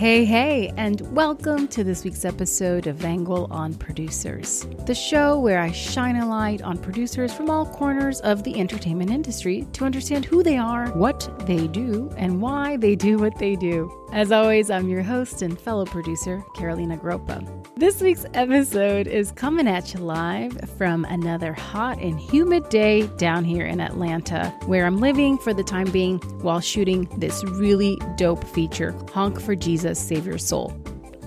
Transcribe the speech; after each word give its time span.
Hey, 0.00 0.24
hey, 0.24 0.72
and 0.78 0.98
welcome 1.14 1.68
to 1.68 1.84
this 1.84 2.04
week's 2.04 2.24
episode 2.24 2.86
of 2.86 3.04
Angle 3.04 3.46
on 3.50 3.74
Producers, 3.74 4.66
the 4.86 4.94
show 4.94 5.38
where 5.38 5.60
I 5.60 5.72
shine 5.72 6.16
a 6.16 6.26
light 6.26 6.62
on 6.62 6.78
producers 6.78 7.34
from 7.34 7.50
all 7.50 7.66
corners 7.66 8.18
of 8.20 8.42
the 8.42 8.58
entertainment 8.58 9.10
industry 9.10 9.66
to 9.74 9.84
understand 9.84 10.24
who 10.24 10.42
they 10.42 10.56
are, 10.56 10.88
what 10.92 11.46
they 11.46 11.66
do, 11.66 12.10
and 12.16 12.40
why 12.40 12.78
they 12.78 12.96
do 12.96 13.18
what 13.18 13.38
they 13.38 13.56
do. 13.56 13.99
As 14.12 14.32
always, 14.32 14.70
I'm 14.70 14.88
your 14.88 15.02
host 15.02 15.40
and 15.40 15.58
fellow 15.58 15.84
producer, 15.84 16.44
Carolina 16.56 16.96
Groppa. 16.96 17.46
This 17.76 18.00
week's 18.00 18.26
episode 18.34 19.06
is 19.06 19.30
coming 19.30 19.68
at 19.68 19.94
you 19.94 20.00
live 20.00 20.68
from 20.76 21.04
another 21.04 21.52
hot 21.52 22.00
and 22.00 22.18
humid 22.18 22.68
day 22.70 23.06
down 23.18 23.44
here 23.44 23.64
in 23.64 23.80
Atlanta, 23.80 24.52
where 24.66 24.84
I'm 24.84 24.98
living 24.98 25.38
for 25.38 25.54
the 25.54 25.62
time 25.62 25.88
being 25.92 26.18
while 26.42 26.58
shooting 26.58 27.04
this 27.18 27.44
really 27.44 28.00
dope 28.16 28.42
feature, 28.42 28.96
Honk 29.12 29.40
for 29.40 29.54
Jesus, 29.54 30.00
Save 30.00 30.26
Your 30.26 30.38
Soul. 30.38 30.76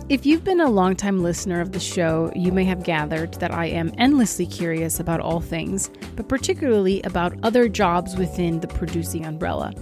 If 0.10 0.26
you've 0.26 0.44
been 0.44 0.60
a 0.60 0.70
longtime 0.70 1.24
listener 1.24 1.62
of 1.62 1.72
the 1.72 1.80
show, 1.80 2.34
you 2.36 2.52
may 2.52 2.66
have 2.66 2.84
gathered 2.84 3.36
that 3.36 3.54
I 3.54 3.68
am 3.68 3.94
endlessly 3.98 4.46
curious 4.46 5.00
about 5.00 5.22
all 5.22 5.40
things, 5.40 5.90
but 6.18 6.28
particularly 6.28 7.02
about 7.04 7.34
other 7.44 7.70
jobs 7.70 8.18
within 8.18 8.60
the 8.60 8.68
producing 8.68 9.26
umbrella. 9.26 9.74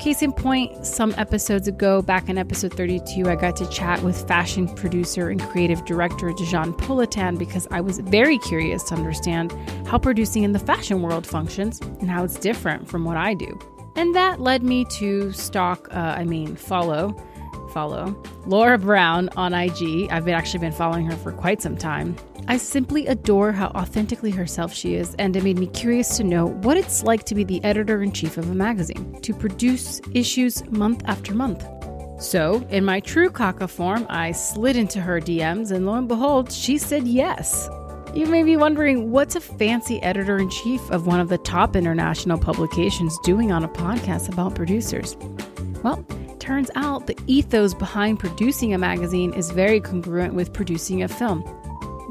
Case 0.00 0.22
in 0.22 0.32
point, 0.32 0.86
some 0.86 1.14
episodes 1.18 1.68
ago, 1.68 2.00
back 2.00 2.30
in 2.30 2.38
episode 2.38 2.72
32, 2.72 3.28
I 3.28 3.36
got 3.36 3.54
to 3.56 3.68
chat 3.68 4.02
with 4.02 4.26
fashion 4.26 4.66
producer 4.66 5.28
and 5.28 5.38
creative 5.42 5.84
director 5.84 6.32
Jean 6.32 6.72
Politan 6.72 7.36
because 7.38 7.68
I 7.70 7.82
was 7.82 7.98
very 7.98 8.38
curious 8.38 8.82
to 8.84 8.94
understand 8.94 9.52
how 9.86 9.98
producing 9.98 10.42
in 10.42 10.52
the 10.52 10.58
fashion 10.58 11.02
world 11.02 11.26
functions 11.26 11.82
and 12.00 12.08
how 12.10 12.24
it's 12.24 12.38
different 12.38 12.88
from 12.88 13.04
what 13.04 13.18
I 13.18 13.34
do. 13.34 13.58
And 13.94 14.14
that 14.14 14.40
led 14.40 14.62
me 14.62 14.86
to 14.86 15.32
stalk, 15.32 15.86
uh, 15.94 16.14
I 16.16 16.24
mean, 16.24 16.56
follow, 16.56 17.14
follow 17.74 18.16
Laura 18.46 18.78
Brown 18.78 19.28
on 19.36 19.52
IG. 19.52 20.10
I've 20.10 20.24
been 20.24 20.32
actually 20.32 20.60
been 20.60 20.72
following 20.72 21.04
her 21.10 21.16
for 21.16 21.30
quite 21.30 21.60
some 21.60 21.76
time. 21.76 22.16
I 22.50 22.56
simply 22.56 23.06
adore 23.06 23.52
how 23.52 23.68
authentically 23.68 24.32
herself 24.32 24.74
she 24.74 24.96
is, 24.96 25.14
and 25.20 25.36
it 25.36 25.44
made 25.44 25.56
me 25.56 25.68
curious 25.68 26.16
to 26.16 26.24
know 26.24 26.46
what 26.46 26.76
it's 26.76 27.04
like 27.04 27.22
to 27.26 27.36
be 27.36 27.44
the 27.44 27.62
editor 27.62 28.02
in 28.02 28.10
chief 28.10 28.36
of 28.38 28.50
a 28.50 28.54
magazine, 28.56 29.20
to 29.22 29.32
produce 29.32 30.00
issues 30.14 30.68
month 30.68 31.04
after 31.04 31.32
month. 31.32 31.64
So, 32.20 32.66
in 32.68 32.84
my 32.84 32.98
true 32.98 33.30
Kaka 33.30 33.68
form, 33.68 34.04
I 34.10 34.32
slid 34.32 34.76
into 34.76 35.00
her 35.00 35.20
DMs, 35.20 35.70
and 35.70 35.86
lo 35.86 35.94
and 35.94 36.08
behold, 36.08 36.50
she 36.50 36.76
said 36.76 37.06
yes. 37.06 37.68
You 38.16 38.26
may 38.26 38.42
be 38.42 38.56
wondering 38.56 39.12
what's 39.12 39.36
a 39.36 39.40
fancy 39.40 40.02
editor 40.02 40.36
in 40.36 40.50
chief 40.50 40.80
of 40.90 41.06
one 41.06 41.20
of 41.20 41.28
the 41.28 41.38
top 41.38 41.76
international 41.76 42.36
publications 42.36 43.16
doing 43.22 43.52
on 43.52 43.62
a 43.62 43.68
podcast 43.68 44.28
about 44.28 44.56
producers? 44.56 45.16
Well, 45.84 46.04
turns 46.40 46.72
out 46.74 47.06
the 47.06 47.16
ethos 47.28 47.74
behind 47.74 48.18
producing 48.18 48.74
a 48.74 48.78
magazine 48.78 49.32
is 49.34 49.52
very 49.52 49.80
congruent 49.80 50.34
with 50.34 50.52
producing 50.52 51.04
a 51.04 51.06
film. 51.06 51.44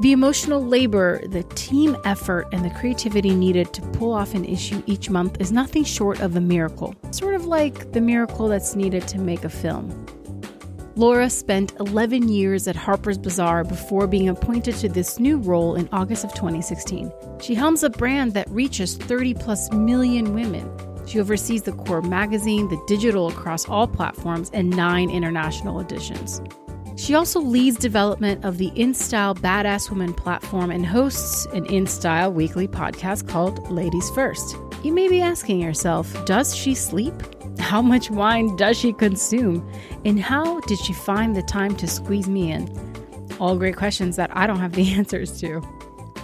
The 0.00 0.12
emotional 0.12 0.64
labor, 0.64 1.20
the 1.26 1.42
team 1.42 1.94
effort, 2.06 2.48
and 2.52 2.64
the 2.64 2.70
creativity 2.70 3.34
needed 3.34 3.74
to 3.74 3.82
pull 3.82 4.14
off 4.14 4.34
an 4.34 4.46
issue 4.46 4.82
each 4.86 5.10
month 5.10 5.38
is 5.42 5.52
nothing 5.52 5.84
short 5.84 6.20
of 6.20 6.34
a 6.36 6.40
miracle, 6.40 6.94
sort 7.10 7.34
of 7.34 7.44
like 7.44 7.92
the 7.92 8.00
miracle 8.00 8.48
that's 8.48 8.74
needed 8.74 9.06
to 9.08 9.18
make 9.18 9.44
a 9.44 9.50
film. 9.50 10.06
Laura 10.96 11.28
spent 11.28 11.74
11 11.78 12.30
years 12.30 12.66
at 12.66 12.76
Harper's 12.76 13.18
Bazaar 13.18 13.62
before 13.62 14.06
being 14.06 14.30
appointed 14.30 14.74
to 14.76 14.88
this 14.88 15.20
new 15.20 15.36
role 15.36 15.74
in 15.74 15.86
August 15.92 16.24
of 16.24 16.32
2016. 16.32 17.12
She 17.42 17.54
helms 17.54 17.82
a 17.82 17.90
brand 17.90 18.32
that 18.32 18.48
reaches 18.48 18.96
30 18.96 19.34
plus 19.34 19.70
million 19.70 20.32
women. 20.32 20.70
She 21.06 21.20
oversees 21.20 21.64
the 21.64 21.72
core 21.72 22.00
magazine, 22.00 22.70
the 22.70 22.82
digital 22.86 23.28
across 23.28 23.68
all 23.68 23.86
platforms, 23.86 24.50
and 24.54 24.70
nine 24.70 25.10
international 25.10 25.78
editions. 25.78 26.40
She 27.00 27.14
also 27.14 27.40
leads 27.40 27.78
development 27.78 28.44
of 28.44 28.58
the 28.58 28.70
InStyle 28.72 29.34
Badass 29.38 29.88
Woman 29.88 30.12
platform 30.12 30.70
and 30.70 30.84
hosts 30.84 31.46
an 31.46 31.64
InStyle 31.64 32.30
weekly 32.34 32.68
podcast 32.68 33.26
called 33.26 33.70
Ladies 33.70 34.10
First. 34.10 34.54
You 34.84 34.92
may 34.92 35.08
be 35.08 35.22
asking 35.22 35.60
yourself, 35.60 36.12
does 36.26 36.54
she 36.54 36.74
sleep? 36.74 37.14
How 37.58 37.80
much 37.80 38.10
wine 38.10 38.54
does 38.56 38.78
she 38.78 38.92
consume? 38.92 39.66
And 40.04 40.20
how 40.20 40.60
did 40.60 40.78
she 40.78 40.92
find 40.92 41.34
the 41.34 41.42
time 41.42 41.74
to 41.76 41.88
squeeze 41.88 42.28
me 42.28 42.52
in? 42.52 42.68
All 43.40 43.56
great 43.56 43.76
questions 43.76 44.16
that 44.16 44.30
I 44.36 44.46
don't 44.46 44.60
have 44.60 44.72
the 44.72 44.92
answers 44.92 45.40
to. 45.40 45.62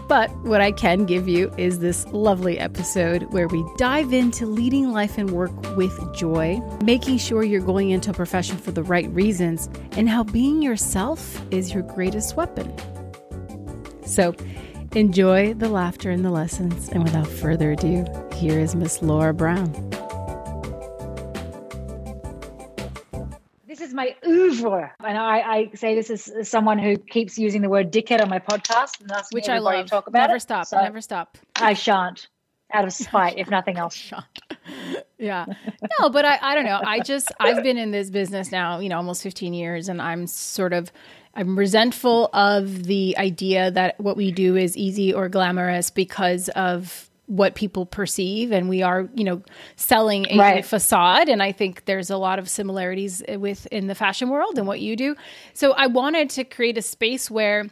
But 0.08 0.30
what 0.38 0.60
I 0.60 0.70
can 0.70 1.04
give 1.04 1.26
you 1.26 1.52
is 1.56 1.80
this 1.80 2.06
lovely 2.08 2.58
episode 2.58 3.24
where 3.32 3.48
we 3.48 3.64
dive 3.76 4.12
into 4.12 4.46
leading 4.46 4.92
life 4.92 5.18
and 5.18 5.30
work 5.30 5.50
with 5.76 6.14
joy, 6.14 6.60
making 6.84 7.18
sure 7.18 7.42
you're 7.42 7.60
going 7.60 7.90
into 7.90 8.10
a 8.10 8.14
profession 8.14 8.56
for 8.56 8.70
the 8.70 8.84
right 8.84 9.08
reasons, 9.10 9.68
and 9.92 10.08
how 10.08 10.22
being 10.22 10.62
yourself 10.62 11.42
is 11.50 11.74
your 11.74 11.82
greatest 11.82 12.36
weapon. 12.36 12.72
So, 14.04 14.34
enjoy 14.94 15.54
the 15.54 15.68
laughter 15.68 16.10
and 16.10 16.24
the 16.24 16.30
lessons. 16.30 16.88
And 16.90 17.02
without 17.02 17.26
further 17.26 17.72
ado, 17.72 18.06
here 18.34 18.60
is 18.60 18.76
Miss 18.76 19.02
Laura 19.02 19.34
Brown. 19.34 19.95
My 23.96 24.14
oeuvre. 24.26 24.92
And 25.04 25.18
I, 25.18 25.40
I 25.40 25.70
say 25.74 25.94
this 25.94 26.10
as 26.10 26.48
someone 26.48 26.78
who 26.78 26.96
keeps 26.96 27.38
using 27.38 27.62
the 27.62 27.68
word 27.68 27.90
dickhead 27.92 28.22
on 28.22 28.28
my 28.28 28.38
podcast 28.38 29.00
and 29.00 29.10
asking 29.10 29.36
Which 29.36 29.48
I 29.48 29.58
love. 29.58 29.86
talk 29.86 30.06
about 30.06 30.20
never 30.20 30.36
it. 30.36 30.40
stop. 30.40 30.66
So 30.66 30.80
never 30.80 31.00
stop. 31.00 31.36
I 31.56 31.72
shan't, 31.72 32.28
out 32.72 32.84
of 32.84 32.92
spite, 32.92 33.38
if 33.38 33.50
nothing 33.50 33.76
else. 33.78 34.12
yeah 35.18 35.46
no 36.00 36.10
but 36.10 36.24
I, 36.24 36.38
I 36.42 36.54
don't 36.54 36.64
know 36.66 36.80
i 36.84 37.00
just 37.00 37.32
i've 37.40 37.62
been 37.62 37.78
in 37.78 37.90
this 37.90 38.10
business 38.10 38.50
now 38.52 38.80
you 38.80 38.88
know 38.88 38.96
almost 38.96 39.22
15 39.22 39.54
years 39.54 39.88
and 39.88 40.02
i'm 40.02 40.26
sort 40.26 40.72
of 40.74 40.92
i'm 41.34 41.56
resentful 41.58 42.28
of 42.34 42.84
the 42.84 43.16
idea 43.16 43.70
that 43.70 43.98
what 43.98 44.16
we 44.16 44.30
do 44.30 44.56
is 44.56 44.76
easy 44.76 45.14
or 45.14 45.28
glamorous 45.28 45.88
because 45.90 46.48
of 46.50 47.08
what 47.26 47.54
people 47.54 47.84
perceive 47.86 48.52
and 48.52 48.68
we 48.68 48.82
are 48.82 49.08
you 49.14 49.24
know 49.24 49.42
selling 49.76 50.26
a, 50.30 50.38
Right. 50.38 50.64
facade 50.64 51.28
and 51.28 51.42
i 51.42 51.50
think 51.52 51.84
there's 51.86 52.08
a 52.10 52.16
lot 52.16 52.38
of 52.38 52.48
similarities 52.48 53.22
with 53.28 53.66
in 53.72 53.88
the 53.88 53.94
fashion 53.96 54.28
world 54.28 54.58
and 54.58 54.66
what 54.66 54.80
you 54.80 54.94
do 54.96 55.16
so 55.52 55.72
i 55.72 55.86
wanted 55.88 56.30
to 56.30 56.44
create 56.44 56.78
a 56.78 56.82
space 56.82 57.28
where 57.30 57.66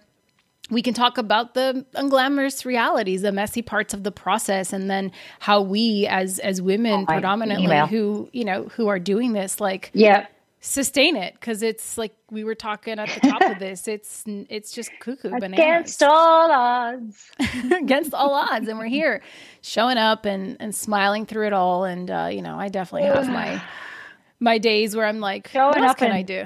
we 0.70 0.80
can 0.80 0.94
talk 0.94 1.18
about 1.18 1.52
the 1.52 1.84
unglamorous 1.94 2.64
realities, 2.64 3.20
the 3.20 3.32
messy 3.32 3.60
parts 3.60 3.92
of 3.92 4.02
the 4.02 4.10
process, 4.10 4.72
and 4.72 4.88
then 4.90 5.12
how 5.38 5.60
we, 5.60 6.06
as 6.06 6.38
as 6.38 6.62
women, 6.62 6.92
oh, 7.00 7.04
my 7.06 7.16
predominantly, 7.16 7.66
email. 7.66 7.86
who 7.86 8.30
you 8.32 8.46
know 8.46 8.64
who 8.74 8.88
are 8.88 8.98
doing 8.98 9.34
this, 9.34 9.60
like 9.60 9.90
Yeah. 9.92 10.26
Sustain 10.64 11.14
it 11.14 11.34
because 11.34 11.62
it's 11.62 11.98
like 11.98 12.14
we 12.30 12.42
were 12.42 12.54
talking 12.54 12.98
at 12.98 13.08
the 13.10 13.20
top 13.28 13.42
of 13.42 13.58
this. 13.58 13.86
It's 13.94 14.24
it's 14.26 14.72
just 14.72 14.90
cuckoo 14.98 15.30
bananas 15.30 15.58
Against 15.58 16.02
all 16.02 16.50
odds. 16.50 17.30
against 17.72 18.14
all 18.14 18.32
odds, 18.34 18.66
and 18.68 18.78
we're 18.78 18.86
here 18.86 19.20
showing 19.60 19.98
up 19.98 20.24
and 20.24 20.56
and 20.60 20.74
smiling 20.74 21.26
through 21.26 21.48
it 21.48 21.52
all. 21.52 21.84
And 21.84 22.10
uh, 22.10 22.28
you 22.32 22.42
know, 22.42 22.58
I 22.58 22.68
definitely 22.68 23.08
have 23.08 23.28
my 23.28 23.62
my 24.40 24.58
days 24.58 24.96
where 24.96 25.06
I'm 25.06 25.20
like, 25.20 25.50
what 25.50 25.74
Showing 25.74 25.84
else 25.84 25.90
up 25.92 25.98
can 25.98 26.06
and- 26.08 26.16
I 26.16 26.22
do? 26.22 26.44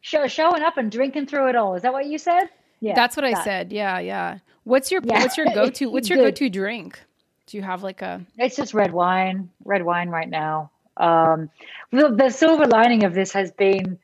Show, 0.00 0.26
showing 0.26 0.62
up 0.62 0.78
and 0.78 0.90
drinking 0.90 1.26
through 1.26 1.48
it 1.50 1.54
all. 1.56 1.76
Is 1.76 1.82
that 1.82 1.92
what 1.92 2.06
you 2.06 2.18
said? 2.18 2.48
Yeah. 2.80 2.94
That's 2.96 3.14
what 3.14 3.24
I 3.24 3.44
said. 3.44 3.70
Yeah, 3.72 4.00
yeah. 4.00 4.38
What's 4.64 4.90
your 4.90 5.00
Yeah. 5.04 5.20
what's 5.20 5.36
your 5.36 5.46
go 5.54 5.70
to? 5.70 5.90
What's 5.90 6.08
your 6.08 6.18
go 6.18 6.30
to 6.32 6.48
drink? 6.50 6.98
Do 7.46 7.56
you 7.56 7.62
have 7.62 7.82
like 7.84 8.02
a 8.02 8.20
It's 8.36 8.56
just 8.56 8.74
red 8.74 8.92
wine, 8.92 9.50
red 9.64 9.84
wine 9.84 10.08
right 10.08 10.28
now. 10.28 10.70
Um, 11.02 11.50
the, 11.90 12.14
the 12.16 12.30
silver 12.30 12.66
lining 12.66 13.02
of 13.04 13.12
this 13.12 13.32
has 13.32 13.50
been 13.50 13.98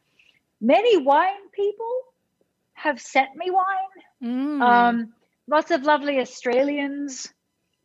many 0.60 0.96
wine 0.96 1.48
people 1.52 2.00
have 2.74 3.00
sent 3.00 3.36
me 3.36 3.50
wine. 3.50 4.04
Mm. 4.22 4.62
Um, 4.62 5.12
lots 5.46 5.70
of 5.70 5.84
lovely 5.84 6.18
Australians 6.18 7.32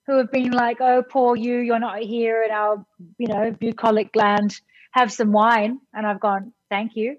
who 0.08 0.18
have 0.18 0.32
been 0.32 0.52
like, 0.52 0.82
"Oh, 0.82 1.04
poor 1.04 1.36
you, 1.36 1.60
you're 1.60 1.80
not 1.80 2.00
here 2.00 2.44
in 2.44 2.52
our, 2.52 2.86
you 3.18 3.28
know, 3.28 3.52
bucolic 3.52 4.16
land. 4.16 4.60
Have 4.92 5.12
some 5.12 5.32
wine." 5.32 5.80
And 5.94 6.08
I've 6.08 6.20
gone, 6.20 6.54
"Thank 6.70 6.96
you." 6.96 7.18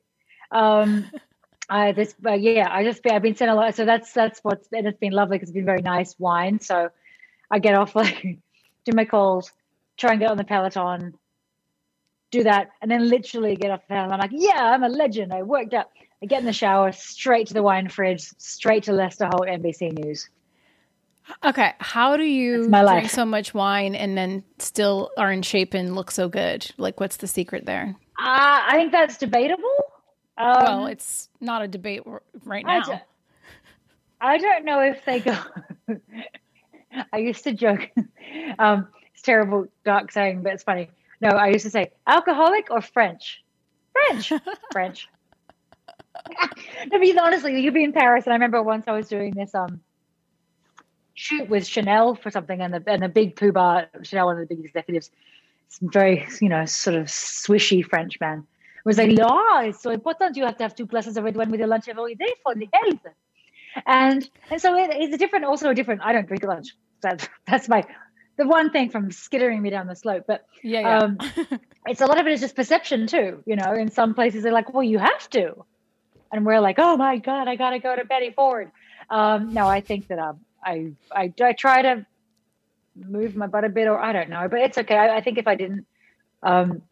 Um, 0.51 1.11
I 1.69 1.93
this, 1.93 2.15
uh, 2.27 2.33
yeah, 2.33 2.69
I 2.71 2.85
just 2.85 3.01
I've 3.11 3.23
been 3.23 3.37
sent 3.37 3.51
a 3.51 3.55
lot, 3.55 3.75
so 3.75 3.85
that's 3.85 4.13
that's 4.13 4.41
what's 4.43 4.69
and 4.73 4.87
it's 4.87 4.99
been 4.99 5.13
lovely 5.13 5.37
because 5.37 5.51
it's 5.51 5.55
been 5.55 5.65
very 5.65 5.83
nice 5.83 6.15
wine. 6.19 6.61
So 6.61 6.91
I 7.51 7.59
get 7.61 7.75
off 7.75 7.95
like 8.03 8.39
do 8.85 8.93
my 8.93 9.05
calls, 9.05 9.53
try 9.97 10.11
and 10.11 10.21
get 10.21 10.31
on 10.31 10.37
the 10.37 10.45
peloton, 10.45 11.15
do 12.35 12.45
that, 12.45 12.71
and 12.83 12.91
then 12.91 13.09
literally 13.09 13.57
get 13.57 13.71
off 13.71 13.81
the 13.83 13.95
peloton. 13.95 14.13
I'm 14.13 14.19
like, 14.19 14.31
"Yeah, 14.33 14.73
I'm 14.73 14.83
a 14.83 14.89
legend. 14.89 15.33
I 15.33 15.43
worked 15.43 15.75
out." 15.75 15.91
I 16.23 16.27
get 16.27 16.41
in 16.41 16.47
the 16.47 16.53
shower, 16.53 16.91
straight 16.93 17.49
to 17.49 17.55
the 17.55 17.63
wine 17.63 17.89
fridge, 17.89 18.23
straight 18.39 18.85
to 18.85 18.93
Lester 18.93 19.27
Holt 19.27 19.47
NBC 19.47 19.93
News. 19.93 20.31
Okay, 21.45 21.73
how 21.79 22.17
do 22.17 22.23
you 22.23 22.69
drink 22.69 22.73
life. 22.73 23.11
so 23.11 23.25
much 23.25 23.53
wine 23.55 23.95
and 23.95 24.17
then 24.17 24.43
still 24.59 25.11
are 25.17 25.31
in 25.33 25.43
shape 25.43 25.75
and 25.75 25.95
look 25.95 26.11
so 26.11 26.29
good? 26.29 26.71
Like, 26.77 27.01
what's 27.01 27.17
the 27.17 27.27
secret 27.27 27.67
there? 27.67 27.95
Uh, 28.19 28.61
I 28.67 28.73
think 28.75 28.93
that's 28.93 29.19
debatable. 29.19 29.77
Um, 30.37 30.65
well, 30.65 30.87
it's 30.87 31.29
not 31.41 31.63
a 31.63 31.69
debate 31.69 32.03
right 32.45 32.65
I 32.67 32.79
now. 32.79 33.03
I 34.21 34.39
don't 34.39 34.65
know 34.65 34.81
if 34.81 35.05
they 35.05 35.21
go. 35.21 35.37
I 37.13 37.19
used 37.19 37.45
to 37.45 37.53
joke. 37.53 37.91
um, 38.59 38.89
it's 39.13 39.23
terrible, 39.23 39.67
dark 39.85 40.11
saying, 40.11 40.43
but 40.43 40.55
it's 40.55 40.63
funny. 40.63 40.91
No, 41.21 41.31
I 41.31 41.49
used 41.49 41.65
to 41.65 41.71
say 41.71 41.93
alcoholic 42.07 42.71
or 42.71 42.81
French. 42.81 43.43
French, 43.93 44.33
French. 44.73 45.09
I 46.93 46.99
mean, 46.99 47.19
honestly, 47.19 47.61
you'd 47.61 47.75
be 47.75 47.85
in 47.85 47.93
Paris, 47.93 48.25
and 48.25 48.33
I 48.33 48.37
remember 48.37 48.63
once 48.63 48.85
I 48.87 48.93
was 48.93 49.09
doing 49.09 49.33
this 49.35 49.55
um 49.55 49.81
shoot 51.15 51.49
with 51.49 51.67
Chanel 51.67 52.15
for 52.15 52.31
something, 52.31 52.61
and 52.61 52.75
the 52.75 52.83
and 52.87 53.03
the 53.03 53.09
big 53.09 53.37
poobah 53.37 53.87
Chanel, 54.05 54.27
one 54.27 54.41
of 54.41 54.49
the 54.49 54.55
big 54.55 54.65
executives, 54.65 55.11
very 55.81 56.27
you 56.41 56.49
know 56.49 56.65
sort 56.67 56.97
of 56.97 57.07
swishy 57.07 57.85
French 57.85 58.21
man, 58.21 58.47
was 58.85 58.99
like, 58.99 59.17
"Oh, 59.21 59.63
it's 59.65 59.83
so 59.83 59.91
important. 59.91 60.37
You 60.37 60.45
have 60.45 60.57
to 60.59 60.65
have 60.65 60.75
two 60.75 60.87
glasses 60.87 61.17
of 61.17 61.25
red 61.25 61.37
wine 61.37 61.51
with 61.51 61.61
your 61.61 61.69
lunch 61.69 61.89
every 61.89 62.15
day 62.15 62.33
for 62.43 62.55
the 62.55 62.69
health." 62.73 63.07
And 63.87 64.29
and 64.51 64.61
so 64.61 64.77
it, 64.77 64.91
it's 64.93 65.15
a 65.15 65.19
different, 65.19 65.45
also 65.45 65.71
a 65.71 65.75
different. 65.75 66.01
I 66.03 66.13
don't 66.13 66.27
drink 66.27 66.45
lunch. 66.45 66.75
That's 67.01 67.29
that's 67.47 67.69
my 67.69 67.85
the 68.37 68.47
one 68.47 68.71
thing 68.71 68.91
from 68.91 69.11
skittering 69.11 69.63
me 69.63 69.71
down 69.71 69.87
the 69.87 69.97
slope. 69.97 70.25
But 70.27 70.47
yeah, 70.63 70.81
yeah. 70.81 70.99
Um, 70.99 71.19
it's 71.87 72.01
a 72.01 72.07
lot 72.07 72.21
of 72.21 72.27
it 72.27 72.33
is 72.33 72.41
just 72.41 72.57
perception 72.57 73.07
too. 73.07 73.43
You 73.47 73.57
know, 73.57 73.73
in 73.75 73.91
some 73.91 74.15
places 74.15 74.43
they're 74.43 74.53
like, 74.53 74.73
well, 74.73 74.83
you 74.83 74.99
have 74.99 75.29
to, 75.31 75.65
and 76.33 76.45
we're 76.45 76.61
like, 76.61 76.79
oh 76.79 76.97
my 76.97 77.19
god, 77.19 77.49
I 77.49 77.57
gotta 77.57 77.79
go 77.79 77.95
to 77.95 78.05
Betty 78.05 78.31
Ford. 78.31 78.71
Um, 79.11 79.53
no, 79.53 79.67
I 79.67 79.81
think 79.81 80.09
that 80.09 80.19
um, 80.19 80.41
I, 80.65 80.93
I 81.13 81.33
I 81.41 81.53
try 81.53 81.83
to 81.83 82.07
move 82.97 83.37
my 83.37 83.47
butt 83.47 83.65
a 83.65 83.69
bit, 83.69 83.89
or 83.89 83.99
I 83.99 84.13
don't 84.13 84.31
know, 84.31 84.49
but 84.49 84.61
it's 84.61 84.79
okay. 84.79 84.97
I, 84.97 85.17
I 85.17 85.21
think 85.21 85.39
if 85.39 85.47
I 85.47 85.55
didn't 85.55 85.87
um, 86.43 86.83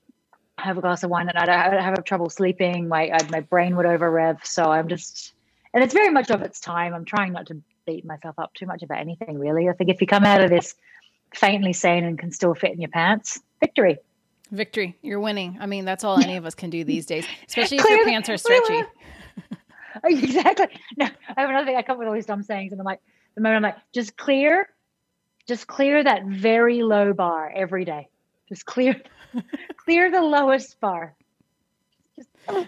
have 0.59 0.79
a 0.79 0.81
glass 0.81 1.03
of 1.03 1.11
wine 1.11 1.29
at 1.29 1.35
night, 1.35 1.49
I 1.49 1.69
would 1.69 1.81
have 1.81 2.05
trouble 2.05 2.31
sleeping. 2.31 2.89
My 2.89 3.11
I, 3.13 3.19
my 3.31 3.41
brain 3.41 3.77
would 3.77 3.87
over 3.87 4.11
rev. 4.11 4.39
So 4.45 4.71
I'm 4.71 4.89
just, 4.89 5.33
and 5.75 5.83
it's 5.83 5.95
very 5.95 6.11
much 6.11 6.31
of 6.31 6.43
its 6.43 6.61
time. 6.61 6.95
I'm 6.95 7.05
trying 7.05 7.33
not 7.33 7.47
to 7.47 7.61
beat 7.87 8.05
myself 8.05 8.39
up 8.39 8.55
too 8.55 8.67
much 8.67 8.83
about 8.83 8.99
anything 8.99 9.39
really. 9.39 9.69
I 9.69 9.73
think 9.73 9.91
if 9.91 10.01
you 10.01 10.07
come 10.07 10.25
out 10.25 10.41
of 10.41 10.51
this 10.51 10.75
faintly 11.35 11.73
sane 11.73 12.05
and 12.05 12.19
can 12.19 12.31
still 12.31 12.55
fit 12.55 12.73
in 12.73 12.81
your 12.81 12.91
pants, 12.91 13.41
victory. 13.61 13.99
Victory. 14.51 14.99
You're 15.03 15.21
winning. 15.21 15.57
I 15.61 15.67
mean, 15.67 15.85
that's 15.85 16.05
all 16.05 16.23
any 16.23 16.37
of 16.37 16.45
us 16.45 16.55
can 16.55 16.71
do 16.71 16.85
these 16.85 17.07
days, 17.07 17.27
especially 17.49 17.79
if 17.79 17.85
your 17.89 18.05
pants 18.05 18.29
are 18.29 18.37
stretchy. 18.37 18.83
Oh, 20.05 20.09
exactly. 20.09 20.69
No, 20.97 21.05
I 21.05 21.41
have 21.43 21.51
another 21.51 21.67
thing. 21.67 21.77
I 21.77 21.83
come 21.83 21.95
up 21.95 21.99
with 21.99 22.09
all 22.09 22.15
these 22.15 22.25
dumb 22.25 22.43
sayings, 22.43 22.73
and 22.73 22.81
I'm 22.81 22.85
like, 22.85 23.01
the 23.35 23.43
moment 23.43 23.57
I'm 23.57 23.63
like, 23.63 23.77
just 23.93 24.17
clear, 24.17 24.69
just 25.47 25.67
clear 25.67 26.03
that 26.03 26.25
very 26.25 26.83
low 26.83 27.13
bar 27.13 27.53
every 27.55 27.85
day. 27.85 28.09
Just 28.49 28.65
clear, 28.65 29.01
clear 29.77 30.11
the 30.11 30.23
lowest 30.23 30.81
bar. 30.81 31.15
Just, 32.17 32.29
oh. 32.49 32.67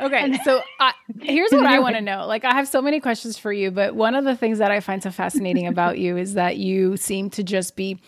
Okay, 0.00 0.38
so 0.44 0.60
I, 0.80 0.92
here's 1.20 1.52
what 1.52 1.66
I 1.66 1.78
want 1.78 1.96
to 1.96 2.00
know. 2.00 2.26
Like, 2.26 2.44
I 2.44 2.52
have 2.54 2.68
so 2.68 2.82
many 2.82 3.00
questions 3.00 3.38
for 3.38 3.52
you, 3.52 3.70
but 3.70 3.94
one 3.94 4.14
of 4.14 4.24
the 4.24 4.36
things 4.36 4.58
that 4.58 4.70
I 4.70 4.80
find 4.80 5.02
so 5.02 5.10
fascinating 5.10 5.66
about 5.66 5.98
you 5.98 6.16
is 6.16 6.34
that 6.34 6.56
you 6.56 6.96
seem 6.96 7.30
to 7.30 7.42
just 7.42 7.76
be 7.76 8.00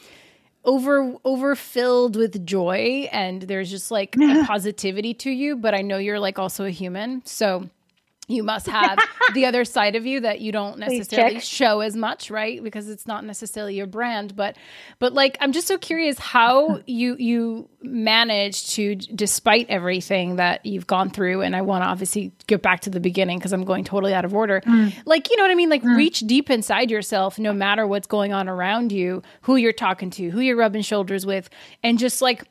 over 0.64 1.14
overfilled 1.24 2.16
with 2.16 2.44
joy, 2.44 3.08
and 3.12 3.42
there's 3.42 3.70
just 3.70 3.90
like 3.90 4.16
a 4.16 4.44
positivity 4.46 5.14
to 5.14 5.30
you. 5.30 5.56
But 5.56 5.74
I 5.74 5.82
know 5.82 5.98
you're 5.98 6.20
like 6.20 6.38
also 6.38 6.64
a 6.64 6.70
human, 6.70 7.22
so 7.24 7.70
you 8.28 8.42
must 8.42 8.66
have 8.66 8.98
the 9.34 9.46
other 9.46 9.64
side 9.64 9.94
of 9.94 10.04
you 10.04 10.20
that 10.20 10.40
you 10.40 10.50
don't 10.50 10.78
necessarily 10.78 11.40
show 11.40 11.80
as 11.80 11.94
much 11.96 12.30
right 12.30 12.62
because 12.62 12.88
it's 12.88 13.06
not 13.06 13.24
necessarily 13.24 13.74
your 13.74 13.86
brand 13.86 14.34
but 14.34 14.56
but 14.98 15.12
like 15.12 15.36
i'm 15.40 15.52
just 15.52 15.66
so 15.66 15.78
curious 15.78 16.18
how 16.18 16.80
you 16.86 17.16
you 17.18 17.68
manage 17.82 18.68
to 18.68 18.96
despite 18.96 19.68
everything 19.68 20.36
that 20.36 20.64
you've 20.66 20.86
gone 20.86 21.08
through 21.08 21.42
and 21.42 21.54
i 21.54 21.62
want 21.62 21.84
to 21.84 21.88
obviously 21.88 22.32
get 22.46 22.62
back 22.62 22.80
to 22.80 22.90
the 22.90 23.00
beginning 23.00 23.38
because 23.38 23.52
i'm 23.52 23.64
going 23.64 23.84
totally 23.84 24.12
out 24.14 24.24
of 24.24 24.34
order 24.34 24.60
mm. 24.62 24.92
like 25.04 25.30
you 25.30 25.36
know 25.36 25.44
what 25.44 25.50
i 25.50 25.54
mean 25.54 25.70
like 25.70 25.82
mm. 25.82 25.96
reach 25.96 26.20
deep 26.20 26.50
inside 26.50 26.90
yourself 26.90 27.38
no 27.38 27.52
matter 27.52 27.86
what's 27.86 28.06
going 28.06 28.32
on 28.32 28.48
around 28.48 28.90
you 28.90 29.22
who 29.42 29.56
you're 29.56 29.72
talking 29.72 30.10
to 30.10 30.30
who 30.30 30.40
you're 30.40 30.56
rubbing 30.56 30.82
shoulders 30.82 31.24
with 31.24 31.48
and 31.82 31.98
just 31.98 32.20
like 32.20 32.44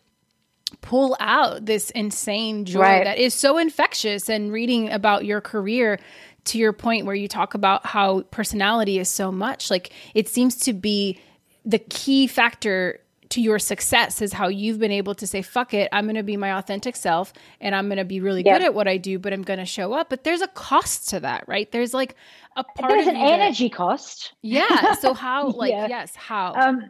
pull 0.81 1.15
out 1.19 1.65
this 1.65 1.89
insane 1.91 2.65
joy 2.65 2.79
right. 2.79 3.03
that 3.03 3.17
is 3.17 3.33
so 3.33 3.57
infectious 3.57 4.29
and 4.29 4.51
reading 4.51 4.89
about 4.89 5.25
your 5.25 5.41
career 5.41 5.99
to 6.45 6.57
your 6.57 6.73
point 6.73 7.05
where 7.05 7.15
you 7.15 7.27
talk 7.27 7.53
about 7.53 7.85
how 7.85 8.21
personality 8.31 8.99
is 8.99 9.09
so 9.09 9.31
much 9.31 9.69
like 9.69 9.91
it 10.13 10.27
seems 10.27 10.55
to 10.55 10.73
be 10.73 11.19
the 11.65 11.79
key 11.79 12.27
factor 12.27 12.99
to 13.29 13.41
your 13.41 13.57
success 13.59 14.21
is 14.21 14.31
how 14.31 14.47
you've 14.47 14.79
been 14.79 14.91
able 14.91 15.15
to 15.15 15.25
say 15.25 15.41
fuck 15.41 15.73
it 15.73 15.89
i'm 15.91 16.05
going 16.05 16.15
to 16.15 16.23
be 16.23 16.37
my 16.37 16.57
authentic 16.57 16.95
self 16.95 17.33
and 17.59 17.75
i'm 17.75 17.87
going 17.87 17.97
to 17.97 18.05
be 18.05 18.19
really 18.19 18.43
yep. 18.43 18.59
good 18.59 18.65
at 18.65 18.73
what 18.73 18.87
i 18.87 18.97
do 18.97 19.17
but 19.17 19.33
i'm 19.33 19.41
going 19.41 19.59
to 19.59 19.65
show 19.65 19.93
up 19.93 20.09
but 20.09 20.23
there's 20.23 20.41
a 20.41 20.47
cost 20.49 21.09
to 21.09 21.19
that 21.19 21.43
right 21.47 21.71
there's 21.71 21.93
like 21.93 22.15
a 22.55 22.63
part 22.63 22.91
there's 22.91 23.07
an 23.07 23.15
energy 23.15 23.67
that, 23.67 23.75
cost 23.75 24.33
yeah 24.41 24.93
so 24.93 25.13
how 25.13 25.47
like 25.55 25.71
yeah. 25.71 25.87
yes 25.87 26.15
how 26.15 26.53
um 26.55 26.89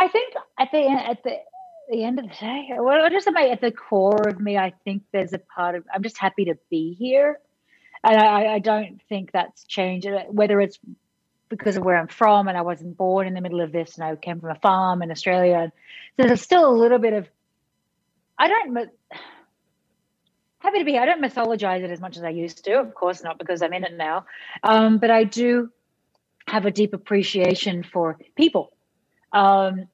i 0.00 0.08
think 0.08 0.32
at 0.58 0.70
the 0.70 0.88
at 0.88 1.22
the 1.24 1.36
the 1.90 2.04
end 2.04 2.18
of 2.18 2.26
the 2.26 2.34
day, 2.34 2.68
well, 2.78 3.08
just 3.10 3.28
at, 3.28 3.36
at 3.36 3.60
the 3.60 3.70
core 3.70 4.28
of 4.28 4.40
me, 4.40 4.56
I 4.56 4.72
think 4.84 5.02
there's 5.12 5.32
a 5.32 5.38
part 5.38 5.74
of 5.74 5.84
I'm 5.92 6.02
just 6.02 6.18
happy 6.18 6.46
to 6.46 6.58
be 6.70 6.94
here, 6.94 7.38
and 8.02 8.16
I, 8.16 8.54
I 8.54 8.58
don't 8.58 9.00
think 9.08 9.32
that's 9.32 9.64
changed. 9.64 10.06
Uh, 10.06 10.24
whether 10.28 10.60
it's 10.60 10.78
because 11.48 11.76
of 11.76 11.84
where 11.84 11.96
I'm 11.96 12.08
from, 12.08 12.48
and 12.48 12.56
I 12.56 12.62
wasn't 12.62 12.96
born 12.96 13.26
in 13.26 13.34
the 13.34 13.40
middle 13.40 13.60
of 13.60 13.72
this, 13.72 13.96
and 13.96 14.04
I 14.04 14.16
came 14.16 14.40
from 14.40 14.50
a 14.50 14.60
farm 14.60 15.02
in 15.02 15.10
Australia, 15.10 15.58
and 15.58 15.72
so 16.16 16.26
there's 16.26 16.42
still 16.42 16.68
a 16.68 16.76
little 16.76 16.98
bit 16.98 17.12
of 17.12 17.28
I 18.38 18.48
don't 18.48 18.74
happy 20.58 20.78
to 20.78 20.84
be 20.84 20.92
here. 20.92 21.02
I 21.02 21.06
don't 21.06 21.22
mythologize 21.22 21.82
it 21.82 21.90
as 21.90 22.00
much 22.00 22.16
as 22.16 22.24
I 22.24 22.30
used 22.30 22.64
to. 22.64 22.80
Of 22.80 22.94
course 22.94 23.22
not, 23.22 23.38
because 23.38 23.62
I'm 23.62 23.72
in 23.72 23.84
it 23.84 23.96
now. 23.96 24.26
Um, 24.62 24.98
but 24.98 25.10
I 25.10 25.24
do 25.24 25.70
have 26.48 26.66
a 26.66 26.70
deep 26.70 26.94
appreciation 26.94 27.82
for 27.82 28.18
people. 28.36 28.72
Um, 29.32 29.88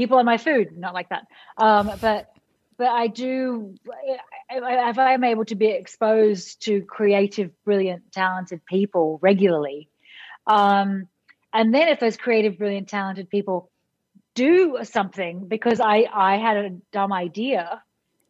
people 0.00 0.18
in 0.18 0.24
my 0.24 0.38
food, 0.38 0.78
not 0.78 0.94
like 0.94 1.10
that. 1.10 1.26
Um, 1.58 1.90
but 2.00 2.32
but 2.78 2.88
I 2.88 3.08
do 3.08 3.74
if 4.48 4.98
I'm 4.98 5.24
able 5.24 5.44
to 5.44 5.54
be 5.54 5.66
exposed 5.66 6.62
to 6.64 6.80
creative, 6.80 7.50
brilliant, 7.64 8.10
talented 8.10 8.64
people 8.64 9.18
regularly, 9.20 9.90
um, 10.46 11.06
and 11.52 11.74
then 11.74 11.88
if 11.88 12.00
those 12.00 12.16
creative, 12.16 12.56
brilliant, 12.56 12.88
talented 12.88 13.28
people 13.28 13.70
do 14.34 14.78
something 14.84 15.46
because 15.46 15.80
I 15.80 16.06
I 16.10 16.38
had 16.38 16.56
a 16.56 16.70
dumb 16.92 17.12
idea, 17.12 17.82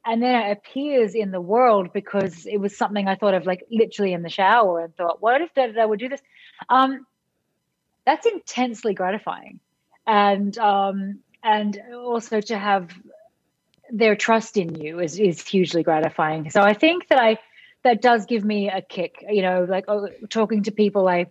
and 0.05 0.21
then 0.21 0.35
it 0.35 0.51
appears 0.59 1.15
in 1.15 1.31
the 1.31 1.41
world 1.41 1.93
because 1.93 2.47
it 2.47 2.59
was 2.59 2.77
something 2.77 3.07
I 3.07 3.15
thought 3.15 3.35
of 3.35 3.47
like 3.47 3.65
literally 3.71 4.13
in 4.13 4.23
the 4.23 4.31
shower 4.31 4.81
and 4.81 4.97
thought, 4.97 5.23
what 5.23 5.41
if 5.41 5.55
that 5.55 5.79
I 5.79 5.87
would 5.87 6.01
do 6.01 6.09
this? 6.09 6.23
Um, 6.69 7.07
that's 8.05 8.27
intensely 8.27 8.95
gratifying, 8.95 9.61
and 10.09 10.59
um, 10.59 11.21
and 11.43 11.81
also 11.95 12.41
to 12.41 12.59
have 12.59 12.91
their 13.91 14.15
trust 14.15 14.57
in 14.57 14.75
you 14.75 15.01
is 15.01 15.19
is 15.19 15.47
hugely 15.47 15.83
gratifying. 15.83 16.51
So 16.51 16.63
I 16.63 16.75
think 16.75 17.09
that 17.09 17.21
I 17.21 17.39
that 17.83 18.03
does 18.03 18.27
give 18.27 18.45
me 18.45 18.69
a 18.69 18.83
kick. 18.83 19.25
You 19.29 19.43
know, 19.43 19.67
like 19.69 19.85
oh, 19.89 20.09
talking 20.29 20.65
to 20.65 20.71
people 20.71 21.09
I 21.09 21.27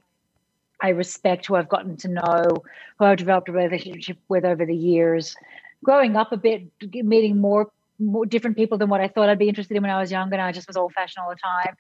I 0.82 0.90
respect, 0.90 1.46
who 1.46 1.56
I've 1.56 1.70
gotten 1.70 1.98
to 1.98 2.08
know, 2.08 2.64
who 2.98 3.06
I've 3.06 3.18
developed 3.18 3.50
a 3.50 3.52
relationship 3.52 4.18
with 4.28 4.46
over 4.46 4.66
the 4.66 4.76
years. 4.76 5.36
Growing 5.84 6.16
up 6.16 6.32
a 6.32 6.38
bit, 6.38 6.64
meeting 6.82 7.40
more 7.40 7.72
more 8.00 8.26
different 8.26 8.56
people 8.56 8.78
than 8.78 8.90
what 8.90 9.02
I 9.02 9.10
thought 9.10 9.28
I'd 9.30 9.40
be 9.40 9.50
interested 9.50 9.76
in 9.76 9.84
when 9.84 9.92
I 9.92 10.00
was 10.00 10.12
younger, 10.12 10.36
and 10.36 10.42
I 10.42 10.52
just 10.52 10.68
was 10.68 10.78
old 10.78 10.94
fashioned 10.94 11.24
all 11.24 11.30
the 11.30 11.36
time. 11.36 11.76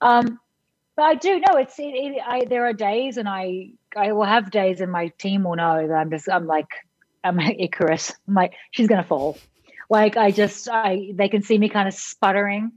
Um, 0.00 0.40
but 0.96 1.02
I 1.02 1.14
do 1.14 1.40
know 1.40 1.56
it's 1.56 1.78
it, 1.78 1.82
it, 1.82 2.22
I, 2.24 2.44
there 2.44 2.64
are 2.66 2.72
days, 2.72 3.16
and 3.16 3.28
I 3.28 3.72
I 3.96 4.12
will 4.12 4.24
have 4.24 4.50
days, 4.50 4.80
and 4.80 4.90
my 4.90 5.08
team 5.18 5.44
will 5.44 5.56
know 5.56 5.86
that 5.86 5.94
I'm 5.94 6.10
just 6.10 6.28
I'm 6.28 6.46
like 6.46 6.68
I'm 7.24 7.36
like 7.36 7.56
Icarus. 7.58 8.12
I'm 8.28 8.34
like, 8.34 8.54
she's 8.70 8.86
gonna 8.86 9.04
fall. 9.04 9.38
Like 9.90 10.16
I 10.16 10.30
just 10.30 10.68
I 10.68 11.12
they 11.14 11.28
can 11.28 11.42
see 11.42 11.58
me 11.58 11.68
kind 11.68 11.88
of 11.88 11.94
sputtering. 11.94 12.72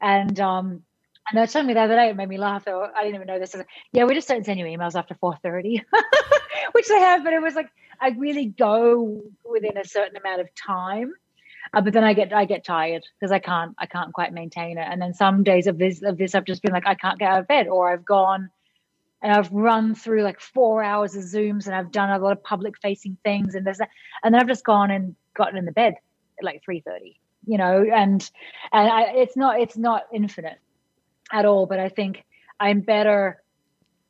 And 0.00 0.38
um 0.40 0.82
and 1.30 1.40
they 1.40 1.46
told 1.46 1.66
me 1.66 1.74
the 1.74 1.80
other 1.80 1.94
day, 1.94 2.10
it 2.10 2.16
made 2.16 2.28
me 2.28 2.36
laugh. 2.38 2.66
I 2.66 3.02
didn't 3.02 3.14
even 3.14 3.26
know 3.28 3.38
this. 3.38 3.54
Yeah, 3.92 4.04
we 4.04 4.14
just 4.14 4.28
don't 4.28 4.44
send 4.44 4.58
you 4.58 4.66
emails 4.66 4.96
after 4.96 5.14
4:30. 5.14 5.82
Which 6.72 6.88
they 6.88 6.98
have, 6.98 7.24
but 7.24 7.32
it 7.32 7.42
was 7.42 7.54
like 7.54 7.70
I 8.00 8.10
really 8.10 8.46
go 8.46 9.22
within 9.48 9.76
a 9.76 9.84
certain 9.84 10.16
amount 10.16 10.40
of 10.40 10.48
time. 10.54 11.12
Uh, 11.74 11.80
but 11.80 11.92
then 11.92 12.04
I 12.04 12.12
get 12.12 12.32
I 12.32 12.44
get 12.44 12.64
tired 12.64 13.04
because 13.18 13.32
I 13.32 13.38
can't 13.38 13.74
I 13.78 13.86
can't 13.86 14.12
quite 14.12 14.32
maintain 14.32 14.78
it. 14.78 14.86
And 14.90 15.00
then 15.00 15.14
some 15.14 15.44
days 15.44 15.66
of 15.66 15.78
this 15.78 16.02
of 16.02 16.18
this 16.18 16.34
I've 16.34 16.44
just 16.44 16.62
been 16.62 16.72
like 16.72 16.86
I 16.86 16.94
can't 16.94 17.18
get 17.18 17.30
out 17.30 17.40
of 17.40 17.48
bed 17.48 17.68
or 17.68 17.90
I've 17.90 18.04
gone 18.04 18.50
and 19.22 19.32
I've 19.32 19.50
run 19.52 19.94
through 19.94 20.22
like 20.22 20.40
four 20.40 20.82
hours 20.82 21.14
of 21.14 21.22
Zooms 21.22 21.66
and 21.66 21.74
I've 21.74 21.92
done 21.92 22.10
a 22.10 22.18
lot 22.18 22.32
of 22.32 22.42
public 22.42 22.74
facing 22.82 23.16
things 23.24 23.54
and 23.54 23.64
there's 23.64 23.78
that. 23.78 23.88
And 24.22 24.34
then 24.34 24.40
I've 24.40 24.48
just 24.48 24.64
gone 24.64 24.90
and 24.90 25.14
gotten 25.34 25.56
in 25.56 25.64
the 25.64 25.72
bed 25.72 25.94
at 26.38 26.44
like 26.44 26.62
3.30, 26.68 27.16
you 27.46 27.56
know, 27.56 27.84
and, 27.84 28.28
and 28.72 28.90
I, 28.90 29.12
it's 29.14 29.36
not, 29.36 29.60
it's 29.60 29.76
not 29.76 30.02
infinite 30.12 30.58
at 31.32 31.44
all, 31.44 31.66
but 31.66 31.78
I 31.78 31.88
think 31.88 32.24
I'm 32.58 32.80
better 32.80 33.40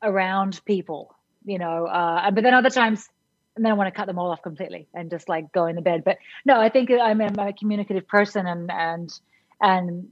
around 0.03 0.61
people, 0.65 1.15
you 1.45 1.59
know, 1.59 1.87
uh, 1.87 2.31
but 2.31 2.43
then 2.43 2.55
other 2.55 2.71
times, 2.71 3.07
and 3.55 3.63
then 3.63 3.73
I 3.73 3.75
want 3.75 3.93
to 3.93 3.97
cut 3.97 4.07
them 4.07 4.19
all 4.19 4.31
off 4.31 4.41
completely 4.41 4.89
and 4.95 5.11
just 5.11 5.29
like 5.29 5.53
go 5.53 5.67
in 5.67 5.77
the 5.77 5.83
bed. 5.83 6.05
But 6.05 6.17
no, 6.47 6.59
I 6.59 6.71
think 6.71 6.91
I'm 6.91 7.21
a, 7.21 7.25
I'm 7.25 7.39
a 7.39 7.53
communicative 7.53 8.09
person 8.09 8.47
and, 8.47 8.71
and, 8.71 9.13
and 9.61 10.09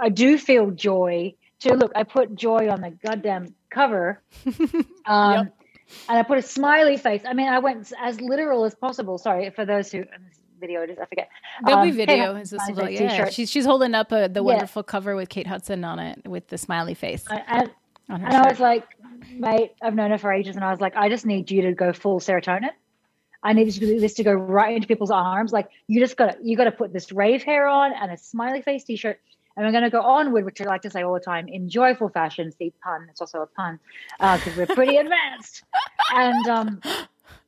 I 0.00 0.08
do 0.08 0.36
feel 0.36 0.72
joy 0.72 1.34
to 1.60 1.74
look, 1.74 1.92
I 1.94 2.02
put 2.02 2.34
joy 2.34 2.68
on 2.68 2.80
the 2.80 2.90
goddamn 2.90 3.54
cover. 3.74 4.22
Um, 5.06 5.32
yep. 5.34 5.56
And 6.08 6.18
I 6.18 6.22
put 6.22 6.38
a 6.38 6.42
smiley 6.42 6.96
face. 6.96 7.22
I 7.26 7.34
mean, 7.34 7.48
I 7.48 7.58
went 7.58 7.92
as 8.00 8.18
literal 8.20 8.64
as 8.64 8.74
possible. 8.74 9.18
Sorry 9.18 9.50
for 9.50 9.66
those 9.66 9.92
who 9.92 10.04
video 10.58 10.80
it 10.82 10.88
is. 10.90 10.98
I 10.98 11.04
forget. 11.04 11.28
There'll 11.62 11.80
Um, 11.82 11.90
be 11.90 11.94
video. 11.94 12.36
Is 12.36 12.50
this 12.50 12.62
little, 12.70 12.88
yeah. 12.88 13.10
t-shirt. 13.10 13.32
She's 13.34 13.50
she's 13.50 13.66
holding 13.66 13.94
up 13.94 14.10
a, 14.10 14.28
the 14.28 14.40
Yeah. 14.40 14.52
wonderful 14.52 14.82
cover 14.82 15.14
with 15.14 15.28
Kate 15.28 15.46
Hudson 15.46 15.84
on 15.84 15.98
it 15.98 16.26
with 16.26 16.48
the 16.48 16.56
smiley 16.56 16.94
face 16.94 17.24
I- 17.30 17.42
and, 17.48 17.68
her 18.08 18.14
and 18.26 18.26
I 18.34 18.48
was 18.48 18.60
like, 18.60 18.84
mate, 19.30 19.72
I've 19.82 19.94
known 19.94 20.10
her 20.10 20.18
for 20.18 20.32
ages, 20.32 20.56
and 20.56 20.64
I 20.64 20.70
was 20.70 20.80
like, 20.80 20.96
I 20.96 21.10
just 21.10 21.26
need 21.26 21.50
you 21.50 21.62
to 21.62 21.72
go 21.74 21.92
full 21.92 22.18
serotonin. 22.18 22.70
I 23.42 23.52
need 23.52 23.70
this 23.70 24.14
to 24.14 24.24
go 24.24 24.32
right 24.32 24.74
into 24.74 24.88
people's 24.88 25.10
arms. 25.10 25.52
Like 25.52 25.68
you 25.86 26.00
just 26.00 26.16
got 26.16 26.32
to 26.32 26.38
you 26.42 26.56
got 26.56 26.64
to 26.64 26.72
put 26.72 26.94
this 26.94 27.12
rave 27.12 27.42
hair 27.42 27.66
on 27.66 27.92
and 27.92 28.10
a 28.10 28.16
smiley 28.16 28.62
face 28.62 28.84
T-shirt, 28.84 29.20
and 29.56 29.64
we're 29.64 29.72
going 29.72 29.84
to 29.84 29.90
go 29.90 30.00
onward, 30.02 30.44
which 30.44 30.60
I 30.60 30.64
like 30.64 30.82
to 30.82 30.90
say 30.90 31.02
all 31.02 31.14
the 31.14 31.20
time, 31.20 31.48
in 31.48 31.68
joyful 31.68 32.08
fashion. 32.08 32.52
See 32.52 32.72
pun? 32.82 33.06
It's 33.10 33.20
also 33.20 33.40
a 33.42 33.46
pun 33.46 33.78
because 34.18 34.56
we're 34.56 34.66
pretty 34.66 34.96
advanced. 34.96 35.62
And 36.12 36.48
um, 36.48 36.80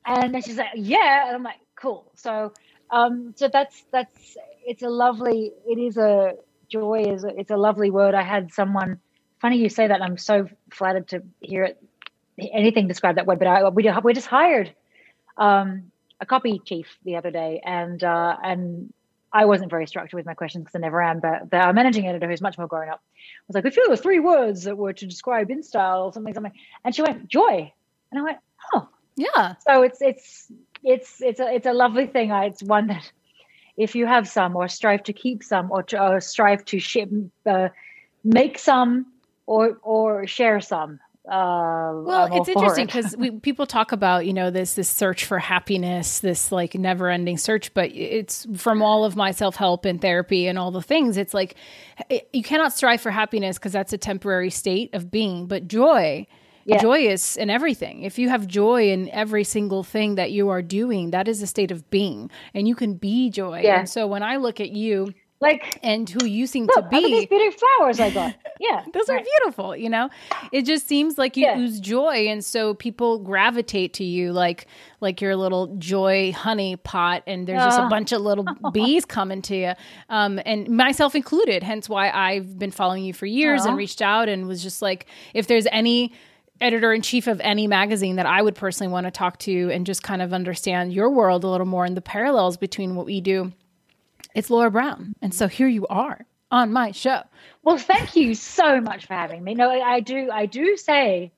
and 0.04 0.44
she's 0.44 0.56
like, 0.56 0.70
yeah, 0.74 1.26
and 1.26 1.36
I'm 1.36 1.42
like, 1.42 1.60
cool. 1.74 2.10
So 2.14 2.52
um, 2.90 3.34
so 3.36 3.48
that's 3.48 3.84
that's 3.92 4.36
it's 4.64 4.82
a 4.82 4.88
lovely. 4.88 5.52
It 5.66 5.78
is 5.78 5.96
a 5.96 6.34
joy. 6.68 7.04
Is 7.08 7.24
a, 7.24 7.28
it's 7.28 7.50
a 7.50 7.56
lovely 7.56 7.90
word. 7.90 8.14
I 8.14 8.22
had 8.22 8.52
someone. 8.52 9.00
Funny 9.40 9.58
you 9.58 9.68
say 9.68 9.88
that. 9.88 10.02
I'm 10.02 10.18
so 10.18 10.48
flattered 10.70 11.08
to 11.08 11.22
hear 11.40 11.64
it. 11.64 11.82
Anything 12.38 12.86
describe 12.86 13.16
that 13.16 13.26
word, 13.26 13.38
but 13.38 13.48
I, 13.48 13.68
we 13.68 13.90
we 14.02 14.12
just 14.12 14.26
hired 14.26 14.74
um, 15.38 15.90
a 16.20 16.26
copy 16.26 16.60
chief 16.64 16.86
the 17.04 17.16
other 17.16 17.30
day, 17.30 17.60
and 17.64 18.02
uh, 18.02 18.36
and 18.42 18.92
I 19.36 19.44
wasn't 19.44 19.70
very 19.70 19.86
structured 19.86 20.16
with 20.16 20.26
my 20.26 20.34
questions 20.34 20.64
because 20.64 20.76
I 20.76 20.80
never 20.80 21.02
am. 21.02 21.20
But 21.20 21.50
the 21.50 21.58
our 21.58 21.72
managing 21.72 22.06
editor, 22.06 22.28
who's 22.28 22.40
much 22.40 22.58
more 22.58 22.66
grown 22.66 22.88
up, 22.88 23.02
was 23.48 23.54
like, 23.54 23.66
"If 23.66 23.76
you 23.76 23.86
were 23.88 23.96
three 23.96 24.20
words 24.20 24.64
that 24.64 24.76
were 24.76 24.92
to 24.94 25.06
describe 25.06 25.48
InStyle 25.48 26.06
or 26.06 26.12
something, 26.12 26.34
something," 26.34 26.52
and 26.84 26.94
she 26.94 27.02
went, 27.02 27.28
"Joy," 27.28 27.72
and 28.10 28.20
I 28.20 28.22
went, 28.22 28.38
"Oh." 28.72 28.88
yeah. 29.16 29.54
So 29.66 29.82
it's 29.82 30.00
it's 30.00 30.52
it's 30.84 31.20
it's 31.20 31.40
a 31.40 31.52
it's 31.52 31.66
a 31.66 31.72
lovely 31.72 32.06
thing. 32.06 32.30
I, 32.30 32.46
it's 32.46 32.62
one 32.62 32.86
that 32.88 33.10
if 33.76 33.94
you 33.94 34.06
have 34.06 34.28
some, 34.28 34.56
or 34.56 34.68
strive 34.68 35.02
to 35.04 35.12
keep 35.12 35.42
some, 35.42 35.70
or, 35.70 35.82
to, 35.82 36.02
or 36.02 36.20
strive 36.20 36.64
to 36.66 36.78
ship, 36.78 37.10
uh, 37.44 37.68
make 38.24 38.58
some, 38.58 39.06
or 39.46 39.78
or 39.82 40.26
share 40.26 40.60
some. 40.60 41.00
Uh, 41.26 42.02
Well, 42.04 42.28
it's 42.32 42.48
interesting 42.48 42.84
it. 42.84 42.86
because 42.86 43.16
we 43.16 43.30
people 43.40 43.66
talk 43.66 43.92
about 43.92 44.26
you 44.26 44.32
know 44.32 44.50
this 44.50 44.74
this 44.74 44.88
search 44.88 45.24
for 45.24 45.38
happiness, 45.38 46.20
this 46.20 46.52
like 46.52 46.74
never 46.74 47.10
ending 47.10 47.36
search, 47.36 47.74
but 47.74 47.90
it's 47.92 48.46
from 48.56 48.80
all 48.80 49.04
of 49.04 49.16
my 49.16 49.32
self 49.32 49.56
help 49.56 49.84
and 49.84 50.00
therapy 50.00 50.46
and 50.46 50.58
all 50.58 50.70
the 50.70 50.82
things. 50.82 51.16
It's 51.16 51.34
like 51.34 51.56
it, 52.08 52.28
you 52.32 52.42
cannot 52.42 52.72
strive 52.72 53.00
for 53.00 53.10
happiness 53.10 53.58
because 53.58 53.72
that's 53.72 53.92
a 53.92 53.98
temporary 53.98 54.50
state 54.50 54.94
of 54.94 55.10
being, 55.10 55.46
but 55.46 55.66
joy. 55.66 56.26
Yeah. 56.68 56.82
Joy 56.82 57.06
is 57.06 57.36
in 57.36 57.48
everything. 57.48 58.02
If 58.02 58.18
you 58.18 58.28
have 58.28 58.48
joy 58.48 58.90
in 58.90 59.08
every 59.10 59.44
single 59.44 59.84
thing 59.84 60.16
that 60.16 60.32
you 60.32 60.48
are 60.48 60.62
doing, 60.62 61.12
that 61.12 61.28
is 61.28 61.40
a 61.40 61.46
state 61.46 61.70
of 61.70 61.88
being, 61.90 62.28
and 62.54 62.66
you 62.66 62.74
can 62.74 62.94
be 62.94 63.30
joy. 63.30 63.60
Yeah. 63.62 63.78
And 63.78 63.88
so 63.88 64.08
when 64.08 64.24
I 64.24 64.38
look 64.38 64.58
at 64.60 64.70
you 64.70 65.14
like 65.40 65.78
and 65.82 66.08
who 66.08 66.24
you 66.24 66.46
seem 66.46 66.64
look, 66.64 66.74
to 66.74 66.80
look 66.80 66.92
at 66.94 67.02
these 67.02 67.26
be, 67.26 67.36
beautiful 67.36 67.60
flowers 67.78 68.00
I 68.00 68.10
got. 68.10 68.34
Yeah, 68.58 68.82
those 68.94 69.08
are 69.10 69.20
beautiful 69.20 69.76
you 69.76 69.90
know 69.90 70.08
it 70.50 70.62
just 70.62 70.88
seems 70.88 71.18
like 71.18 71.36
you 71.36 71.44
Yeah. 71.44 71.58
ooze 71.58 71.78
joy 71.78 72.28
and 72.28 72.42
so 72.42 72.72
people 72.72 73.18
gravitate 73.18 73.92
to 73.94 74.04
you 74.04 74.32
like 74.32 74.66
like 75.02 75.20
your 75.20 75.36
little 75.36 75.76
joy 75.76 76.32
honey 76.32 76.76
pot 76.76 77.22
and 77.26 77.46
there's 77.46 77.62
just 77.62 77.78
a 77.78 77.84
Oh. 77.84 77.88
bunch 77.90 78.12
of 78.12 78.22
little 78.22 78.46
bees 78.72 79.04
coming 79.04 79.42
to 79.42 79.56
you 79.56 79.72
um, 80.08 80.40
and 80.46 80.68
myself 80.70 81.14
included 81.14 81.62
hence 81.62 81.86
why 81.86 82.10
i've 82.10 82.58
been 82.58 82.70
following 82.70 83.04
you 83.04 83.12
for 83.12 83.26
years 83.26 83.66
and 83.66 83.76
reached 83.76 84.00
out 84.00 84.30
and 84.30 84.46
was 84.48 84.62
just 84.62 84.80
like 84.80 85.04
if 85.34 85.46
there's 85.48 85.66
any 85.70 86.12
editor 86.62 86.94
in 86.94 87.02
chief 87.02 87.26
of 87.26 87.38
any 87.40 87.66
magazine 87.66 88.16
that 88.16 88.24
I 88.24 88.40
would 88.40 88.54
personally 88.54 88.90
want 88.90 89.04
to 89.06 89.10
talk 89.10 89.38
to 89.40 89.70
and 89.70 89.84
just 89.84 90.02
kind 90.02 90.22
of 90.22 90.32
understand 90.32 90.94
your 90.94 91.10
world 91.10 91.44
a 91.44 91.48
little 91.48 91.66
more 91.66 91.84
and 91.84 91.94
the 91.94 92.00
parallels 92.00 92.56
between 92.56 92.94
what 92.96 93.04
we 93.04 93.20
do. 93.20 93.52
It's 94.36 94.50
Laura 94.50 94.70
Brown. 94.70 95.14
And 95.22 95.32
so 95.32 95.48
here 95.48 95.66
you 95.66 95.86
are 95.86 96.26
on 96.50 96.70
my 96.70 96.90
show. 96.90 97.22
Well, 97.62 97.78
thank 97.78 98.16
you 98.16 98.34
so 98.34 98.82
much 98.82 99.06
for 99.06 99.14
having 99.14 99.42
me. 99.42 99.54
No, 99.54 99.70
I 99.70 99.94
I 99.94 100.00
do. 100.00 100.28
I 100.30 100.44
do 100.44 100.76
say, 100.76 101.32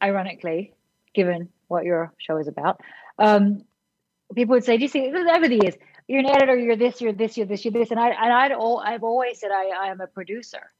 ironically, 0.00 0.72
given 1.14 1.48
what 1.66 1.84
your 1.84 2.12
show 2.18 2.36
is 2.36 2.46
about, 2.46 2.80
um, 3.18 3.64
people 4.36 4.52
would 4.54 4.64
say, 4.64 4.76
"Do 4.76 4.82
you 4.84 4.88
see 4.88 5.08
over 5.08 5.48
the 5.48 5.58
years? 5.64 5.74
You're 6.06 6.20
an 6.20 6.26
editor. 6.26 6.56
You're 6.56 6.76
this. 6.76 7.00
You're 7.00 7.12
this. 7.12 7.36
You're 7.36 7.46
this. 7.46 7.64
You're 7.64 7.72
this." 7.72 7.90
And 7.90 7.98
I 7.98 8.10
and 8.10 8.32
I'd 8.32 8.52
all 8.52 8.78
I've 8.78 9.02
always 9.02 9.40
said 9.40 9.50
I 9.50 9.70
I 9.70 9.88
am 9.88 10.00
a 10.00 10.06
producer. 10.06 10.70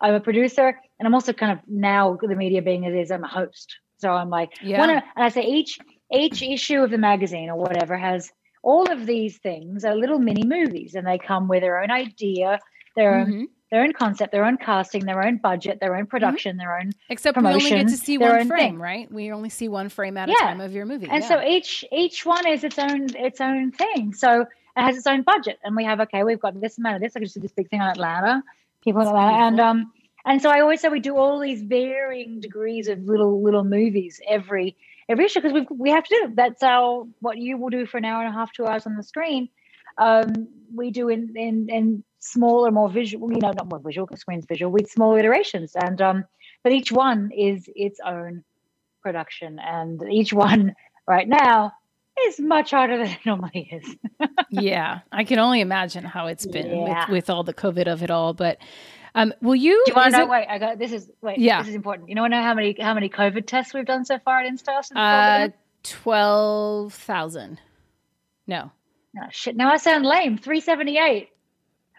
I'm 0.00 0.14
a 0.14 0.20
producer, 0.20 0.80
and 0.98 1.06
I'm 1.06 1.12
also 1.14 1.34
kind 1.34 1.52
of 1.52 1.58
now 1.68 2.16
the 2.22 2.34
media 2.34 2.62
being 2.62 2.86
as 2.86 2.94
is. 2.94 3.10
I'm 3.10 3.22
a 3.24 3.28
host. 3.28 3.76
So 3.98 4.12
I'm 4.12 4.30
like, 4.30 4.52
Yeah. 4.62 4.78
one 4.78 4.90
of, 4.90 5.02
and 5.14 5.24
I 5.24 5.28
say 5.28 5.42
each 5.42 5.78
each 6.10 6.40
issue 6.40 6.80
of 6.82 6.90
the 6.90 6.96
magazine 6.98 7.50
or 7.50 7.56
whatever 7.58 7.98
has 7.98 8.32
all 8.68 8.92
of 8.92 9.06
these 9.06 9.38
things 9.38 9.82
are 9.86 9.94
little 9.96 10.18
mini 10.18 10.44
movies, 10.44 10.94
and 10.94 11.06
they 11.06 11.16
come 11.16 11.48
with 11.48 11.62
their 11.62 11.80
own 11.82 11.90
idea, 11.90 12.58
their 12.96 13.14
own 13.20 13.26
Mhm. 13.32 13.44
their 13.70 13.82
own 13.82 13.92
concept, 13.92 14.32
their 14.32 14.44
own 14.46 14.56
casting, 14.56 15.04
their 15.04 15.22
own 15.26 15.36
budget, 15.36 15.78
their 15.80 15.94
own 15.96 16.06
production, 16.06 16.56
their 16.56 16.78
own. 16.78 16.90
Except 17.10 17.36
we 17.36 17.46
only 17.46 17.68
get 17.68 17.88
to 17.88 17.96
see 17.96 18.16
one 18.16 18.46
frame, 18.46 18.72
thing. 18.72 18.78
right? 18.78 19.10
We 19.12 19.30
only 19.30 19.50
see 19.50 19.68
one 19.68 19.88
frame 19.90 20.16
at 20.16 20.28
a 20.30 20.34
time 20.34 20.60
of 20.60 20.72
your 20.72 20.86
movie. 20.86 21.08
And 21.10 21.22
yeah. 21.22 21.28
so 21.28 21.42
each 21.42 21.84
each 21.92 22.26
one 22.26 22.46
is 22.46 22.62
its 22.64 22.78
own 22.78 23.02
its 23.16 23.40
own 23.40 23.72
thing. 23.72 24.12
So 24.14 24.42
it 24.42 24.82
has 24.86 24.96
its 24.96 25.06
own 25.06 25.22
budget, 25.22 25.58
and 25.64 25.74
we 25.74 25.84
have 25.84 26.00
okay, 26.00 26.22
we've 26.24 26.40
got 26.40 26.60
this 26.60 26.76
amount 26.78 26.96
of 26.96 27.02
this. 27.02 27.16
I 27.16 27.20
just 27.20 27.34
did 27.34 27.42
this 27.42 27.52
big 27.52 27.68
thing 27.70 27.80
on 27.80 27.88
Atlanta, 27.90 28.42
people 28.84 29.00
in 29.02 29.08
Atlanta, 29.08 29.36
and 29.46 29.60
um, 29.60 29.92
and 30.26 30.42
so 30.42 30.50
I 30.50 30.60
always 30.60 30.80
say 30.82 30.88
we 30.90 31.00
do 31.00 31.16
all 31.16 31.38
these 31.40 31.62
varying 31.62 32.40
degrees 32.40 32.88
of 32.88 32.98
little 33.04 33.42
little 33.42 33.64
movies 33.64 34.20
every 34.28 34.76
every 35.08 35.24
issue 35.26 35.40
because 35.40 35.52
we 35.52 35.66
we 35.76 35.90
have 35.90 36.04
to 36.04 36.14
do. 36.14 36.24
it. 36.30 36.36
That's 36.36 36.62
our 36.62 37.06
what 37.20 37.38
you 37.38 37.56
will 37.58 37.70
do 37.70 37.86
for 37.86 37.98
an 37.98 38.04
hour 38.04 38.22
and 38.24 38.34
a 38.34 38.36
half, 38.38 38.52
two 38.52 38.66
hours 38.66 38.86
on 38.86 38.96
the 38.96 39.02
screen. 39.02 39.48
Um, 39.96 40.48
we 40.74 40.90
do 40.90 41.08
in 41.08 41.34
in 41.36 41.68
in 41.70 42.04
smaller, 42.20 42.70
more 42.70 42.90
visual, 42.90 43.32
you 43.32 43.40
know, 43.40 43.52
not 43.52 43.70
more 43.70 43.80
visual, 43.80 44.06
because 44.06 44.20
screen's 44.20 44.44
visual, 44.46 44.70
with 44.70 44.90
smaller 44.90 45.18
iterations. 45.18 45.72
And 45.74 46.00
um, 46.00 46.24
but 46.62 46.72
each 46.72 46.92
one 46.92 47.30
is 47.36 47.68
its 47.74 48.00
own 48.04 48.44
production, 49.02 49.58
and 49.58 50.02
each 50.10 50.32
one 50.32 50.74
right 51.06 51.28
now 51.28 51.72
is 52.26 52.40
much 52.40 52.72
harder 52.72 52.98
than 52.98 53.06
it 53.08 53.18
normally 53.24 53.68
is. 53.72 53.96
yeah, 54.50 55.00
I 55.12 55.24
can 55.24 55.38
only 55.38 55.60
imagine 55.60 56.04
how 56.04 56.26
it's 56.26 56.46
been 56.46 56.66
Yeah. 56.66 57.00
with, 57.04 57.08
with 57.10 57.30
all 57.30 57.44
the 57.44 57.54
COVID 57.54 57.86
of 57.86 58.02
it 58.02 58.10
all. 58.10 58.34
But 58.34 58.58
um, 59.14 59.32
will 59.40 59.54
you? 59.56 59.82
Do 59.86 59.92
you 59.92 59.96
want 59.96 60.12
to 60.12 60.18
know? 60.18 60.24
it- 60.24 60.28
Wait, 60.30 60.46
I 60.48 60.58
got 60.58 60.78
this. 60.78 60.92
Is 60.92 61.10
wait, 61.22 61.38
Yeah. 61.38 61.60
this 61.60 61.68
is 61.70 61.74
important. 61.74 62.08
You 62.08 62.14
know, 62.14 62.26
know 62.26 62.42
how 62.42 62.54
many 62.54 62.76
how 62.80 62.94
many 62.94 63.08
COVID 63.08 63.46
tests 63.46 63.72
we've 63.74 63.84
done 63.86 64.04
so 64.04 64.18
far 64.18 64.40
at 64.40 64.52
Insta? 64.52 64.84
since 64.84 64.96
uh, 64.96 65.48
twelve 65.82 66.94
thousand. 66.94 67.60
No. 68.46 68.70
Oh, 69.16 69.26
shit. 69.30 69.56
Now 69.56 69.70
I 69.72 69.76
sound 69.78 70.04
lame. 70.06 70.38
Three 70.38 70.60
seventy 70.60 70.98
eight 70.98 71.30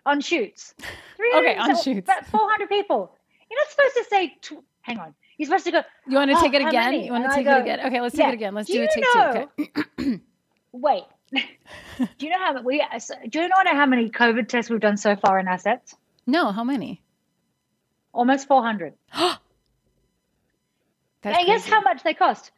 on 0.06 0.22
shoots. 0.22 0.74
Okay, 1.22 1.58
on 1.58 1.66
300 1.76 1.84
shoots. 1.84 2.06
About 2.08 2.26
four 2.28 2.50
hundred 2.50 2.70
people. 2.70 3.14
You're 3.52 3.60
not 3.60 3.68
supposed 3.70 3.94
to 3.96 4.04
say. 4.10 4.34
Tw- 4.42 4.64
hang 4.82 5.00
on. 5.00 5.14
You're 5.38 5.48
supposed 5.48 5.66
to 5.66 5.72
go. 5.72 5.82
You 6.08 6.16
want 6.16 6.32
to 6.32 6.38
Oh, 6.38 6.42
take 6.42 6.54
it 6.54 6.62
again? 6.66 6.86
many? 6.92 7.06
You 7.06 7.12
want 7.12 7.26
to 7.30 7.36
take 7.36 7.46
go, 7.46 7.58
it 7.58 7.62
again? 7.62 7.80
Okay, 7.88 8.00
let's 8.00 8.16
yeah. 8.18 8.26
take 8.26 8.34
it 8.34 8.36
again. 8.36 8.56
Let's 8.56 8.68
Do 8.70 8.74
do, 8.76 8.84
a 8.84 8.88
take 8.88 9.04
know- 9.04 9.50
two. 9.58 9.68
Okay. 10.00 10.20
Wait. 10.72 11.04
do 11.34 12.26
you 12.26 12.30
know 12.30 12.40
how 12.40 12.62
we? 12.62 12.82
Do 13.30 13.40
you 13.42 13.50
know 13.50 13.56
how 13.66 13.86
many 13.86 14.10
COVID 14.10 14.48
tests 14.48 14.72
we've 14.72 14.80
done 14.80 14.96
so 14.96 15.18
far 15.18 15.40
in 15.40 15.48
our 15.50 15.58
sets? 15.60 15.94
No, 16.30 16.52
how 16.52 16.64
many? 16.64 17.02
Almost 18.14 18.48
four 18.48 18.62
hundred. 18.64 18.94
That's 21.22 21.38
And 21.38 21.46
guess 21.48 21.66
how 21.68 21.82
much 21.82 22.04
they 22.04 22.14
cost? 22.14 22.52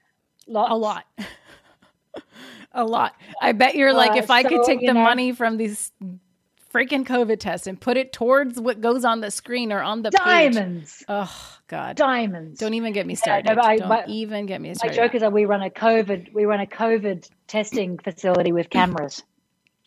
Lots. 0.48 0.72
A 0.72 0.76
lot. 0.76 1.06
a 2.74 2.84
lot. 2.84 3.14
I 3.42 3.54
bet 3.54 3.76
you're 3.76 3.94
like, 3.94 4.12
Uh, 4.12 4.18
if 4.18 4.30
I 4.30 4.44
could 4.44 4.64
take 4.66 4.82
the 4.82 4.94
know- 4.94 5.04
money 5.04 5.32
from 5.32 5.58
these 5.58 5.92
freaking 6.74 7.06
COVID 7.06 7.40
tests 7.40 7.68
and 7.68 7.80
put 7.80 7.98
it 7.98 8.14
towards 8.14 8.60
what 8.60 8.80
goes 8.80 9.04
on 9.04 9.20
the 9.20 9.30
screen 9.32 9.72
or 9.74 9.82
on 9.82 10.04
the 10.04 10.12
page. 10.12 10.54
Diamonds. 10.54 11.04
Oh 11.10 11.58
God. 11.68 11.96
Diamonds. 11.98 12.60
Don't 12.60 12.74
even 12.76 12.94
get 12.94 13.06
me 13.06 13.14
no, 13.14 13.18
started. 13.18 13.46
but 13.56 13.66
I- 13.66 13.78
Don't 13.78 13.90
but 13.90 14.10
even 14.10 14.46
get 14.46 14.62
me 14.62 14.74
started. 14.74 14.98
My 14.98 15.04
joke 15.04 15.16
is 15.16 15.22
that 15.22 15.34
we 15.34 15.46
run 15.46 15.64
a 15.64 15.70
COVID 15.70 16.34
we 16.34 16.46
run 16.46 16.60
a 16.62 16.66
COVID 16.68 17.28
testing 17.48 17.98
facility 17.98 18.52
with 18.52 18.70
cameras. 18.70 19.24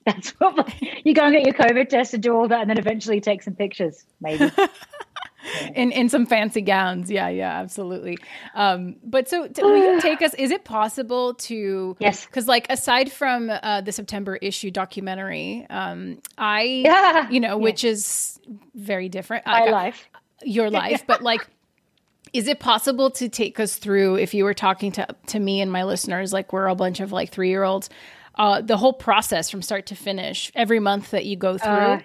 That's 0.07 0.31
what 0.33 0.73
you 1.05 1.15
go 1.15 1.23
and 1.23 1.33
get 1.33 1.45
your 1.47 1.55
COVID 1.55 1.89
test 1.89 2.15
and 2.15 2.23
do 2.23 2.35
all 2.37 2.49
that, 2.49 2.61
and 2.61 2.71
then 2.71 2.79
eventually 2.79 3.21
take 3.21 3.43
some 3.43 3.55
pictures, 3.55 4.05
maybe. 4.21 4.51
in 5.75 5.93
in 5.93 6.09
some 6.09 6.27
fancy 6.27 6.61
gowns. 6.61 7.11
Yeah, 7.11 7.29
yeah, 7.29 7.59
absolutely. 7.61 8.19
Um, 8.55 8.97
but 9.03 9.29
so 9.29 9.47
t- 9.49 9.63
will 9.63 9.77
you 9.77 10.01
take 10.03 10.21
us? 10.23 10.35
Is 10.35 10.51
it 10.51 10.65
possible 10.65 11.35
to? 11.35 11.97
Yes. 12.01 12.27
Because 12.27 12.47
like 12.47 12.67
aside 12.71 13.11
from 13.13 13.51
uh, 13.51 13.81
the 13.81 13.93
September 13.93 14.37
issue 14.37 14.71
documentary, 14.71 15.67
um, 15.71 16.19
I 16.37 16.63
Yeah. 16.85 17.31
you 17.31 17.41
know 17.41 17.57
which 17.59 17.85
is 17.85 18.39
very 18.75 19.09
different. 19.09 19.47
My 19.47 19.67
I- 19.67 19.71
life. 19.71 20.09
your 20.43 20.71
life, 20.71 21.07
but 21.07 21.23
like. 21.23 21.49
Is 22.33 22.49
it 22.49 22.59
possible 22.59 23.11
to 23.13 23.29
take 23.29 23.61
us 23.61 23.77
through 23.77 24.17
if 24.17 24.35
you 24.35 24.43
were 24.43 24.55
talking 24.55 24.91
to 24.93 25.07
to 25.29 25.39
me 25.39 25.61
and 25.61 25.71
my 25.71 25.85
listeners, 25.85 26.33
like 26.33 26.53
we're 26.53 26.67
a 26.67 26.75
bunch 26.75 26.99
of 26.99 27.13
like 27.13 27.31
three 27.31 27.49
year 27.51 27.63
olds, 27.63 27.91
uh, 28.37 28.61
the 28.61 28.77
whole 28.77 28.93
process 28.93 29.51
from 29.51 29.63
start 29.63 29.87
to 29.87 29.95
finish, 29.95 30.51
every 30.55 30.81
month 30.81 31.11
that 31.11 31.25
you 31.25 31.37
go 31.37 31.59
through? 31.59 31.71
Uh, 31.71 32.01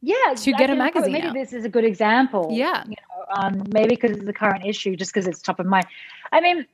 Yeah, 0.00 0.34
To 0.36 0.52
I 0.54 0.58
get 0.58 0.70
a 0.70 0.76
magazine 0.76 1.12
Maybe 1.12 1.28
out. 1.28 1.34
this 1.34 1.52
is 1.52 1.64
a 1.64 1.68
good 1.68 1.84
example. 1.84 2.48
Yeah. 2.52 2.84
you 2.86 2.96
know, 2.96 3.24
um, 3.34 3.62
maybe 3.72 3.90
because 3.90 4.12
it's 4.12 4.24
the 4.24 4.32
current 4.32 4.64
issue, 4.64 4.96
just 4.96 5.12
because 5.12 5.26
it's 5.26 5.42
top 5.42 5.58
of 5.58 5.66
mind. 5.66 5.86
I 6.30 6.40
mean, 6.40 6.66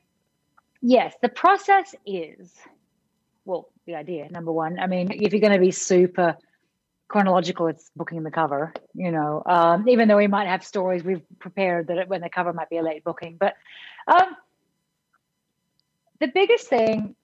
yes, 0.81 1.15
the 1.21 1.29
process 1.29 1.95
is 2.05 2.53
well, 3.45 3.69
the 3.85 3.95
idea 3.95 4.27
number 4.29 4.51
one. 4.51 4.79
I 4.79 4.87
mean, 4.87 5.11
if 5.11 5.31
you're 5.31 5.39
going 5.39 5.53
to 5.53 5.59
be 5.59 5.71
super 5.71 6.35
chronological, 7.07 7.67
it's 7.67 7.91
booking 7.95 8.23
the 8.23 8.31
cover. 8.31 8.73
You 8.93 9.11
know, 9.11 9.43
um, 9.45 9.87
even 9.87 10.07
though 10.07 10.17
we 10.17 10.27
might 10.27 10.47
have 10.47 10.65
stories 10.65 11.03
we've 11.03 11.21
prepared 11.39 11.87
that 11.87 12.09
when 12.09 12.21
the 12.21 12.29
cover 12.29 12.51
might 12.53 12.69
be 12.69 12.77
a 12.77 12.83
late 12.83 13.03
booking, 13.03 13.37
but 13.39 13.55
um, 14.07 14.35
the 16.19 16.27
biggest 16.27 16.67
thing 16.67 17.15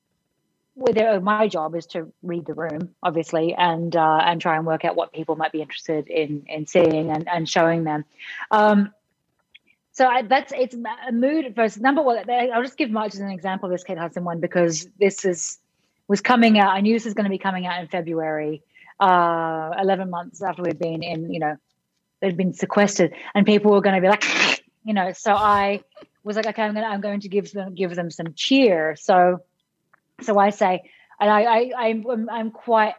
it, 0.78 1.24
my 1.24 1.48
job 1.48 1.76
is 1.76 1.86
to 1.88 2.12
read 2.24 2.46
the 2.46 2.54
room, 2.54 2.96
obviously, 3.04 3.54
and 3.54 3.96
uh, 3.96 4.20
and 4.24 4.42
try 4.42 4.56
and 4.56 4.66
work 4.66 4.86
out 4.86 4.96
what 4.96 5.14
people 5.14 5.36
might 5.36 5.52
be 5.52 5.62
interested 5.62 6.08
in 6.08 6.44
in 6.48 6.68
seeing 6.68 7.12
and, 7.12 7.28
and 7.28 7.48
showing 7.48 7.84
them. 7.84 8.06
Um, 8.50 8.94
so 9.94 10.08
I, 10.08 10.22
that's 10.22 10.54
it's 10.56 10.76
a 11.08 11.12
mood 11.12 11.54
versus 11.56 11.82
number 11.82 12.02
one. 12.02 12.30
I'll 12.30 12.64
just 12.64 12.78
give 12.78 12.90
March 12.90 13.14
as 13.14 13.20
an 13.20 13.30
example 13.30 13.70
this 13.70 13.84
Kate 13.84 13.98
Hudson 13.98 14.24
one 14.24 14.40
because 14.40 14.88
this 15.00 15.26
is 15.26 15.60
was 16.08 16.22
coming 16.22 16.60
out. 16.60 16.70
I 16.70 16.82
knew 16.82 16.94
this 16.94 17.06
was 17.06 17.14
going 17.14 17.26
to 17.26 17.30
be 17.30 17.38
coming 17.38 17.66
out 17.66 17.82
in 17.82 17.88
February, 17.88 18.64
uh, 19.00 19.72
eleven 19.80 20.10
months 20.10 20.42
after 20.42 20.64
we'd 20.64 20.80
been 20.80 21.04
in. 21.04 21.32
You 21.32 21.42
know, 21.42 21.58
they'd 22.22 22.38
been 22.38 22.54
sequestered, 22.54 23.14
and 23.36 23.46
people 23.46 23.72
were 23.72 23.82
going 23.82 23.96
to 23.96 24.02
be 24.02 24.08
like, 24.08 24.24
you 24.86 24.94
know. 24.94 25.12
So 25.12 25.34
I 25.34 25.84
was 26.24 26.38
like, 26.38 26.48
okay, 26.48 26.64
I'm 26.64 26.74
going 26.74 26.86
to 26.86 26.90
I'm 26.90 27.02
going 27.02 27.20
to 27.22 27.30
give 27.30 27.52
them 27.52 27.76
give 27.76 27.94
them 27.94 28.10
some 28.10 28.34
cheer. 28.34 28.96
So 28.96 29.42
so 30.22 30.38
I 30.38 30.50
say, 30.50 30.82
and 31.20 31.30
I, 31.30 31.42
I 31.42 31.72
I'm 31.78 32.30
I'm 32.30 32.52
quite 32.52 32.96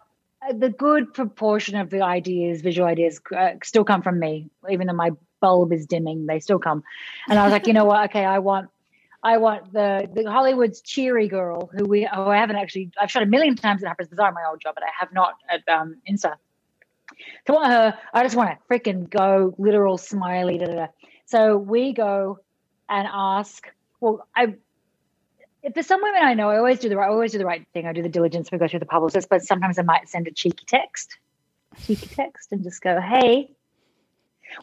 the 0.50 0.70
good 0.70 1.14
proportion 1.14 1.76
of 1.76 1.90
the 1.90 2.02
ideas, 2.02 2.62
visual 2.62 2.88
ideas, 2.88 3.20
uh, 3.36 3.50
still 3.62 3.84
come 3.84 4.02
from 4.02 4.18
me, 4.18 4.50
even 4.68 4.86
though 4.86 4.92
my 4.92 5.10
bulb 5.40 5.72
is 5.72 5.86
dimming, 5.86 6.26
they 6.26 6.40
still 6.40 6.58
come. 6.58 6.82
And 7.28 7.38
I 7.38 7.44
was 7.44 7.52
like, 7.52 7.66
you 7.66 7.72
know 7.72 7.84
what? 7.84 8.02
Okay, 8.12 8.24
I 8.24 8.40
want, 8.40 8.68
I 9.22 9.38
want 9.38 9.72
the 9.72 10.08
the 10.12 10.30
Hollywood's 10.30 10.80
cheery 10.80 11.28
girl 11.28 11.70
who 11.72 11.84
we 11.84 12.08
who 12.12 12.22
I 12.22 12.36
haven't 12.36 12.56
actually 12.56 12.90
I've 13.00 13.10
shot 13.10 13.22
a 13.22 13.26
million 13.26 13.54
times 13.54 13.82
at 13.82 13.86
Harper's 13.86 14.08
Bazaar, 14.08 14.32
my 14.32 14.44
old 14.48 14.60
job, 14.60 14.74
but 14.74 14.84
I 14.84 14.90
have 14.98 15.12
not 15.12 15.34
at 15.48 15.66
um, 15.68 15.96
INSA. 16.08 16.34
So 17.46 17.48
I 17.48 17.52
want 17.52 17.66
her. 17.72 17.98
I 18.12 18.22
just 18.22 18.34
want 18.34 18.50
to 18.50 18.58
freaking 18.68 19.08
go 19.08 19.54
literal 19.58 19.98
smiley. 19.98 20.58
Da, 20.58 20.66
da, 20.66 20.74
da. 20.74 20.86
So 21.26 21.56
we 21.56 21.92
go 21.92 22.38
and 22.88 23.08
ask. 23.10 23.66
Well, 24.00 24.26
I 24.34 24.54
there's 25.62 25.86
some 25.86 26.02
women 26.02 26.22
I 26.22 26.34
know, 26.34 26.50
I 26.50 26.58
always 26.58 26.78
do 26.78 26.88
the 26.88 26.96
right, 26.96 27.06
I 27.06 27.10
always 27.10 27.32
do 27.32 27.38
the 27.38 27.46
right 27.46 27.66
thing. 27.72 27.86
I 27.86 27.92
do 27.92 28.02
the 28.02 28.08
diligence. 28.08 28.50
We 28.50 28.58
go 28.58 28.68
through 28.68 28.80
the 28.80 28.86
publicist, 28.86 29.28
but 29.28 29.42
sometimes 29.42 29.78
I 29.78 29.82
might 29.82 30.08
send 30.08 30.26
a 30.26 30.32
cheeky 30.32 30.64
text, 30.66 31.16
cheeky 31.86 32.06
text, 32.06 32.52
and 32.52 32.62
just 32.62 32.82
go, 32.82 33.00
"Hey, 33.00 33.54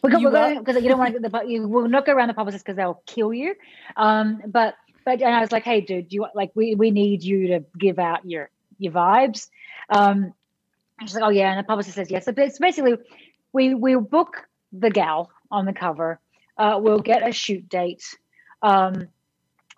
we 0.02 0.12
are 0.12 0.30
going 0.30 0.58
because 0.58 0.82
you 0.82 0.88
don't 0.88 0.98
want 0.98 1.14
to 1.14 1.20
get 1.20 1.32
the 1.32 1.42
you 1.46 1.66
will 1.66 1.88
not 1.88 2.04
go 2.04 2.12
around 2.12 2.28
the 2.28 2.34
publicist 2.34 2.64
because 2.64 2.76
they'll 2.76 3.02
kill 3.06 3.32
you." 3.32 3.54
Um, 3.96 4.42
but 4.46 4.74
but 5.04 5.22
and 5.22 5.34
I 5.34 5.40
was 5.40 5.52
like, 5.52 5.64
"Hey, 5.64 5.80
dude, 5.80 6.08
do 6.08 6.16
you 6.16 6.26
like 6.34 6.50
we 6.54 6.74
we 6.74 6.90
need 6.90 7.22
you 7.22 7.48
to 7.48 7.64
give 7.78 7.98
out 7.98 8.28
your 8.28 8.50
your 8.78 8.92
vibes?" 8.92 9.48
Um, 9.88 10.34
and 10.98 11.08
she's 11.08 11.14
like, 11.14 11.24
"Oh 11.24 11.30
yeah," 11.30 11.50
and 11.50 11.58
the 11.58 11.66
publicist 11.66 11.96
says 11.96 12.10
yes. 12.10 12.26
So 12.26 12.34
it's 12.36 12.58
basically 12.58 12.96
we 13.52 13.74
we 13.74 13.96
book 13.96 14.48
the 14.72 14.90
gal 14.90 15.30
on 15.50 15.64
the 15.64 15.72
cover. 15.72 16.20
Uh, 16.58 16.78
we'll 16.80 17.00
get 17.00 17.26
a 17.26 17.32
shoot 17.32 17.68
date. 17.68 18.04
Um, 18.62 19.08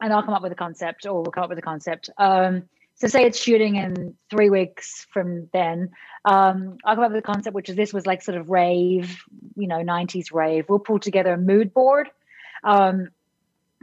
and 0.02 0.12
I'll 0.12 0.22
come 0.22 0.34
up 0.34 0.42
with 0.42 0.52
a 0.52 0.56
concept, 0.56 1.06
or 1.06 1.22
we'll 1.22 1.30
come 1.30 1.44
up 1.44 1.48
with 1.48 1.58
a 1.58 1.62
concept. 1.62 2.10
Um, 2.18 2.64
so 2.96 3.06
say 3.06 3.24
it's 3.24 3.40
shooting 3.40 3.76
in 3.76 4.14
three 4.28 4.50
weeks 4.50 5.06
from 5.12 5.48
then. 5.52 5.90
Um, 6.24 6.76
I'll 6.84 6.96
come 6.96 7.04
up 7.04 7.12
with 7.12 7.20
a 7.20 7.26
concept, 7.26 7.54
which 7.54 7.68
is 7.68 7.76
this 7.76 7.92
was 7.92 8.04
like 8.04 8.20
sort 8.20 8.36
of 8.36 8.50
rave, 8.50 9.22
you 9.56 9.68
know, 9.68 9.78
90s 9.78 10.32
rave. 10.32 10.66
We'll 10.68 10.80
pull 10.80 10.98
together 10.98 11.32
a 11.32 11.38
mood 11.38 11.72
board 11.72 12.10
um, 12.64 13.08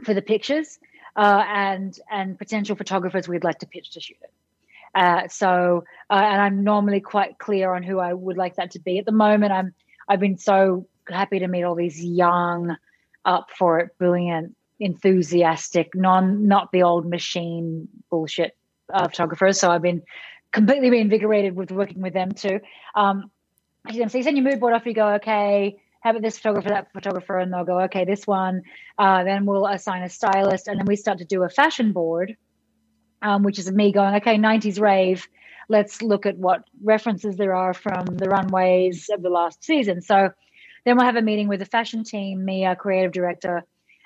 for 0.04 0.12
the 0.12 0.22
pictures 0.22 0.78
uh, 1.16 1.42
and 1.48 1.98
and 2.10 2.38
potential 2.38 2.76
photographers 2.76 3.26
we'd 3.26 3.42
like 3.42 3.58
to 3.60 3.66
pitch 3.66 3.90
to 3.92 4.00
shoot 4.00 4.18
it. 4.22 4.32
Uh, 4.94 5.26
so 5.28 5.84
uh, 6.10 6.14
and 6.14 6.40
I'm 6.40 6.64
normally 6.64 7.00
quite 7.00 7.38
clear 7.38 7.72
on 7.74 7.82
who 7.82 7.98
I 7.98 8.12
would 8.12 8.36
like 8.36 8.56
that 8.56 8.72
to 8.72 8.78
be. 8.78 8.98
At 8.98 9.06
the 9.06 9.12
moment, 9.12 9.52
I'm 9.52 9.74
I've 10.06 10.20
been 10.20 10.38
so 10.38 10.86
happy 11.08 11.38
to 11.38 11.48
meet 11.48 11.64
all 11.64 11.74
these 11.74 12.02
young, 12.02 12.76
up 13.24 13.48
for 13.56 13.80
it, 13.80 13.96
brilliant 13.98 14.54
enthusiastic, 14.80 15.94
non 15.94 16.48
not 16.48 16.72
the 16.72 16.82
old 16.82 17.08
machine 17.08 17.88
bullshit 18.10 18.56
uh, 18.92 19.06
photographers. 19.08 19.60
So 19.60 19.70
I've 19.70 19.82
been 19.82 20.02
completely 20.52 20.90
reinvigorated 20.90 21.54
with 21.54 21.70
working 21.70 22.00
with 22.00 22.14
them 22.14 22.32
too. 22.32 22.60
Um, 22.94 23.30
so 23.88 23.96
you 23.96 24.08
send 24.08 24.36
your 24.36 24.44
mood 24.44 24.60
board 24.60 24.74
off, 24.74 24.84
you 24.86 24.94
go, 24.94 25.14
okay, 25.14 25.76
how 26.00 26.10
about 26.10 26.22
this 26.22 26.38
photographer, 26.38 26.70
that 26.70 26.92
photographer, 26.92 27.38
and 27.38 27.52
they'll 27.52 27.64
go, 27.64 27.80
okay, 27.82 28.04
this 28.04 28.26
one. 28.26 28.62
Uh, 28.98 29.24
then 29.24 29.46
we'll 29.46 29.66
assign 29.66 30.02
a 30.02 30.08
stylist, 30.08 30.66
and 30.66 30.78
then 30.78 30.86
we 30.86 30.96
start 30.96 31.18
to 31.18 31.24
do 31.24 31.42
a 31.44 31.48
fashion 31.48 31.92
board, 31.92 32.36
um, 33.22 33.42
which 33.42 33.58
is 33.58 33.70
me 33.70 33.92
going, 33.92 34.14
okay, 34.16 34.36
90s 34.36 34.80
rave. 34.80 35.26
Let's 35.68 36.02
look 36.02 36.26
at 36.26 36.36
what 36.36 36.64
references 36.82 37.36
there 37.36 37.54
are 37.54 37.74
from 37.74 38.06
the 38.06 38.28
runways 38.28 39.08
of 39.12 39.22
the 39.22 39.30
last 39.30 39.62
season. 39.62 40.02
So 40.02 40.30
then 40.84 40.96
we'll 40.96 41.06
have 41.06 41.16
a 41.16 41.22
meeting 41.22 41.48
with 41.48 41.60
the 41.60 41.66
fashion 41.66 42.02
team, 42.02 42.44
me, 42.44 42.64
our 42.64 42.76
creative 42.76 43.12
director, 43.12 43.64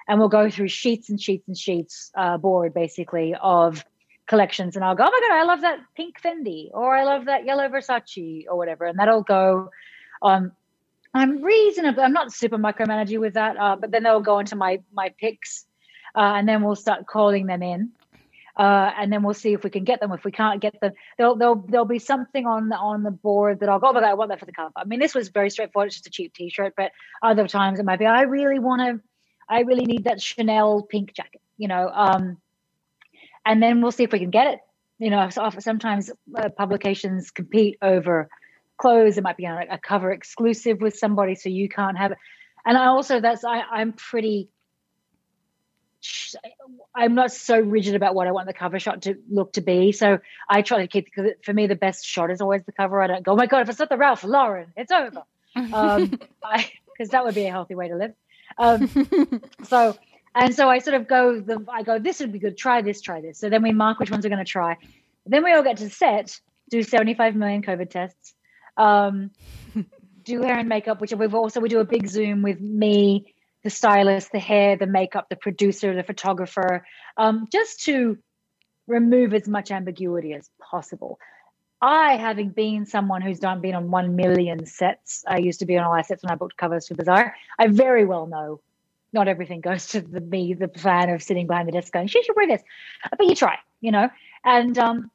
and 0.08 0.18
we'll 0.18 0.28
go 0.28 0.50
through 0.50 0.68
sheets 0.68 1.10
and 1.10 1.20
sheets 1.20 1.48
and 1.48 1.56
sheets 1.56 2.10
uh, 2.16 2.36
board 2.36 2.74
basically 2.74 3.34
of 3.40 3.84
collections 4.26 4.76
and 4.76 4.84
I'll 4.84 4.94
go, 4.94 5.04
oh 5.04 5.10
my 5.10 5.28
God, 5.28 5.36
I 5.36 5.44
love 5.44 5.60
that 5.62 5.78
pink 5.96 6.20
Fendi 6.20 6.68
or 6.72 6.96
I 6.96 7.04
love 7.04 7.26
that 7.26 7.44
yellow 7.44 7.68
Versace 7.68 8.44
or 8.48 8.56
whatever. 8.56 8.86
And 8.86 8.98
that'll 8.98 9.22
go 9.22 9.70
um, 10.22 10.52
I'm 11.12 11.42
reasonably, 11.42 12.02
I'm 12.02 12.12
not 12.12 12.32
super 12.32 12.58
micromanaging 12.58 13.20
with 13.20 13.34
that, 13.34 13.56
uh, 13.56 13.76
but 13.76 13.92
then 13.92 14.02
they'll 14.02 14.20
go 14.20 14.40
into 14.40 14.56
my, 14.56 14.80
my 14.92 15.14
picks 15.20 15.64
uh, 16.14 16.34
and 16.36 16.48
then 16.48 16.62
we'll 16.62 16.74
start 16.74 17.06
calling 17.06 17.46
them 17.46 17.62
in. 17.62 17.92
Uh, 18.56 18.92
and 18.96 19.12
then 19.12 19.24
we'll 19.24 19.34
see 19.34 19.52
if 19.52 19.64
we 19.64 19.70
can 19.70 19.82
get 19.82 20.00
them. 20.00 20.12
If 20.12 20.24
we 20.24 20.30
can't 20.30 20.60
get 20.60 20.80
them, 20.80 20.92
there'll 21.18 21.34
there'll 21.34 21.56
there'll 21.56 21.86
be 21.86 21.98
something 21.98 22.46
on 22.46 22.68
the 22.68 22.76
on 22.76 23.02
the 23.02 23.10
board 23.10 23.58
that 23.58 23.68
I'll 23.68 23.80
go. 23.80 23.88
Oh, 23.88 23.92
but 23.92 24.04
I 24.04 24.14
want 24.14 24.28
that 24.30 24.38
for 24.38 24.46
the 24.46 24.52
cover. 24.52 24.70
I 24.76 24.84
mean, 24.84 25.00
this 25.00 25.12
was 25.12 25.28
very 25.30 25.50
straightforward. 25.50 25.88
It's 25.88 25.96
just 25.96 26.06
a 26.06 26.10
cheap 26.10 26.34
T-shirt. 26.34 26.74
But 26.76 26.92
other 27.20 27.48
times 27.48 27.80
it 27.80 27.84
might 27.84 27.98
be, 27.98 28.06
I 28.06 28.22
really 28.22 28.60
want 28.60 28.80
to 28.80 29.00
I 29.48 29.60
really 29.60 29.84
need 29.84 30.04
that 30.04 30.20
Chanel 30.20 30.82
pink 30.82 31.12
jacket, 31.14 31.40
you 31.56 31.68
know. 31.68 31.90
Um, 31.92 32.38
and 33.44 33.62
then 33.62 33.80
we'll 33.80 33.92
see 33.92 34.04
if 34.04 34.12
we 34.12 34.18
can 34.18 34.30
get 34.30 34.46
it. 34.48 34.60
You 34.98 35.10
know, 35.10 35.28
so 35.28 35.50
sometimes 35.58 36.10
uh, 36.36 36.48
publications 36.50 37.30
compete 37.30 37.78
over 37.82 38.28
clothes. 38.76 39.18
It 39.18 39.24
might 39.24 39.36
be 39.36 39.44
a, 39.44 39.66
a 39.72 39.78
cover 39.78 40.12
exclusive 40.12 40.80
with 40.80 40.96
somebody, 40.96 41.34
so 41.34 41.48
you 41.48 41.68
can't 41.68 41.98
have 41.98 42.12
it. 42.12 42.18
And 42.64 42.78
I 42.78 42.86
also, 42.86 43.20
that's 43.20 43.44
I, 43.44 43.60
I'm 43.60 43.92
pretty. 43.92 44.48
I'm 46.94 47.14
not 47.14 47.32
so 47.32 47.58
rigid 47.58 47.94
about 47.94 48.14
what 48.14 48.26
I 48.26 48.32
want 48.32 48.46
the 48.46 48.52
cover 48.52 48.78
shot 48.78 49.02
to 49.02 49.16
look 49.30 49.54
to 49.54 49.62
be. 49.62 49.92
So 49.92 50.18
I 50.48 50.60
try 50.60 50.82
to 50.82 50.86
keep 50.86 51.06
because 51.06 51.32
for 51.42 51.52
me 51.52 51.66
the 51.66 51.76
best 51.76 52.04
shot 52.04 52.30
is 52.30 52.42
always 52.42 52.62
the 52.64 52.72
cover. 52.72 53.00
I 53.00 53.06
don't 53.06 53.22
go, 53.22 53.32
oh 53.32 53.36
my 53.36 53.46
god, 53.46 53.62
if 53.62 53.70
it's 53.70 53.78
not 53.78 53.88
the 53.88 53.96
Ralph 53.96 54.22
Lauren, 54.22 54.72
it's 54.76 54.92
over. 54.92 55.22
um, 55.72 56.10
because 56.10 57.10
that 57.10 57.24
would 57.24 57.34
be 57.34 57.46
a 57.46 57.50
healthy 57.50 57.74
way 57.74 57.88
to 57.88 57.96
live. 57.96 58.12
Um, 58.58 59.40
so 59.64 59.96
and 60.34 60.54
so 60.54 60.68
I 60.68 60.78
sort 60.78 60.94
of 60.94 61.06
go 61.06 61.40
the 61.40 61.64
I 61.68 61.82
go 61.82 61.98
this 61.98 62.20
would 62.20 62.32
be 62.32 62.38
good. 62.38 62.56
Try 62.56 62.82
this, 62.82 63.00
try 63.00 63.20
this. 63.20 63.38
So 63.38 63.48
then 63.48 63.62
we 63.62 63.72
mark 63.72 63.98
which 63.98 64.10
ones 64.10 64.24
we're 64.24 64.30
going 64.30 64.44
to 64.44 64.50
try. 64.50 64.76
Then 65.26 65.44
we 65.44 65.52
all 65.52 65.62
get 65.62 65.78
to 65.78 65.88
set, 65.88 66.38
do 66.70 66.82
75 66.82 67.34
million 67.34 67.62
COVID 67.62 67.88
tests, 67.88 68.34
um, 68.76 69.30
do 70.24 70.42
hair 70.42 70.58
and 70.58 70.68
makeup, 70.68 71.00
which 71.00 71.12
we've 71.12 71.34
also 71.34 71.60
we 71.60 71.68
do 71.68 71.80
a 71.80 71.84
big 71.84 72.08
Zoom 72.08 72.42
with 72.42 72.60
me, 72.60 73.34
the 73.62 73.70
stylist, 73.70 74.32
the 74.32 74.38
hair, 74.38 74.76
the 74.76 74.86
makeup, 74.86 75.28
the 75.30 75.36
producer, 75.36 75.94
the 75.94 76.02
photographer, 76.02 76.84
um, 77.16 77.46
just 77.50 77.84
to 77.84 78.18
remove 78.86 79.32
as 79.32 79.48
much 79.48 79.70
ambiguity 79.70 80.34
as 80.34 80.50
possible. 80.60 81.18
I, 81.80 82.16
having 82.16 82.50
been 82.50 82.86
someone 82.86 83.20
who's 83.20 83.38
done 83.38 83.60
been 83.60 83.74
on 83.74 83.90
one 83.90 84.16
million 84.16 84.64
sets, 84.66 85.24
I 85.26 85.38
used 85.38 85.60
to 85.60 85.66
be 85.66 85.76
on 85.76 85.84
all 85.84 85.92
our 85.92 86.04
sets 86.04 86.22
when 86.22 86.32
I 86.32 86.36
booked 86.36 86.56
covers 86.56 86.88
for 86.88 86.94
Bazaar. 86.94 87.34
I 87.58 87.66
very 87.68 88.04
well 88.04 88.26
know 88.26 88.60
not 89.12 89.28
everything 89.28 89.60
goes 89.60 89.86
to 89.88 90.00
the, 90.00 90.20
me, 90.20 90.54
the 90.54 90.68
fan 90.68 91.08
of 91.08 91.22
sitting 91.22 91.46
behind 91.46 91.68
the 91.68 91.72
desk 91.72 91.92
going, 91.92 92.08
"She 92.08 92.22
should 92.22 92.36
wear 92.36 92.46
this," 92.46 92.62
but 93.10 93.26
you 93.26 93.34
try, 93.34 93.58
you 93.80 93.92
know, 93.92 94.10
and 94.44 94.76
um, 94.76 95.10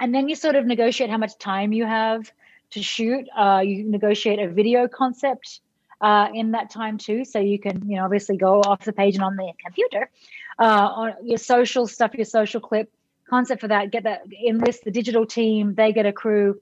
and 0.00 0.14
then 0.14 0.28
you 0.28 0.34
sort 0.34 0.56
of 0.56 0.66
negotiate 0.66 1.10
how 1.10 1.18
much 1.18 1.38
time 1.38 1.72
you 1.72 1.86
have 1.86 2.30
to 2.70 2.82
shoot. 2.82 3.26
Uh, 3.36 3.62
you 3.64 3.84
negotiate 3.84 4.38
a 4.40 4.48
video 4.48 4.88
concept 4.88 5.60
uh, 6.00 6.28
in 6.34 6.50
that 6.52 6.70
time 6.70 6.98
too, 6.98 7.24
so 7.24 7.38
you 7.38 7.58
can, 7.58 7.88
you 7.88 7.96
know, 7.96 8.04
obviously 8.04 8.36
go 8.36 8.60
off 8.60 8.84
the 8.84 8.92
page 8.92 9.14
and 9.14 9.24
on 9.24 9.36
the 9.36 9.52
computer, 9.64 10.10
uh, 10.58 10.88
on 10.94 11.14
your 11.22 11.38
social 11.38 11.86
stuff, 11.86 12.14
your 12.14 12.24
social 12.24 12.60
clip 12.60 12.90
concept 13.28 13.60
for 13.60 13.68
that, 13.68 13.90
get 13.90 14.04
that 14.04 14.22
enlist 14.46 14.84
the 14.84 14.90
digital 14.90 15.26
team, 15.26 15.74
they 15.74 15.92
get 15.92 16.06
a 16.06 16.12
crew, 16.12 16.60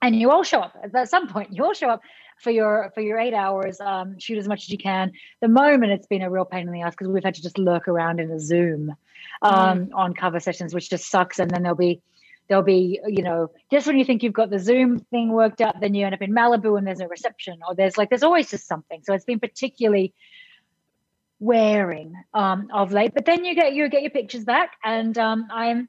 and 0.00 0.14
you 0.14 0.30
all 0.30 0.42
show 0.42 0.60
up 0.60 0.76
at 0.94 1.08
some 1.08 1.28
point. 1.28 1.52
You 1.52 1.64
all 1.64 1.74
show 1.74 1.88
up 1.88 2.02
for 2.38 2.50
your 2.50 2.90
for 2.94 3.00
your 3.00 3.18
eight 3.18 3.34
hours, 3.34 3.80
um, 3.80 4.18
shoot 4.18 4.38
as 4.38 4.48
much 4.48 4.62
as 4.64 4.70
you 4.70 4.78
can. 4.78 5.12
The 5.40 5.48
moment 5.48 5.92
it's 5.92 6.06
been 6.06 6.22
a 6.22 6.30
real 6.30 6.44
pain 6.44 6.66
in 6.66 6.72
the 6.72 6.82
ass 6.82 6.92
because 6.92 7.08
we've 7.08 7.24
had 7.24 7.34
to 7.34 7.42
just 7.42 7.58
lurk 7.58 7.88
around 7.88 8.20
in 8.20 8.30
a 8.30 8.38
Zoom 8.38 8.94
um, 9.42 9.86
mm. 9.86 9.90
on 9.94 10.14
cover 10.14 10.40
sessions, 10.40 10.74
which 10.74 10.90
just 10.90 11.10
sucks. 11.10 11.38
And 11.38 11.50
then 11.50 11.62
there'll 11.62 11.76
be 11.76 12.00
there'll 12.48 12.64
be 12.64 13.00
you 13.06 13.22
know 13.22 13.50
just 13.70 13.86
when 13.86 13.98
you 13.98 14.04
think 14.04 14.22
you've 14.22 14.32
got 14.32 14.50
the 14.50 14.58
Zoom 14.58 15.00
thing 15.00 15.32
worked 15.32 15.60
out, 15.60 15.80
then 15.80 15.94
you 15.94 16.06
end 16.06 16.14
up 16.14 16.22
in 16.22 16.32
Malibu 16.32 16.78
and 16.78 16.86
there's 16.86 17.00
no 17.00 17.06
reception, 17.06 17.58
or 17.66 17.74
there's 17.74 17.98
like 17.98 18.08
there's 18.08 18.22
always 18.22 18.50
just 18.50 18.66
something. 18.66 19.02
So 19.04 19.14
it's 19.14 19.24
been 19.24 19.40
particularly 19.40 20.14
wearing 21.40 22.14
um, 22.34 22.68
of 22.72 22.92
late. 22.92 23.14
But 23.14 23.24
then 23.24 23.44
you 23.44 23.54
get 23.54 23.74
you 23.74 23.88
get 23.88 24.02
your 24.02 24.10
pictures 24.10 24.44
back, 24.44 24.72
and 24.84 25.16
um, 25.18 25.48
I'm 25.52 25.88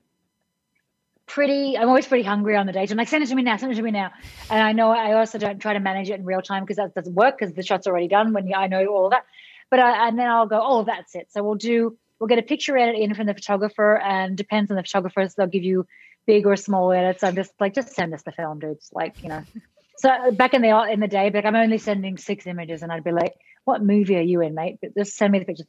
pretty 1.29 1.77
i'm 1.77 1.87
always 1.87 2.07
pretty 2.07 2.23
hungry 2.23 2.55
on 2.55 2.65
the 2.65 2.71
date 2.73 2.89
i'm 2.89 2.97
like 2.97 3.07
send 3.07 3.23
it 3.23 3.27
to 3.27 3.35
me 3.35 3.43
now 3.43 3.55
send 3.55 3.71
it 3.71 3.75
to 3.75 3.83
me 3.83 3.91
now. 3.91 4.11
And 4.49 4.61
i 4.61 4.71
know 4.71 4.89
i 4.89 5.13
also 5.13 5.37
don't 5.37 5.59
try 5.59 5.73
to 5.73 5.79
manage 5.79 6.09
it 6.09 6.19
in 6.19 6.25
real 6.25 6.41
time 6.41 6.63
because 6.63 6.77
that 6.77 6.95
doesn't 6.95 7.13
work 7.13 7.37
because 7.37 7.53
the 7.53 7.61
shot's 7.61 7.85
already 7.85 8.07
done 8.07 8.33
when 8.33 8.51
i 8.53 8.65
know 8.65 8.83
all 8.87 9.11
that. 9.11 9.25
But 9.69 9.79
I, 9.79 10.07
and 10.07 10.17
then 10.17 10.27
i'll 10.27 10.47
go 10.47 10.59
oh 10.61 10.83
that's 10.83 11.13
it. 11.13 11.27
So 11.31 11.43
we'll 11.43 11.55
do 11.55 11.95
we'll 12.19 12.27
get 12.27 12.39
a 12.39 12.43
picture 12.43 12.75
edit 12.75 12.99
in 12.99 13.13
from 13.13 13.27
the 13.27 13.35
photographer 13.35 13.97
and 13.99 14.35
depends 14.35 14.71
on 14.71 14.77
the 14.77 14.83
photographers 14.83 15.35
they'll 15.35 15.45
give 15.45 15.63
you 15.63 15.85
big 16.25 16.47
or 16.47 16.55
small 16.55 16.91
edits. 16.91 17.23
I'm 17.23 17.35
just 17.35 17.51
like 17.59 17.75
just 17.75 17.93
send 17.93 18.11
us 18.13 18.23
the 18.23 18.31
film 18.31 18.57
dudes 18.59 18.89
like 18.91 19.13
you 19.21 19.29
know. 19.29 19.45
So 20.01 20.31
back 20.31 20.53
in 20.53 20.61
the 20.61 20.69
in 20.89 21.01
the 21.01 21.09
day 21.09 21.29
like 21.29 21.43
i'm 21.43 21.57
only 21.57 21.77
sending 21.77 22.15
six 22.15 22.47
images 22.47 22.83
and 22.83 22.89
i'd 22.89 23.03
be 23.03 23.11
like 23.11 23.33
what 23.69 23.83
movie 23.83 24.17
are 24.17 24.21
you 24.21 24.41
in 24.41 24.53
mate 24.53 24.77
but 24.81 24.93
just 24.95 25.15
send 25.15 25.31
me 25.31 25.39
the 25.39 25.45
pictures 25.45 25.67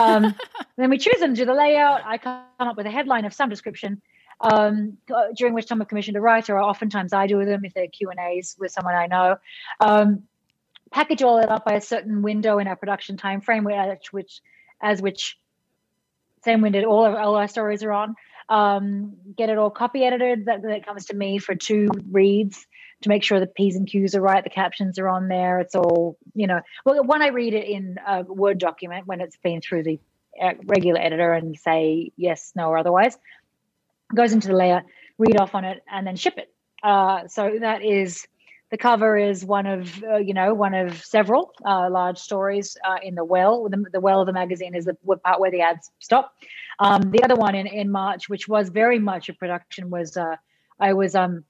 um, 0.00 0.34
then 0.76 0.90
we 0.90 0.98
choose 0.98 1.20
them 1.20 1.34
do 1.34 1.44
the 1.44 1.54
layout 1.54 2.00
i 2.04 2.18
come 2.18 2.42
up 2.58 2.76
with 2.76 2.86
a 2.86 2.90
headline 2.90 3.24
of 3.24 3.32
some 3.32 3.48
description 3.48 4.00
um, 4.42 4.98
during 5.36 5.54
which 5.54 5.66
time 5.66 5.80
I've 5.80 5.88
commissioned 5.88 6.16
a 6.16 6.20
writer, 6.20 6.56
or 6.56 6.62
oftentimes 6.62 7.12
I 7.12 7.26
do 7.28 7.36
with 7.36 7.46
them 7.46 7.64
if 7.64 7.74
they're 7.74 7.86
Q 7.86 8.10
and 8.10 8.18
A's 8.18 8.56
with 8.58 8.72
someone 8.72 8.94
I 8.94 9.06
know. 9.06 9.36
Um, 9.80 10.24
package 10.90 11.22
all 11.22 11.38
that 11.38 11.48
up 11.48 11.64
by 11.64 11.74
a 11.74 11.80
certain 11.80 12.22
window 12.22 12.58
in 12.58 12.66
our 12.66 12.76
production 12.76 13.16
time 13.16 13.40
frame, 13.40 13.64
which, 13.64 14.12
which 14.12 14.40
as 14.80 15.00
which 15.00 15.38
same 16.44 16.60
window 16.60 16.84
all 16.84 17.04
of 17.04 17.14
all 17.14 17.36
our 17.36 17.48
stories 17.48 17.82
are 17.82 17.92
on. 17.92 18.16
Um, 18.48 19.14
get 19.36 19.48
it 19.48 19.58
all 19.58 19.70
copy 19.70 20.04
edited. 20.04 20.46
That, 20.46 20.62
that 20.62 20.84
comes 20.84 21.06
to 21.06 21.16
me 21.16 21.38
for 21.38 21.54
two 21.54 21.88
reads 22.10 22.66
to 23.02 23.08
make 23.08 23.22
sure 23.22 23.40
the 23.40 23.46
p's 23.46 23.76
and 23.76 23.86
q's 23.86 24.14
are 24.14 24.20
right, 24.20 24.42
the 24.42 24.50
captions 24.50 24.98
are 24.98 25.08
on 25.08 25.28
there. 25.28 25.60
It's 25.60 25.74
all 25.74 26.16
you 26.34 26.46
know. 26.46 26.60
Well, 26.84 27.04
when 27.04 27.22
I 27.22 27.28
read 27.28 27.54
it 27.54 27.68
in 27.68 27.96
a 28.06 28.22
Word 28.22 28.58
document 28.58 29.06
when 29.06 29.20
it's 29.20 29.36
been 29.36 29.60
through 29.60 29.84
the 29.84 30.00
uh, 30.40 30.52
regular 30.64 31.00
editor 31.00 31.32
and 31.32 31.56
say 31.58 32.10
yes, 32.16 32.52
no, 32.54 32.68
or 32.68 32.78
otherwise 32.78 33.18
goes 34.14 34.32
into 34.32 34.48
the 34.48 34.56
layer, 34.56 34.82
read 35.18 35.38
off 35.40 35.54
on 35.54 35.64
it, 35.64 35.82
and 35.90 36.06
then 36.06 36.16
ship 36.16 36.34
it. 36.36 36.52
Uh, 36.82 37.28
so 37.28 37.58
that 37.60 37.84
is 37.84 38.26
the 38.70 38.78
cover 38.78 39.16
is 39.16 39.44
one 39.44 39.66
of 39.66 40.02
uh, 40.02 40.16
you 40.16 40.34
know 40.34 40.54
one 40.54 40.74
of 40.74 41.04
several 41.04 41.52
uh, 41.64 41.88
large 41.90 42.18
stories 42.18 42.76
uh, 42.84 42.96
in 43.02 43.14
the 43.14 43.24
well. 43.24 43.68
The, 43.68 43.84
the, 43.92 44.00
well 44.00 44.20
of 44.20 44.26
the 44.26 44.32
magazine 44.32 44.74
is 44.74 44.86
the 44.86 44.94
part 44.94 45.40
where 45.40 45.50
the 45.50 45.60
ads 45.60 45.90
stop. 46.00 46.34
Um, 46.78 47.02
the 47.10 47.22
other 47.22 47.36
one 47.36 47.54
in, 47.54 47.66
in 47.66 47.90
March, 47.90 48.28
which 48.28 48.48
was 48.48 48.70
very 48.70 48.98
much 48.98 49.28
a 49.28 49.34
production, 49.34 49.90
was 49.90 50.16
uh, 50.16 50.36
I 50.80 50.94
was 50.94 51.14
um, 51.14 51.44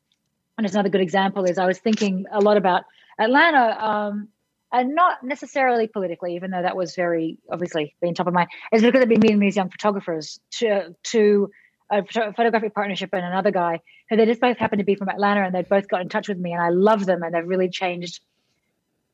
and 0.56 0.66
it's 0.66 0.74
another 0.74 0.88
good 0.88 1.00
example 1.00 1.44
is 1.44 1.58
I 1.58 1.66
was 1.66 1.78
thinking 1.78 2.26
a 2.30 2.40
lot 2.40 2.56
about 2.56 2.84
Atlanta. 3.18 3.84
Um, 3.84 4.28
and 4.72 4.94
not 4.94 5.22
necessarily 5.22 5.86
politically, 5.86 6.34
even 6.34 6.50
though 6.50 6.62
that 6.62 6.76
was 6.76 6.94
very 6.94 7.36
obviously 7.50 7.94
being 8.00 8.14
top 8.14 8.26
of 8.26 8.32
mind, 8.32 8.48
is 8.72 8.80
because 8.80 9.02
I've 9.02 9.08
been 9.08 9.20
meeting 9.20 9.38
these 9.38 9.54
young 9.54 9.68
photographers 9.68 10.40
to 10.52 10.94
to 11.04 11.50
a 11.90 12.02
photographic 12.32 12.74
partnership 12.74 13.10
and 13.12 13.22
another 13.22 13.50
guy 13.50 13.80
who 14.08 14.16
they 14.16 14.24
just 14.24 14.40
both 14.40 14.56
happen 14.56 14.78
to 14.78 14.84
be 14.84 14.94
from 14.94 15.10
Atlanta 15.10 15.42
and 15.42 15.54
they've 15.54 15.68
both 15.68 15.88
got 15.88 16.00
in 16.00 16.08
touch 16.08 16.26
with 16.26 16.38
me 16.38 16.52
and 16.52 16.62
I 16.62 16.70
love 16.70 17.04
them 17.04 17.22
and 17.22 17.34
they've 17.34 17.46
really 17.46 17.68
changed 17.68 18.20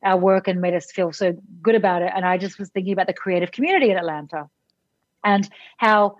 our 0.01 0.17
work 0.17 0.47
and 0.47 0.61
made 0.61 0.73
us 0.73 0.89
feel 0.89 1.11
so 1.11 1.33
good 1.61 1.75
about 1.75 2.03
it. 2.03 2.11
And 2.15 2.25
I 2.25 2.37
just 2.37 2.57
was 2.57 2.69
thinking 2.69 2.93
about 2.93 3.07
the 3.07 3.13
creative 3.13 3.51
community 3.51 3.91
in 3.91 3.97
Atlanta 3.97 4.49
and 5.25 5.49
how 5.75 6.19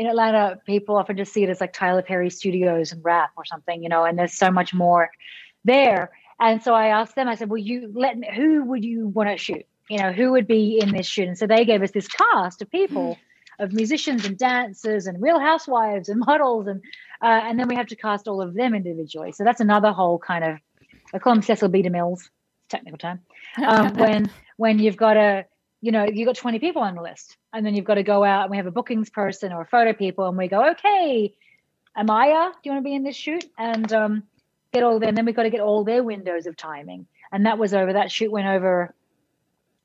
in 0.00 0.06
Atlanta 0.06 0.58
people 0.64 0.96
often 0.96 1.18
just 1.18 1.30
see 1.30 1.42
it 1.42 1.50
as 1.50 1.60
like 1.60 1.74
Tyler 1.74 2.00
Perry 2.00 2.30
Studios 2.30 2.90
and 2.90 3.04
rap 3.04 3.32
or 3.36 3.44
something, 3.44 3.82
you 3.82 3.90
know, 3.90 4.04
and 4.04 4.18
there's 4.18 4.32
so 4.32 4.50
much 4.50 4.72
more 4.72 5.10
there. 5.66 6.10
And 6.40 6.62
so 6.62 6.72
I 6.72 6.86
asked 6.86 7.16
them, 7.16 7.28
I 7.28 7.34
said, 7.34 7.50
well, 7.50 7.58
you 7.58 7.92
let 7.94 8.16
me, 8.16 8.26
who 8.34 8.64
would 8.64 8.82
you 8.82 9.08
want 9.08 9.28
to 9.28 9.36
shoot? 9.36 9.66
You 9.90 9.98
know, 9.98 10.10
who 10.10 10.30
would 10.30 10.46
be 10.46 10.80
in 10.80 10.90
this 10.90 11.06
shoot? 11.06 11.28
And 11.28 11.36
so 11.36 11.46
they 11.46 11.66
gave 11.66 11.82
us 11.82 11.90
this 11.90 12.08
cast 12.08 12.62
of 12.62 12.70
people 12.70 13.18
of 13.58 13.74
musicians 13.74 14.24
and 14.24 14.38
dancers 14.38 15.06
and 15.06 15.20
real 15.20 15.38
housewives 15.38 16.08
and 16.08 16.18
models 16.26 16.66
and 16.66 16.80
uh, 17.22 17.42
and 17.44 17.60
then 17.60 17.68
we 17.68 17.74
have 17.76 17.88
to 17.88 17.96
cast 17.96 18.26
all 18.26 18.40
of 18.40 18.54
them 18.54 18.74
individually 18.74 19.32
so 19.32 19.44
that's 19.44 19.60
another 19.60 19.92
whole 19.92 20.18
kind 20.18 20.44
of 20.44 20.56
i 21.12 21.18
call 21.18 21.34
them 21.34 21.42
Cecil 21.42 21.68
B. 21.68 21.82
DeMilles 21.82 22.22
technical 22.70 22.96
term 22.96 23.20
um, 23.66 23.92
when 23.98 24.30
when 24.56 24.78
you've 24.78 24.96
got 24.96 25.18
a 25.18 25.44
you 25.80 25.92
know 25.92 26.04
you've 26.04 26.26
got 26.26 26.36
20 26.36 26.58
people 26.58 26.82
on 26.82 26.94
the 26.94 27.02
list 27.02 27.36
and 27.52 27.64
then 27.64 27.74
you've 27.74 27.84
got 27.84 27.94
to 27.94 28.02
go 28.02 28.22
out 28.24 28.42
and 28.42 28.50
we 28.50 28.56
have 28.56 28.66
a 28.66 28.70
bookings 28.70 29.10
person 29.10 29.52
or 29.52 29.62
a 29.62 29.66
photo 29.66 29.92
people 29.92 30.26
and 30.26 30.36
we 30.36 30.48
go 30.48 30.70
okay 30.70 31.34
amaya 31.96 32.52
do 32.52 32.58
you 32.64 32.72
want 32.72 32.84
to 32.84 32.88
be 32.88 32.94
in 32.94 33.02
this 33.02 33.16
shoot? 33.16 33.44
And 33.58 33.92
um, 33.92 34.22
get 34.72 34.82
all 34.82 34.96
of 34.96 35.00
them 35.00 35.14
then 35.14 35.24
we've 35.24 35.36
got 35.36 35.44
to 35.44 35.50
get 35.50 35.60
all 35.60 35.84
their 35.84 36.02
windows 36.02 36.46
of 36.46 36.56
timing. 36.56 37.06
And 37.32 37.46
that 37.46 37.58
was 37.58 37.74
over 37.74 37.94
that 37.94 38.10
shoot 38.10 38.30
went 38.30 38.48
over 38.48 38.94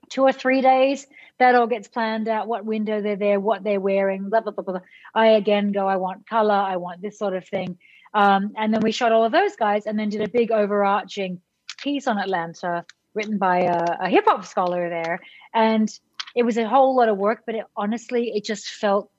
two 0.10 0.24
or 0.24 0.32
three 0.32 0.62
days. 0.62 1.08
That 1.38 1.56
all 1.56 1.68
gets 1.68 1.88
planned 1.88 2.28
out 2.28 2.48
what 2.48 2.66
window 2.66 3.02
they're 3.02 3.16
there 3.16 3.40
what 3.40 3.64
they're 3.64 3.80
wearing 3.80 4.30
blah 4.30 4.42
blah 4.42 4.52
blah 4.52 4.64
blah. 4.64 4.80
I 5.14 5.28
again 5.28 5.72
go 5.72 5.88
i 5.88 5.98
want 5.98 6.28
color 6.28 6.54
i 6.54 6.78
want 6.78 7.02
this 7.02 7.18
sort 7.18 7.36
of 7.36 7.48
thing. 7.48 7.78
Um, 8.14 8.54
and 8.56 8.74
then 8.74 8.82
we 8.82 8.92
shot 8.92 9.12
all 9.12 9.26
of 9.26 9.34
those 9.34 9.56
guys 9.58 9.86
and 9.86 10.00
then 10.00 10.10
did 10.10 10.22
a 10.22 10.30
big 10.30 10.52
overarching 10.52 11.42
piece 11.80 12.08
on 12.08 12.18
atlanta 12.18 12.86
written 13.15 13.38
by 13.38 13.62
a, 13.62 13.97
a 14.01 14.10
hip-hop 14.10 14.45
scholar 14.45 14.89
there 14.89 15.19
and 15.54 15.99
it 16.36 16.43
was 16.43 16.58
a 16.58 16.67
whole 16.67 16.95
lot 16.95 17.10
of 17.10 17.17
work 17.17 17.43
but 17.45 17.56
it 17.56 17.65
honestly 17.75 18.32
it 18.36 18.43
just 18.43 18.67
felt 18.67 19.10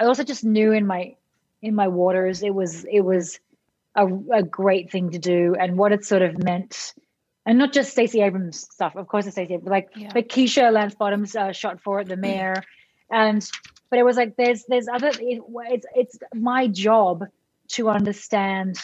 i 0.00 0.04
also 0.04 0.24
just 0.24 0.44
knew 0.44 0.72
in 0.72 0.86
my 0.86 1.14
in 1.62 1.74
my 1.74 1.88
waters 1.88 2.42
it 2.42 2.54
was 2.54 2.84
it 2.84 3.00
was 3.00 3.38
a, 3.94 4.06
a 4.32 4.42
great 4.42 4.90
thing 4.90 5.10
to 5.10 5.18
do 5.18 5.54
and 5.58 5.76
what 5.76 5.92
it 5.92 6.04
sort 6.04 6.22
of 6.22 6.42
meant 6.42 6.94
and 7.44 7.58
not 7.58 7.72
just 7.72 7.90
Stacey 7.90 8.20
Abrams 8.22 8.60
stuff. 8.60 8.96
Of 8.96 9.08
course, 9.08 9.26
it's 9.26 9.34
Stacey, 9.34 9.56
but 9.56 9.70
like 9.70 9.90
yeah. 9.96 10.12
like 10.14 10.28
Keisha 10.28 10.72
Lance 10.72 10.94
Bottoms 10.94 11.34
uh, 11.34 11.52
shot 11.52 11.80
for 11.80 12.00
it, 12.00 12.08
the 12.08 12.16
mayor, 12.16 12.62
and 13.10 13.46
but 13.90 13.98
it 13.98 14.04
was 14.04 14.16
like 14.16 14.36
there's 14.36 14.64
there's 14.68 14.88
other 14.88 15.08
it, 15.08 15.42
it's 15.70 15.86
it's 15.94 16.18
my 16.34 16.68
job 16.68 17.24
to 17.68 17.88
understand 17.88 18.76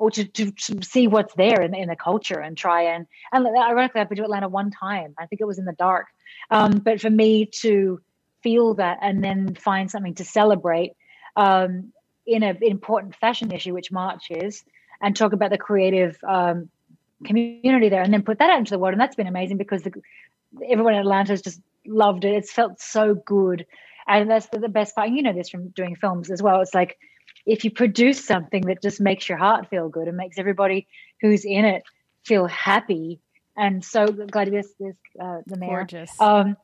or 0.00 0.10
to, 0.10 0.24
to, 0.24 0.50
to, 0.50 0.82
see 0.82 1.06
what's 1.06 1.34
there 1.34 1.60
in, 1.60 1.74
in 1.74 1.88
the 1.88 1.94
culture 1.94 2.40
and 2.40 2.56
try 2.56 2.82
and 2.94 3.06
and 3.32 3.46
ironically 3.46 4.00
I've 4.00 4.08
been 4.08 4.16
to 4.16 4.24
Atlanta 4.24 4.48
one 4.48 4.70
time. 4.70 5.14
I 5.18 5.26
think 5.26 5.42
it 5.42 5.46
was 5.46 5.58
in 5.58 5.66
the 5.66 5.74
dark, 5.74 6.06
um, 6.50 6.78
but 6.78 7.00
for 7.02 7.10
me 7.10 7.46
to 7.60 8.00
feel 8.42 8.74
that 8.74 8.98
and 9.02 9.22
then 9.22 9.54
find 9.54 9.90
something 9.90 10.14
to 10.14 10.24
celebrate 10.24 10.92
um, 11.36 11.92
in 12.26 12.42
an 12.42 12.58
important 12.62 13.14
fashion 13.14 13.52
issue, 13.52 13.74
which 13.74 13.92
March 13.92 14.28
is, 14.30 14.64
and 15.02 15.14
talk 15.14 15.34
about 15.34 15.50
the 15.50 15.58
creative 15.58 16.16
um, 16.26 16.70
community 17.22 17.90
there 17.90 18.02
and 18.02 18.12
then 18.12 18.22
put 18.22 18.38
that 18.38 18.48
out 18.48 18.58
into 18.58 18.70
the 18.70 18.78
world. 18.78 18.94
And 18.94 19.00
that's 19.00 19.16
been 19.16 19.26
amazing 19.26 19.58
because 19.58 19.82
the, 19.82 19.92
everyone 20.66 20.94
in 20.94 21.00
atlanta 21.00 21.32
has 21.32 21.42
just 21.42 21.60
loved 21.86 22.24
it. 22.24 22.34
It's 22.34 22.52
felt 22.52 22.80
so 22.80 23.14
good. 23.14 23.66
And 24.08 24.30
that's 24.30 24.46
the, 24.46 24.60
the 24.60 24.68
best 24.70 24.94
part. 24.94 25.10
You 25.10 25.22
know 25.22 25.34
this 25.34 25.50
from 25.50 25.68
doing 25.68 25.94
films 25.94 26.30
as 26.30 26.42
well. 26.42 26.62
It's 26.62 26.74
like 26.74 26.96
if 27.46 27.64
you 27.64 27.70
produce 27.70 28.24
something 28.24 28.62
that 28.66 28.82
just 28.82 29.00
makes 29.00 29.28
your 29.28 29.38
heart 29.38 29.68
feel 29.68 29.88
good 29.88 30.08
and 30.08 30.16
makes 30.16 30.38
everybody 30.38 30.86
who's 31.20 31.44
in 31.44 31.64
it 31.64 31.82
feel 32.24 32.46
happy 32.46 33.20
and 33.56 33.84
so 33.84 34.06
glad 34.06 34.50
this 34.50 34.72
this 34.78 34.96
uh, 35.20 35.38
the 35.46 35.56
mayor 35.56 35.86
Gorgeous. 35.86 36.20
um 36.20 36.56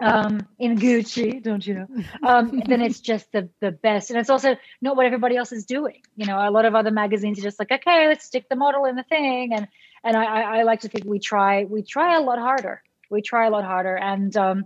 um, 0.00 0.46
in 0.58 0.78
Gucci, 0.78 1.40
don't 1.40 1.64
you 1.64 1.74
know? 1.74 1.86
Um, 2.26 2.60
then 2.66 2.80
it's 2.82 3.00
just 3.00 3.30
the 3.32 3.48
the 3.60 3.70
best, 3.70 4.10
and 4.10 4.18
it's 4.18 4.30
also 4.30 4.56
not 4.80 4.96
what 4.96 5.06
everybody 5.06 5.36
else 5.36 5.52
is 5.52 5.64
doing. 5.64 6.00
You 6.16 6.26
know, 6.26 6.36
a 6.36 6.50
lot 6.50 6.64
of 6.64 6.74
other 6.74 6.90
magazines 6.90 7.38
are 7.38 7.42
just 7.42 7.58
like, 7.58 7.70
okay, 7.70 8.08
let's 8.08 8.24
stick 8.24 8.48
the 8.48 8.56
model 8.56 8.84
in 8.86 8.96
the 8.96 9.04
thing, 9.04 9.52
and 9.54 9.68
and 10.04 10.16
I, 10.16 10.58
I 10.58 10.62
like 10.64 10.80
to 10.80 10.88
think 10.88 11.04
we 11.04 11.20
try 11.20 11.64
we 11.64 11.82
try 11.82 12.16
a 12.16 12.20
lot 12.20 12.38
harder. 12.38 12.82
We 13.10 13.22
try 13.22 13.46
a 13.46 13.50
lot 13.50 13.64
harder, 13.64 13.96
and 13.96 14.36
um, 14.36 14.64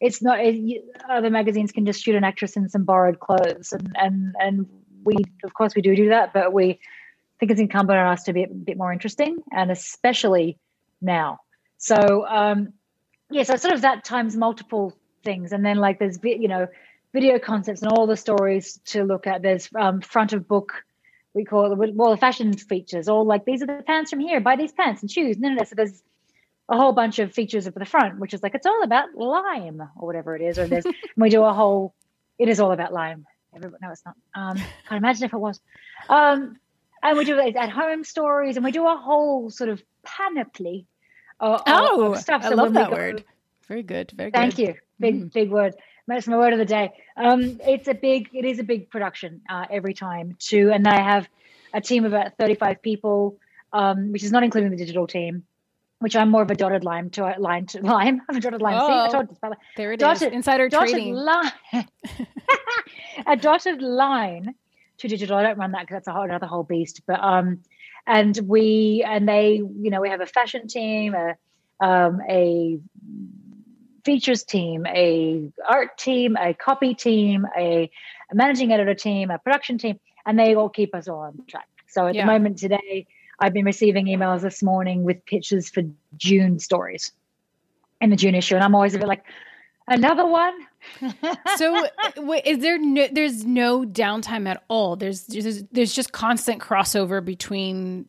it's 0.00 0.22
not 0.22 0.38
it, 0.40 0.84
other 1.08 1.30
magazines 1.30 1.72
can 1.72 1.84
just 1.84 2.02
shoot 2.02 2.14
an 2.14 2.24
actress 2.24 2.56
in 2.56 2.68
some 2.68 2.84
borrowed 2.84 3.20
clothes, 3.20 3.72
and 3.72 3.94
and 3.94 4.34
and 4.38 4.66
we 5.04 5.16
of 5.44 5.54
course 5.54 5.74
we 5.74 5.82
do 5.82 5.94
do 5.94 6.08
that, 6.10 6.32
but 6.32 6.52
we 6.52 6.80
think 7.38 7.52
it's 7.52 7.60
incumbent 7.60 7.98
on 7.98 8.06
us 8.06 8.24
to 8.24 8.32
be 8.32 8.42
a 8.42 8.48
bit 8.48 8.76
more 8.76 8.92
interesting, 8.92 9.42
and 9.52 9.70
especially 9.70 10.58
now. 11.00 11.38
So 11.78 12.26
um, 12.28 12.72
yeah, 13.30 13.44
so 13.44 13.56
sort 13.56 13.74
of 13.74 13.82
that 13.82 14.04
times 14.04 14.36
multiple 14.36 14.96
things, 15.24 15.52
and 15.52 15.64
then 15.64 15.76
like 15.76 15.98
there's 15.98 16.18
you 16.22 16.48
know 16.48 16.68
video 17.12 17.38
concepts 17.38 17.82
and 17.82 17.92
all 17.92 18.06
the 18.06 18.16
stories 18.16 18.80
to 18.86 19.04
look 19.04 19.26
at. 19.26 19.42
There's 19.42 19.68
um, 19.74 20.00
front 20.00 20.32
of 20.32 20.46
book 20.48 20.84
we 21.34 21.44
call 21.44 21.72
it 21.72 21.94
well 21.94 22.10
the 22.10 22.16
fashion 22.16 22.52
features 22.52 23.08
all 23.08 23.24
like 23.24 23.44
these 23.44 23.62
are 23.62 23.66
the 23.66 23.82
pants 23.86 24.10
from 24.10 24.20
here 24.20 24.40
buy 24.40 24.56
these 24.56 24.72
pants 24.72 25.02
and 25.02 25.10
shoes 25.10 25.38
no 25.38 25.48
no 25.48 25.56
no 25.56 25.64
so 25.64 25.74
there's 25.74 26.02
a 26.68 26.76
whole 26.76 26.92
bunch 26.92 27.18
of 27.18 27.32
features 27.32 27.66
at 27.66 27.74
the 27.74 27.84
front 27.84 28.18
which 28.18 28.34
is 28.34 28.42
like 28.42 28.54
it's 28.54 28.66
all 28.66 28.82
about 28.82 29.14
lime 29.14 29.80
or 29.96 30.06
whatever 30.06 30.34
it 30.34 30.42
is 30.42 30.58
or 30.58 30.66
there's 30.66 30.84
we 31.16 31.30
do 31.30 31.42
a 31.44 31.52
whole 31.52 31.94
it 32.38 32.48
is 32.48 32.60
all 32.60 32.72
about 32.72 32.92
lime 32.92 33.26
everybody 33.64 33.80
no 33.82 33.90
it's 33.90 34.04
not 34.04 34.14
um 34.34 34.56
can't 34.56 34.98
imagine 35.02 35.24
if 35.24 35.32
it 35.32 35.38
was 35.38 35.60
um 36.08 36.56
and 37.02 37.16
we 37.16 37.24
do 37.24 37.38
at 37.38 37.70
home 37.70 38.04
stories 38.04 38.56
and 38.56 38.64
we 38.64 38.72
do 38.72 38.86
a 38.86 38.96
whole 38.96 39.50
sort 39.50 39.70
of 39.70 39.82
panoply 40.02 40.86
Of, 41.40 41.62
oh, 41.66 42.12
oh 42.12 42.14
stuff. 42.14 42.42
I 42.44 42.48
love 42.50 42.72
that 42.74 42.90
go, 42.90 42.96
word. 42.96 43.24
Very 43.68 43.82
good. 43.82 44.12
Very 44.16 44.30
thank 44.30 44.56
good. 44.56 44.66
Thank 44.66 44.76
you. 44.76 44.80
Big 44.98 45.22
mm. 45.22 45.32
big 45.32 45.50
word. 45.50 45.74
That's 46.06 46.26
my 46.26 46.38
word 46.38 46.54
of 46.54 46.58
the 46.58 46.64
day. 46.64 46.90
Um, 47.16 47.60
it's 47.66 47.86
a 47.86 47.94
big. 47.94 48.30
It 48.32 48.44
is 48.46 48.58
a 48.58 48.64
big 48.64 48.90
production 48.90 49.42
uh, 49.48 49.66
every 49.70 49.92
time 49.92 50.36
too, 50.38 50.70
and 50.72 50.88
I 50.88 51.00
have 51.00 51.28
a 51.74 51.80
team 51.80 52.04
of 52.04 52.12
about 52.12 52.36
thirty 52.38 52.54
five 52.54 52.80
people, 52.82 53.38
um, 53.72 54.10
which 54.10 54.24
is 54.24 54.32
not 54.32 54.42
including 54.42 54.70
the 54.70 54.76
digital 54.76 55.06
team. 55.06 55.44
Which 56.00 56.14
I'm 56.14 56.30
more 56.30 56.42
of 56.42 56.50
a 56.50 56.54
dotted 56.54 56.84
line 56.84 57.10
to 57.10 57.24
a 57.24 57.38
line 57.38 57.66
to 57.66 57.82
lime. 57.94 58.22
I'm 58.28 58.36
a 58.36 58.40
dotted 58.40 58.62
line. 58.62 58.78
Oh, 58.80 58.86
See, 58.86 58.92
I 58.92 59.08
told 59.08 59.28
you, 59.30 59.56
there 59.76 59.92
it 59.92 60.00
dotted, 60.00 60.28
is. 60.28 60.34
Insider 60.34 60.68
dotted 60.68 60.94
trading. 60.94 61.14
Line, 61.14 61.52
a 63.26 63.36
dotted 63.36 63.82
line 63.82 64.54
to 64.98 65.08
digital. 65.08 65.36
I 65.36 65.42
don't 65.42 65.58
run 65.58 65.72
that 65.72 65.82
because 65.82 65.94
that's 65.96 66.08
a 66.08 66.12
whole 66.12 66.24
another 66.24 66.46
whole 66.46 66.64
beast. 66.64 67.02
But 67.06 67.20
um, 67.20 67.60
and 68.06 68.38
we 68.44 69.04
and 69.06 69.28
they, 69.28 69.54
you 69.54 69.90
know, 69.90 70.00
we 70.00 70.10
have 70.10 70.20
a 70.20 70.26
fashion 70.26 70.68
team, 70.68 71.14
a 71.14 71.36
um, 71.84 72.20
a 72.28 72.78
features 74.04 74.42
team, 74.42 74.86
a 74.86 75.50
art 75.68 75.98
team, 75.98 76.36
a 76.36 76.54
copy 76.54 76.94
team, 76.94 77.46
a, 77.56 77.90
a 78.30 78.34
managing 78.34 78.72
editor 78.72 78.94
team, 78.94 79.30
a 79.30 79.38
production 79.38 79.76
team, 79.76 80.00
and 80.24 80.38
they 80.38 80.54
all 80.54 80.70
keep 80.70 80.94
us 80.94 81.08
all 81.08 81.20
on 81.20 81.38
track. 81.46 81.68
So 81.88 82.06
at 82.06 82.14
yeah. 82.14 82.22
the 82.22 82.32
moment 82.32 82.58
today, 82.58 83.06
I've 83.38 83.52
been 83.52 83.66
receiving 83.66 84.06
emails 84.06 84.40
this 84.40 84.62
morning 84.62 85.04
with 85.04 85.24
pitches 85.26 85.68
for 85.68 85.82
June 86.16 86.58
stories 86.58 87.12
in 88.00 88.10
the 88.10 88.16
June 88.16 88.34
issue, 88.34 88.54
and 88.54 88.64
I'm 88.64 88.74
always 88.74 88.94
a 88.94 88.98
bit 88.98 89.08
like, 89.08 89.24
another 89.86 90.26
one. 90.26 90.54
So 91.56 91.86
is 92.44 92.58
there 92.58 92.78
no, 92.78 93.08
there's 93.12 93.44
no 93.44 93.84
downtime 93.84 94.48
at 94.48 94.62
all 94.68 94.96
there's, 94.96 95.24
there's 95.24 95.64
there's 95.72 95.92
just 95.92 96.12
constant 96.12 96.60
crossover 96.60 97.24
between 97.24 98.06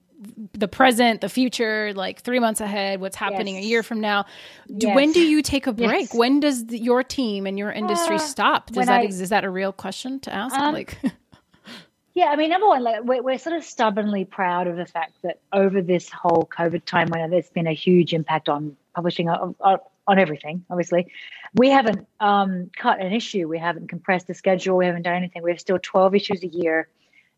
the 0.54 0.68
present 0.68 1.22
the 1.22 1.30
future 1.30 1.94
like 1.94 2.22
three 2.22 2.40
months 2.40 2.60
ahead 2.60 3.00
what's 3.00 3.16
happening 3.16 3.56
yes. 3.56 3.64
a 3.64 3.68
year 3.68 3.84
from 3.84 4.02
now 4.02 4.26
yes. 4.68 4.94
when 4.94 5.12
do 5.14 5.22
you 5.22 5.42
take 5.42 5.66
a 5.66 5.72
break 5.72 6.08
yes. 6.08 6.14
when 6.14 6.42
does 6.42 6.66
the, 6.66 6.78
your 6.78 7.04
team 7.04 7.48
and 7.48 7.58
your 7.58 7.72
industry 7.72 8.18
uh, 8.18 8.20
stop 8.20 8.70
does 8.72 8.86
that 8.86 9.02
I, 9.02 9.04
is 9.06 9.30
that 9.30 9.46
a 9.46 9.50
real 9.50 9.72
question 9.72 10.20
to 10.22 10.34
ask 10.34 10.54
um, 10.56 10.74
like 10.74 10.98
yeah 12.16 12.26
i 12.26 12.36
mean 12.36 12.50
number 12.50 12.68
one 12.68 12.84
like 12.84 13.02
we're, 13.04 13.22
we're 13.24 13.38
sort 13.38 13.56
of 13.56 13.64
stubbornly 13.64 14.26
proud 14.26 14.68
of 14.68 14.76
the 14.76 14.86
fact 14.86 15.14
that 15.24 15.40
over 15.54 15.82
this 15.82 16.10
whole 16.10 16.50
covid 16.54 16.84
time 16.84 17.08
when 17.08 17.30
there's 17.30 17.50
been 17.50 17.68
a 17.68 17.74
huge 17.74 18.14
impact 18.14 18.50
on 18.50 18.76
publishing 18.94 19.30
on, 20.10 20.20
everything 20.20 20.66
obviously 20.70 21.12
we 21.54 21.70
haven't 21.70 22.08
um, 22.20 22.70
cut 22.76 23.02
an 23.02 23.14
issue. 23.14 23.48
We 23.48 23.58
haven't 23.58 23.90
compressed 23.90 24.28
the 24.28 24.34
schedule. 24.34 24.78
We 24.78 24.86
haven't 24.86 25.04
done 25.04 25.16
anything. 25.16 25.42
We 25.42 25.52
have 25.52 25.60
still 25.60 25.80
12 25.82 26.16
issues 26.16 26.44
a 26.44 26.48
year. 26.48 26.88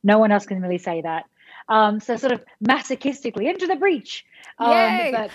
No 0.04 0.20
one 0.20 0.32
else 0.32 0.46
can 0.46 0.62
really 0.62 0.78
say 0.78 1.02
that. 1.02 1.26
Um, 1.70 2.00
so 2.00 2.18
sort 2.18 2.34
of 2.34 2.44
masochistically 2.64 3.50
into 3.50 3.68
the 3.68 3.76
breach. 3.76 4.26
Um, 4.58 4.72
Yay! 4.72 5.12
But, 5.12 5.32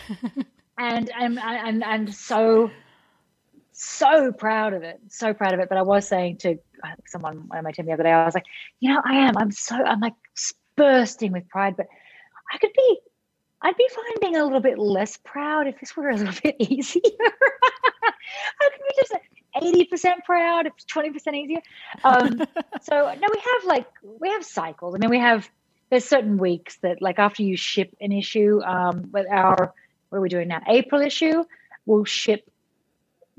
and, 0.79 1.11
and, 1.19 1.39
and, 1.39 1.85
and 1.85 2.15
so, 2.15 2.71
so 3.73 4.33
proud 4.33 4.75
of 4.75 4.83
it. 4.83 5.01
So 5.09 5.33
proud 5.33 5.55
of 5.55 5.61
it. 5.61 5.69
But 5.69 5.79
I 5.79 5.83
was 5.83 6.07
saying 6.07 6.39
to 6.39 6.59
someone 7.07 7.49
on 7.51 7.65
my 7.65 7.73
team 7.73 7.87
the 7.87 7.93
other 7.93 8.03
day, 8.03 8.13
I 8.13 8.25
was 8.25 8.35
like, 8.35 8.47
you 8.81 8.93
know, 8.93 9.01
I 9.05 9.15
am. 9.15 9.37
I'm 9.39 9.51
so, 9.51 9.77
I'm 9.77 10.01
like 10.01 10.15
bursting 10.77 11.33
with 11.33 11.49
pride, 11.49 11.77
but 11.77 11.87
I 12.53 12.59
could 12.59 12.73
be 12.77 12.99
I'd 13.63 13.77
be 13.77 13.89
fine 13.95 14.21
being 14.21 14.37
a 14.37 14.45
little 14.45 14.61
bit 14.61 14.79
less 14.79 15.17
proud 15.17 15.67
if 15.67 15.81
this 15.81 15.97
were 15.97 16.11
a 16.11 16.17
little 16.17 16.35
bit 16.43 16.57
easier. 16.59 17.03
I 18.61 18.71
could 18.71 18.83
be 18.89 18.95
just 18.97 19.15
eighty 19.63 19.85
percent 19.85 20.25
proud 20.25 20.67
if 20.67 20.73
twenty 20.87 21.11
percent 21.11 21.37
easier. 21.37 21.61
Um, 22.05 22.39
so 22.83 22.95
no, 22.95 23.29
we 23.33 23.41
have 23.41 23.65
like 23.65 23.87
we 24.21 24.31
have 24.31 24.45
cycles. 24.45 24.95
I 24.95 24.99
mean, 24.99 25.11
we 25.11 25.19
have 25.19 25.49
there's 25.91 26.05
certain 26.05 26.39
weeks 26.39 26.77
that 26.79 27.01
like 27.01 27.19
after 27.19 27.43
you 27.43 27.57
ship 27.57 27.95
an 28.01 28.13
issue, 28.13 28.61
um, 28.63 29.11
with 29.13 29.27
our 29.31 29.73
what 30.09 30.19
are 30.19 30.21
we 30.21 30.29
doing 30.29 30.49
now? 30.49 30.61
April 30.69 31.01
issue, 31.01 31.45
we'll 31.85 32.05
ship 32.05 32.49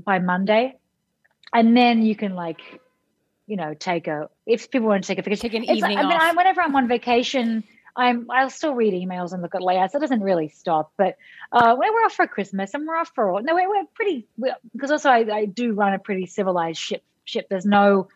by 0.04 0.20
Monday, 0.20 0.78
and 1.54 1.76
then 1.76 2.02
you 2.02 2.16
can 2.16 2.36
like 2.36 2.60
you 3.46 3.56
know 3.56 3.74
take 3.74 4.08
a 4.08 4.30
if 4.46 4.72
people 4.72 4.88
want 4.88 5.04
to 5.04 5.08
take 5.08 5.20
a 5.20 5.22
vacation, 5.22 5.50
take 5.50 5.54
an 5.54 5.64
evening. 5.64 5.98
I 5.98 6.04
mean, 6.04 6.12
I, 6.20 6.34
whenever 6.34 6.62
I'm 6.62 6.76
on 6.76 6.88
vacation 6.88 7.64
I'm 7.98 8.30
I'll 8.30 8.52
still 8.52 8.76
read 8.76 8.94
emails 8.94 9.34
and 9.34 9.42
look 9.42 9.56
at 9.56 9.62
layouts. 9.62 9.96
It 9.96 10.00
doesn't 10.00 10.22
really 10.22 10.50
stop. 10.50 10.94
But 10.98 11.18
uh, 11.52 11.76
we're 11.78 12.06
off 12.06 12.14
for 12.14 12.28
Christmas 12.28 12.74
and 12.74 12.88
we're 12.88 12.96
off 12.96 13.12
for 13.16 13.32
all. 13.32 13.42
No, 13.42 13.56
we're, 13.56 13.68
we're 13.68 13.86
pretty 13.96 14.28
because 14.72 14.92
also 14.92 15.10
I, 15.10 15.26
I 15.34 15.46
do 15.46 15.74
run 15.74 15.94
a 15.94 16.00
pretty 16.00 16.28
civilized 16.28 16.80
ship. 16.80 17.04
Ship. 17.26 17.48
There's 17.50 17.66
no 17.66 18.08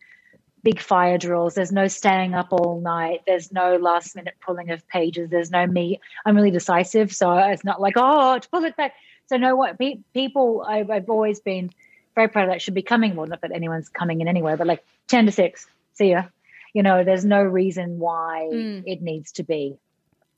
big 0.63 0.79
fire 0.79 1.17
drills. 1.17 1.55
There's 1.55 1.71
no 1.71 1.87
staying 1.87 2.35
up 2.35 2.49
all 2.51 2.79
night. 2.79 3.21
There's 3.25 3.51
no 3.51 3.77
last 3.77 4.15
minute 4.15 4.35
pulling 4.39 4.69
of 4.69 4.87
pages. 4.87 5.29
There's 5.31 5.49
no 5.49 5.65
me. 5.65 5.99
I'm 6.25 6.35
really 6.35 6.51
decisive, 6.51 7.11
so 7.11 7.35
it's 7.35 7.65
not 7.65 7.81
like 7.81 7.95
oh 7.97 8.37
to 8.37 8.49
pull 8.49 8.63
it 8.63 8.77
back. 8.77 8.93
So 9.25 9.37
no, 9.37 9.55
what 9.55 9.79
people 10.13 10.63
I've, 10.67 10.91
I've 10.91 11.09
always 11.09 11.39
been 11.39 11.71
very 12.13 12.27
proud 12.27 12.43
of 12.43 12.49
that 12.51 12.61
should 12.61 12.75
be 12.75 12.83
coming. 12.83 13.15
Well, 13.15 13.27
not 13.27 13.41
that 13.41 13.51
anyone's 13.51 13.89
coming 13.89 14.21
in 14.21 14.27
anywhere, 14.27 14.57
but 14.57 14.67
like 14.67 14.85
ten 15.07 15.25
to 15.25 15.31
six. 15.31 15.65
See 15.93 16.11
ya 16.11 16.25
you 16.73 16.83
know 16.83 17.03
there's 17.03 17.25
no 17.25 17.41
reason 17.41 17.99
why 17.99 18.49
mm. 18.51 18.83
it 18.85 19.01
needs 19.01 19.33
to 19.33 19.43
be 19.43 19.77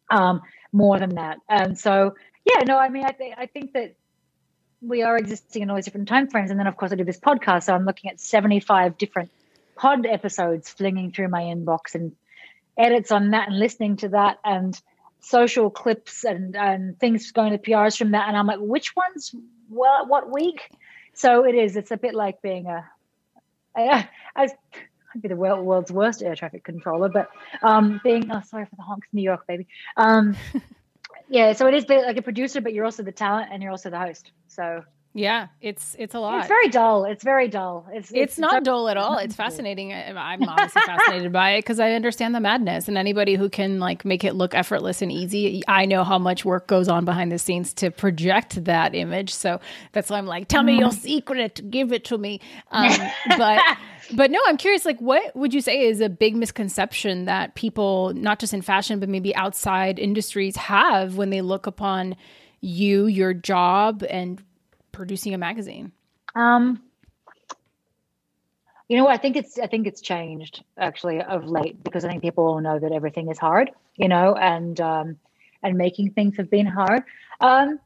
um, 0.09 0.41
more 0.71 0.99
than 0.99 1.15
that. 1.15 1.37
And 1.49 1.77
so 1.77 2.15
yeah 2.45 2.63
no 2.65 2.77
i 2.77 2.89
mean 2.89 3.05
i 3.05 3.11
think 3.11 3.35
i 3.37 3.45
think 3.45 3.73
that 3.73 3.95
we 4.81 5.01
are 5.01 5.17
existing 5.17 5.61
in 5.61 5.69
all 5.69 5.77
these 5.77 5.85
different 5.85 6.09
time 6.09 6.29
frames. 6.29 6.51
And 6.51 6.59
then 6.59 6.67
of 6.67 6.75
course 6.75 6.91
i 6.91 6.95
do 6.95 7.03
this 7.03 7.19
podcast 7.19 7.63
so 7.63 7.73
i'm 7.73 7.85
looking 7.85 8.09
at 8.09 8.19
75 8.19 8.97
different 8.97 9.31
pod 9.75 10.05
episodes 10.05 10.69
flinging 10.69 11.11
through 11.11 11.29
my 11.29 11.43
inbox 11.43 11.95
and 11.95 12.13
edits 12.77 13.11
on 13.11 13.31
that 13.31 13.49
and 13.49 13.59
listening 13.59 13.97
to 13.97 14.09
that 14.09 14.39
and 14.43 14.79
social 15.19 15.69
clips 15.69 16.25
and 16.25 16.55
and 16.55 16.99
things 16.99 17.31
going 17.31 17.51
to 17.51 17.57
prs 17.57 17.97
from 17.97 18.11
that. 18.11 18.27
And 18.27 18.35
i'm 18.35 18.47
like 18.47 18.59
which 18.59 18.95
ones 18.95 19.33
what 19.69 20.07
what 20.07 20.31
week? 20.31 20.69
So 21.13 21.45
it 21.45 21.55
is 21.55 21.75
it's 21.75 21.91
a 21.91 21.97
bit 21.97 22.13
like 22.13 22.41
being 22.41 22.67
a 22.67 22.85
I, 23.75 24.07
I 24.35 24.49
I'd 25.15 25.21
be 25.21 25.27
the 25.27 25.35
world's 25.35 25.91
worst 25.91 26.23
air 26.23 26.35
traffic 26.35 26.63
controller, 26.63 27.09
but 27.09 27.29
um, 27.61 28.01
being 28.03 28.29
oh 28.31 28.41
sorry 28.41 28.65
for 28.65 28.75
the 28.75 28.81
honks, 28.81 29.07
New 29.13 29.21
York 29.21 29.45
baby. 29.47 29.67
Um, 29.97 30.35
yeah, 31.29 31.53
so 31.53 31.67
it 31.67 31.73
is 31.73 31.87
like 31.87 32.17
a 32.17 32.21
producer, 32.21 32.61
but 32.61 32.73
you're 32.73 32.85
also 32.85 33.03
the 33.03 33.11
talent 33.11 33.49
and 33.51 33.61
you're 33.61 33.71
also 33.71 33.89
the 33.89 33.99
host. 33.99 34.31
So 34.47 34.83
yeah, 35.15 35.47
it's 35.61 35.95
it's 35.99 36.15
a 36.15 36.19
lot. 36.19 36.39
It's 36.39 36.47
very 36.47 36.69
dull. 36.69 37.05
It's 37.05 37.23
very 37.23 37.47
dull. 37.47 37.85
It's 37.91 38.09
it's, 38.09 38.19
it's 38.19 38.39
not 38.39 38.63
dull 38.63 38.89
at 38.89 38.97
all. 38.97 39.19
It's 39.19 39.35
fascinating. 39.43 39.93
I, 39.93 40.33
am 40.33 40.41
obviously 40.43 40.81
fascinated 40.85 41.31
by 41.31 41.51
it 41.51 41.59
because 41.59 41.79
I 41.79 41.91
understand 41.91 42.33
the 42.33 42.39
madness. 42.39 42.87
And 42.87 42.97
anybody 42.97 43.35
who 43.35 43.47
can 43.47 43.79
like 43.79 44.05
make 44.05 44.23
it 44.23 44.33
look 44.33 44.55
effortless 44.55 45.03
and 45.03 45.11
easy, 45.11 45.61
I 45.67 45.85
know 45.85 46.03
how 46.03 46.17
much 46.17 46.45
work 46.45 46.65
goes 46.65 46.87
on 46.87 47.05
behind 47.05 47.31
the 47.31 47.37
scenes 47.37 47.75
to 47.75 47.91
project 47.91 48.65
that 48.65 48.95
image. 48.95 49.31
So 49.31 49.59
that's 49.91 50.09
why 50.09 50.17
I'm 50.17 50.25
like, 50.25 50.47
tell 50.47 50.63
me 50.63 50.79
your 50.79 50.89
mm. 50.89 50.99
secret, 50.99 51.69
give 51.69 51.93
it 51.93 52.05
to 52.05 52.17
me. 52.17 52.41
Um, 52.71 52.91
but 53.37 53.61
but 54.15 54.31
no, 54.31 54.39
I'm 54.47 54.57
curious. 54.57 54.85
Like, 54.85 54.99
what 54.99 55.35
would 55.35 55.53
you 55.53 55.61
say 55.61 55.81
is 55.81 56.01
a 56.01 56.09
big 56.09 56.35
misconception 56.35 57.25
that 57.25 57.55
people, 57.55 58.13
not 58.13 58.39
just 58.39 58.53
in 58.53 58.61
fashion, 58.61 58.99
but 58.99 59.09
maybe 59.09 59.35
outside 59.35 59.99
industries, 59.99 60.55
have 60.55 61.17
when 61.17 61.29
they 61.29 61.41
look 61.41 61.67
upon 61.67 62.15
you, 62.61 63.07
your 63.07 63.33
job, 63.33 64.03
and 64.09 64.41
producing 64.91 65.33
a 65.33 65.37
magazine? 65.37 65.91
Um, 66.35 66.81
you 68.87 68.97
know 68.97 69.05
what? 69.05 69.13
I 69.13 69.17
think 69.17 69.35
it's 69.35 69.57
I 69.57 69.67
think 69.67 69.87
it's 69.87 70.01
changed 70.01 70.63
actually 70.77 71.21
of 71.21 71.45
late 71.45 71.83
because 71.83 72.05
I 72.05 72.09
think 72.09 72.21
people 72.21 72.45
all 72.45 72.61
know 72.61 72.79
that 72.79 72.91
everything 72.91 73.29
is 73.29 73.39
hard, 73.39 73.71
you 73.95 74.07
know, 74.07 74.35
and 74.35 74.79
um, 74.81 75.17
and 75.61 75.77
making 75.77 76.11
things 76.11 76.37
have 76.37 76.49
been 76.49 76.65
hard. 76.65 77.03
Um, 77.39 77.79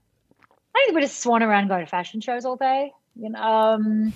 I 0.76 0.84
think 0.86 0.96
we 0.96 1.02
just 1.02 1.20
swan 1.20 1.44
around 1.44 1.70
going 1.70 1.86
to 1.86 1.90
fashion 1.90 2.22
shows 2.22 2.46
all 2.46 2.56
day. 2.56 2.94
You 3.16 3.30
know, 3.30 3.40
um, 3.42 4.14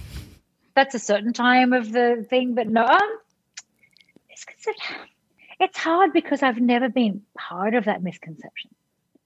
that's 0.76 0.96
a 0.96 1.00
certain 1.00 1.34
time 1.34 1.74
of 1.74 1.92
the 1.92 2.26
thing, 2.30 2.56
but 2.56 2.68
no, 2.68 2.86
um, 2.86 3.18
it's 4.30 4.46
it's 5.60 5.78
hard 5.78 6.12
because 6.12 6.42
I've 6.42 6.60
never 6.60 6.90
been 6.90 7.22
part 7.38 7.76
of 7.76 7.86
that 7.86 8.02
misconception. 8.02 8.72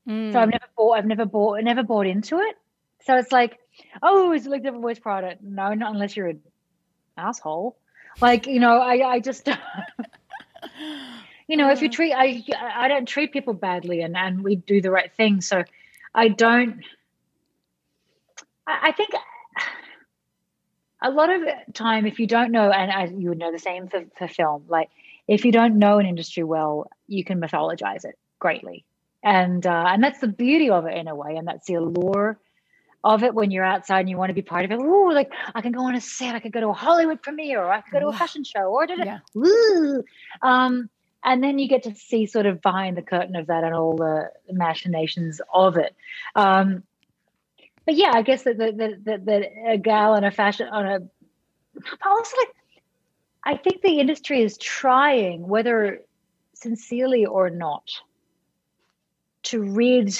Mm. 0.08 0.34
So 0.34 0.39
I've 0.39 0.49
never 0.49 0.65
bought, 0.75 0.97
I've 0.97 1.05
never 1.05 1.25
bought, 1.25 1.63
never 1.63 1.84
bought 1.84 2.08
into 2.08 2.39
it. 2.39 2.58
So 3.05 3.15
it's 3.15 3.31
like, 3.31 3.58
oh, 4.01 4.31
it's 4.31 4.45
like 4.45 4.63
different 4.63 4.81
voice 4.81 4.99
product. 4.99 5.41
No, 5.41 5.73
not 5.73 5.93
unless 5.93 6.17
you're 6.17 6.27
an 6.27 6.41
asshole. 7.17 7.77
Like, 8.21 8.47
you 8.47 8.60
know, 8.60 8.79
I, 8.79 9.13
I 9.13 9.19
just, 9.19 9.47
you 11.47 11.58
know, 11.58 11.71
if 11.71 11.81
you 11.81 11.89
treat, 11.89 12.13
I, 12.13 12.43
I 12.58 12.88
don't 12.88 13.08
treat 13.08 13.31
people 13.31 13.53
badly 13.53 14.01
and, 14.01 14.17
and 14.17 14.43
we 14.43 14.55
do 14.55 14.81
the 14.81 14.91
right 14.91 15.12
thing. 15.13 15.41
So 15.41 15.63
I 16.13 16.29
don't, 16.29 16.81
I, 18.67 18.89
I 18.89 18.91
think 18.91 19.10
a 21.05 21.11
lot 21.11 21.29
of 21.29 21.41
time, 21.73 22.05
if 22.05 22.19
you 22.19 22.27
don't 22.27 22.51
know, 22.51 22.71
and 22.71 22.91
I, 22.91 23.05
you 23.05 23.29
would 23.29 23.37
know 23.37 23.51
the 23.51 23.59
same 23.59 23.87
for, 23.87 24.03
for 24.17 24.27
film, 24.27 24.65
like 24.67 24.89
if 25.27 25.45
you 25.45 25.51
don't 25.51 25.77
know 25.77 25.99
an 25.99 26.05
industry 26.05 26.43
well, 26.43 26.89
you 27.07 27.23
can 27.23 27.39
mythologize 27.39 28.05
it 28.05 28.17
greatly. 28.39 28.85
And, 29.23 29.65
uh, 29.65 29.85
and 29.87 30.03
that's 30.03 30.19
the 30.19 30.27
beauty 30.27 30.69
of 30.69 30.85
it 30.85 30.97
in 30.97 31.07
a 31.07 31.15
way. 31.15 31.35
And 31.35 31.47
that's 31.47 31.67
the 31.67 31.75
allure 31.75 32.39
of 33.03 33.23
it 33.23 33.35
when 33.35 33.51
you're 33.51 33.63
outside 33.63 34.01
and 34.01 34.09
you 34.09 34.17
want 34.17 34.29
to 34.29 34.33
be 34.33 34.41
part 34.41 34.65
of 34.65 34.71
it. 34.71 34.79
Ooh, 34.79 35.13
like 35.13 35.31
I 35.53 35.61
can 35.61 35.71
go 35.71 35.81
on 35.81 35.95
a 35.95 36.01
set, 36.01 36.35
I 36.35 36.39
could 36.39 36.51
go 36.51 36.59
to 36.59 36.69
a 36.69 36.73
Hollywood 36.73 37.21
premiere, 37.21 37.61
or 37.61 37.71
I 37.71 37.81
could 37.81 37.93
go 37.93 37.99
to 37.99 38.07
a 38.07 38.13
fashion 38.13 38.43
show, 38.43 38.65
or 38.65 38.87
da, 38.87 38.95
yeah. 38.97 39.19
Woo. 39.35 40.03
Um, 40.41 40.89
and 41.23 41.43
then 41.43 41.59
you 41.59 41.67
get 41.67 41.83
to 41.83 41.95
see 41.95 42.25
sort 42.25 42.45
of 42.47 42.61
behind 42.61 42.97
the 42.97 43.01
curtain 43.01 43.35
of 43.35 43.47
that 43.47 43.63
and 43.63 43.73
all 43.73 43.95
the 43.95 44.31
machinations 44.51 45.41
of 45.53 45.77
it. 45.77 45.95
Um, 46.35 46.83
but 47.86 47.95
yeah, 47.95 48.12
I 48.13 48.21
guess 48.21 48.43
that 48.43 48.58
that, 48.58 48.78
that, 49.06 49.26
that 49.26 49.52
a 49.67 49.78
gal 49.78 50.13
on 50.13 50.24
a 50.24 50.32
fashion 50.32 50.67
on 50.67 50.86
a 50.86 51.00
also 52.06 52.38
like 52.38 52.56
I 53.43 53.58
think 53.58 53.82
the 53.82 54.00
industry 54.00 54.41
is 54.41 54.58
trying, 54.58 55.48
whether 55.48 56.02
sincerely 56.54 57.26
or 57.26 57.50
not, 57.50 57.88
to 59.43 59.62
rid 59.62 60.17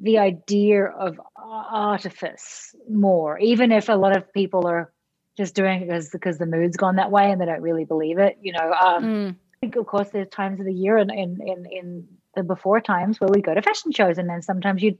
the 0.00 0.18
idea 0.18 0.84
of 0.84 1.18
artifice 1.36 2.74
more, 2.88 3.38
even 3.38 3.72
if 3.72 3.88
a 3.88 3.94
lot 3.94 4.16
of 4.16 4.32
people 4.32 4.66
are 4.66 4.92
just 5.36 5.54
doing 5.54 5.82
it 5.82 5.86
because 5.86 6.10
because 6.10 6.38
the 6.38 6.46
mood's 6.46 6.76
gone 6.76 6.96
that 6.96 7.10
way 7.10 7.30
and 7.30 7.40
they 7.40 7.46
don't 7.46 7.62
really 7.62 7.84
believe 7.84 8.18
it. 8.18 8.36
You 8.42 8.52
know, 8.52 8.72
um, 8.72 9.04
mm. 9.04 9.36
think, 9.60 9.76
of 9.76 9.86
course, 9.86 10.10
there's 10.10 10.28
times 10.28 10.60
of 10.60 10.66
the 10.66 10.74
year 10.74 10.98
and 10.98 11.10
in, 11.10 11.40
in, 11.40 11.66
in 11.70 12.08
the 12.36 12.42
before 12.42 12.80
times 12.80 13.20
where 13.20 13.30
we 13.32 13.40
go 13.40 13.54
to 13.54 13.62
fashion 13.62 13.92
shows, 13.92 14.18
and 14.18 14.28
then 14.28 14.42
sometimes 14.42 14.82
you 14.82 14.98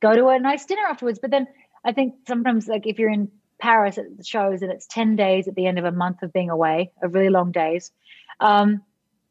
go 0.00 0.14
to 0.14 0.28
a 0.28 0.38
nice 0.38 0.64
dinner 0.64 0.82
afterwards. 0.88 1.18
But 1.20 1.30
then 1.30 1.46
I 1.84 1.92
think 1.92 2.14
sometimes, 2.26 2.68
like 2.68 2.86
if 2.86 2.98
you're 2.98 3.10
in 3.10 3.30
Paris 3.60 3.98
at 3.98 4.16
the 4.16 4.24
shows 4.24 4.62
and 4.62 4.70
it's 4.70 4.86
10 4.86 5.16
days 5.16 5.48
at 5.48 5.54
the 5.54 5.66
end 5.66 5.78
of 5.78 5.84
a 5.84 5.92
month 5.92 6.22
of 6.22 6.32
being 6.32 6.50
away, 6.50 6.92
of 7.02 7.14
really 7.14 7.30
long 7.30 7.52
days. 7.52 7.92
Um, 8.40 8.82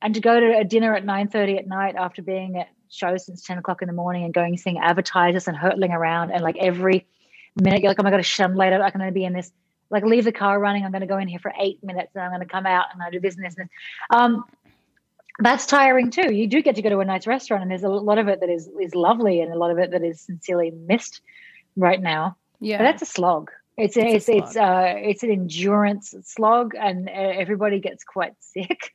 and 0.02 0.14
to 0.16 0.22
go 0.22 0.40
to 0.40 0.58
a 0.58 0.64
dinner 0.64 0.94
at 0.96 1.06
9.30 1.06 1.60
at 1.60 1.68
night 1.68 1.96
after 1.98 2.22
being 2.22 2.58
at 2.58 2.70
shows 2.90 3.26
since 3.26 3.44
10 3.44 3.58
o'clock 3.58 3.82
in 3.82 3.88
the 3.88 3.94
morning 3.94 4.24
and 4.24 4.34
going 4.34 4.58
seeing 4.58 4.78
advertisers 4.78 5.48
and 5.48 5.58
hurtling 5.58 5.92
around 5.92 6.32
and 6.32 6.44
like 6.44 6.58
every 6.58 7.08
minute 7.60 7.82
you're 7.82 7.90
like, 7.90 8.00
oh 8.00 8.04
my 8.04 8.12
god, 8.12 8.24
shit, 8.26 8.46
I'm 8.46 8.56
late. 8.56 8.74
I'm 8.74 8.80
going 8.80 9.06
to 9.06 9.12
be 9.12 9.26
in 9.26 9.34
this. 9.34 9.52
Like 9.90 10.04
leave 10.04 10.24
the 10.24 10.32
car 10.32 10.60
running. 10.60 10.84
I'm 10.84 10.92
going 10.92 11.02
to 11.02 11.08
go 11.08 11.18
in 11.18 11.28
here 11.28 11.40
for 11.40 11.54
eight 11.60 11.84
minutes 11.84 12.12
and 12.16 12.24
I'm 12.24 12.32
going 12.32 12.42
to 12.42 12.48
come 12.48 12.66
out 12.66 12.86
and 12.94 13.02
I 13.02 13.10
do 13.10 13.20
this 13.20 13.36
and 13.36 13.46
this 13.46 13.56
and 13.58 13.68
this. 13.68 13.74
Um, 14.10 14.44
that's 15.40 15.66
tiring 15.66 16.12
too. 16.12 16.34
You 16.34 16.48
do 16.48 16.62
get 16.62 16.76
to 16.76 16.82
go 16.82 16.90
to 16.90 17.00
a 17.00 17.06
nice 17.06 17.26
restaurant, 17.26 17.64
and 17.64 17.72
there's 17.72 17.84
a 17.84 17.90
lot 17.90 18.18
of 18.18 18.28
it 18.28 18.40
that 18.42 18.50
is 18.50 18.70
is 18.80 18.96
lovely, 18.96 19.42
and 19.42 19.52
a 19.52 19.58
lot 19.58 19.72
of 19.72 19.80
it 19.80 19.92
that 19.92 20.04
is 20.04 20.22
sincerely 20.22 20.72
missed 20.72 21.22
right 21.76 22.02
now. 22.02 22.38
Yeah, 22.60 22.78
but 22.78 22.84
that's 22.84 23.02
a 23.02 23.06
slog. 23.06 23.50
It's 23.78 23.98
it's 23.98 24.30
it's, 24.30 24.30
it's 24.30 24.56
uh 24.56 24.94
it's 24.98 25.24
an 25.24 25.32
endurance 25.32 26.14
slog, 26.24 26.76
and 26.76 27.10
everybody 27.10 27.80
gets 27.80 28.04
quite 28.04 28.34
sick. 28.40 28.94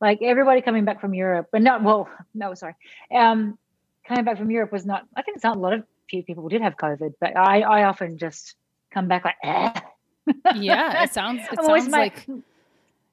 like 0.00 0.20
everybody 0.22 0.60
coming 0.60 0.84
back 0.84 1.00
from 1.00 1.14
Europe, 1.14 1.48
but 1.50 1.62
not 1.62 1.82
well. 1.82 2.08
No, 2.34 2.54
sorry. 2.54 2.74
Um, 3.12 3.58
coming 4.06 4.24
back 4.24 4.38
from 4.38 4.50
Europe 4.50 4.70
was 4.70 4.86
not. 4.86 5.06
I 5.16 5.22
think 5.22 5.36
it's 5.36 5.44
not 5.44 5.56
a 5.56 5.60
lot 5.60 5.72
of 5.72 5.84
few 6.08 6.22
people 6.22 6.48
did 6.48 6.62
have 6.62 6.76
COVID, 6.76 7.14
but 7.20 7.36
I 7.36 7.62
I 7.62 7.84
often 7.84 8.18
just 8.18 8.54
come 8.92 9.08
back 9.08 9.24
like. 9.24 9.36
Eh. 9.42 9.72
yeah, 10.54 11.02
it 11.02 11.12
sounds. 11.18 11.42
It 11.50 11.62
sounds 11.62 11.88
like. 11.88 12.26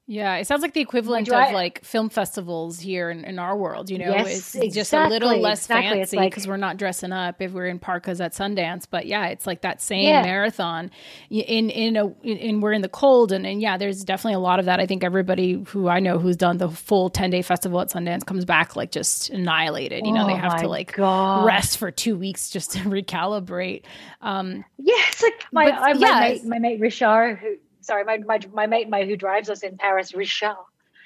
Yeah, 0.08 0.36
it 0.36 0.48
sounds 0.48 0.62
like 0.62 0.74
the 0.74 0.80
equivalent 0.80 1.28
of 1.28 1.52
like 1.52 1.84
film 1.84 2.08
festivals 2.08 2.80
here 2.80 3.08
in, 3.08 3.24
in 3.24 3.38
our 3.38 3.56
world. 3.56 3.88
You 3.88 3.98
know, 3.98 4.10
yes, 4.10 4.26
it's 4.26 4.54
exactly, 4.56 4.70
just 4.70 4.92
a 4.92 5.08
little 5.08 5.38
less 5.38 5.60
exactly. 5.60 5.98
fancy 5.98 6.18
because 6.18 6.44
like, 6.44 6.50
we're 6.50 6.56
not 6.56 6.76
dressing 6.76 7.12
up 7.12 7.40
if 7.40 7.52
we're 7.52 7.68
in 7.68 7.78
parkas 7.78 8.20
at 8.20 8.32
Sundance. 8.32 8.84
But 8.90 9.06
yeah, 9.06 9.28
it's 9.28 9.46
like 9.46 9.60
that 9.60 9.80
same 9.80 10.08
yeah. 10.08 10.22
marathon 10.22 10.90
in 11.30 11.70
in 11.70 11.96
a 11.96 12.08
in, 12.22 12.60
we're 12.60 12.72
in 12.72 12.82
the 12.82 12.88
cold 12.88 13.30
and, 13.30 13.46
and 13.46 13.62
yeah, 13.62 13.76
there's 13.76 14.02
definitely 14.02 14.34
a 14.34 14.40
lot 14.40 14.58
of 14.58 14.64
that. 14.64 14.80
I 14.80 14.86
think 14.86 15.04
everybody 15.04 15.62
who 15.68 15.88
I 15.88 16.00
know 16.00 16.18
who's 16.18 16.36
done 16.36 16.58
the 16.58 16.68
full 16.68 17.08
ten 17.08 17.30
day 17.30 17.42
festival 17.42 17.80
at 17.80 17.90
Sundance 17.90 18.26
comes 18.26 18.44
back 18.44 18.74
like 18.74 18.90
just 18.90 19.30
annihilated. 19.30 20.04
You 20.04 20.12
know, 20.12 20.24
oh 20.24 20.26
they 20.26 20.34
have 20.34 20.60
to 20.62 20.68
like 20.68 20.96
God. 20.96 21.46
rest 21.46 21.78
for 21.78 21.92
two 21.92 22.18
weeks 22.18 22.50
just 22.50 22.72
to 22.72 22.78
recalibrate. 22.80 23.84
Um, 24.20 24.64
yeah, 24.78 24.94
it's 25.08 25.22
like 25.22 25.44
my 25.52 25.70
but, 25.70 25.74
I, 25.74 25.92
my, 25.92 26.00
yeah, 26.00 26.20
mate, 26.20 26.44
my 26.44 26.58
mate 26.58 26.80
Richard 26.80 27.36
who 27.36 27.56
sorry, 27.82 28.04
my, 28.04 28.18
my, 28.18 28.40
my 28.52 28.66
mate 28.66 28.88
my, 28.88 29.04
who 29.04 29.16
drives 29.16 29.50
us 29.50 29.62
in 29.62 29.76
Paris, 29.76 30.14
Richard. 30.14 30.56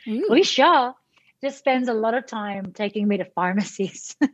Ooh. 0.09 0.27
Richard 0.31 0.95
just 1.43 1.59
spends 1.59 1.89
a 1.89 1.95
lot 1.95 2.15
of 2.15 2.27
time 2.27 2.73
taking 2.73 3.07
me 3.09 3.19
to 3.19 3.25
pharmacies. 3.25 4.17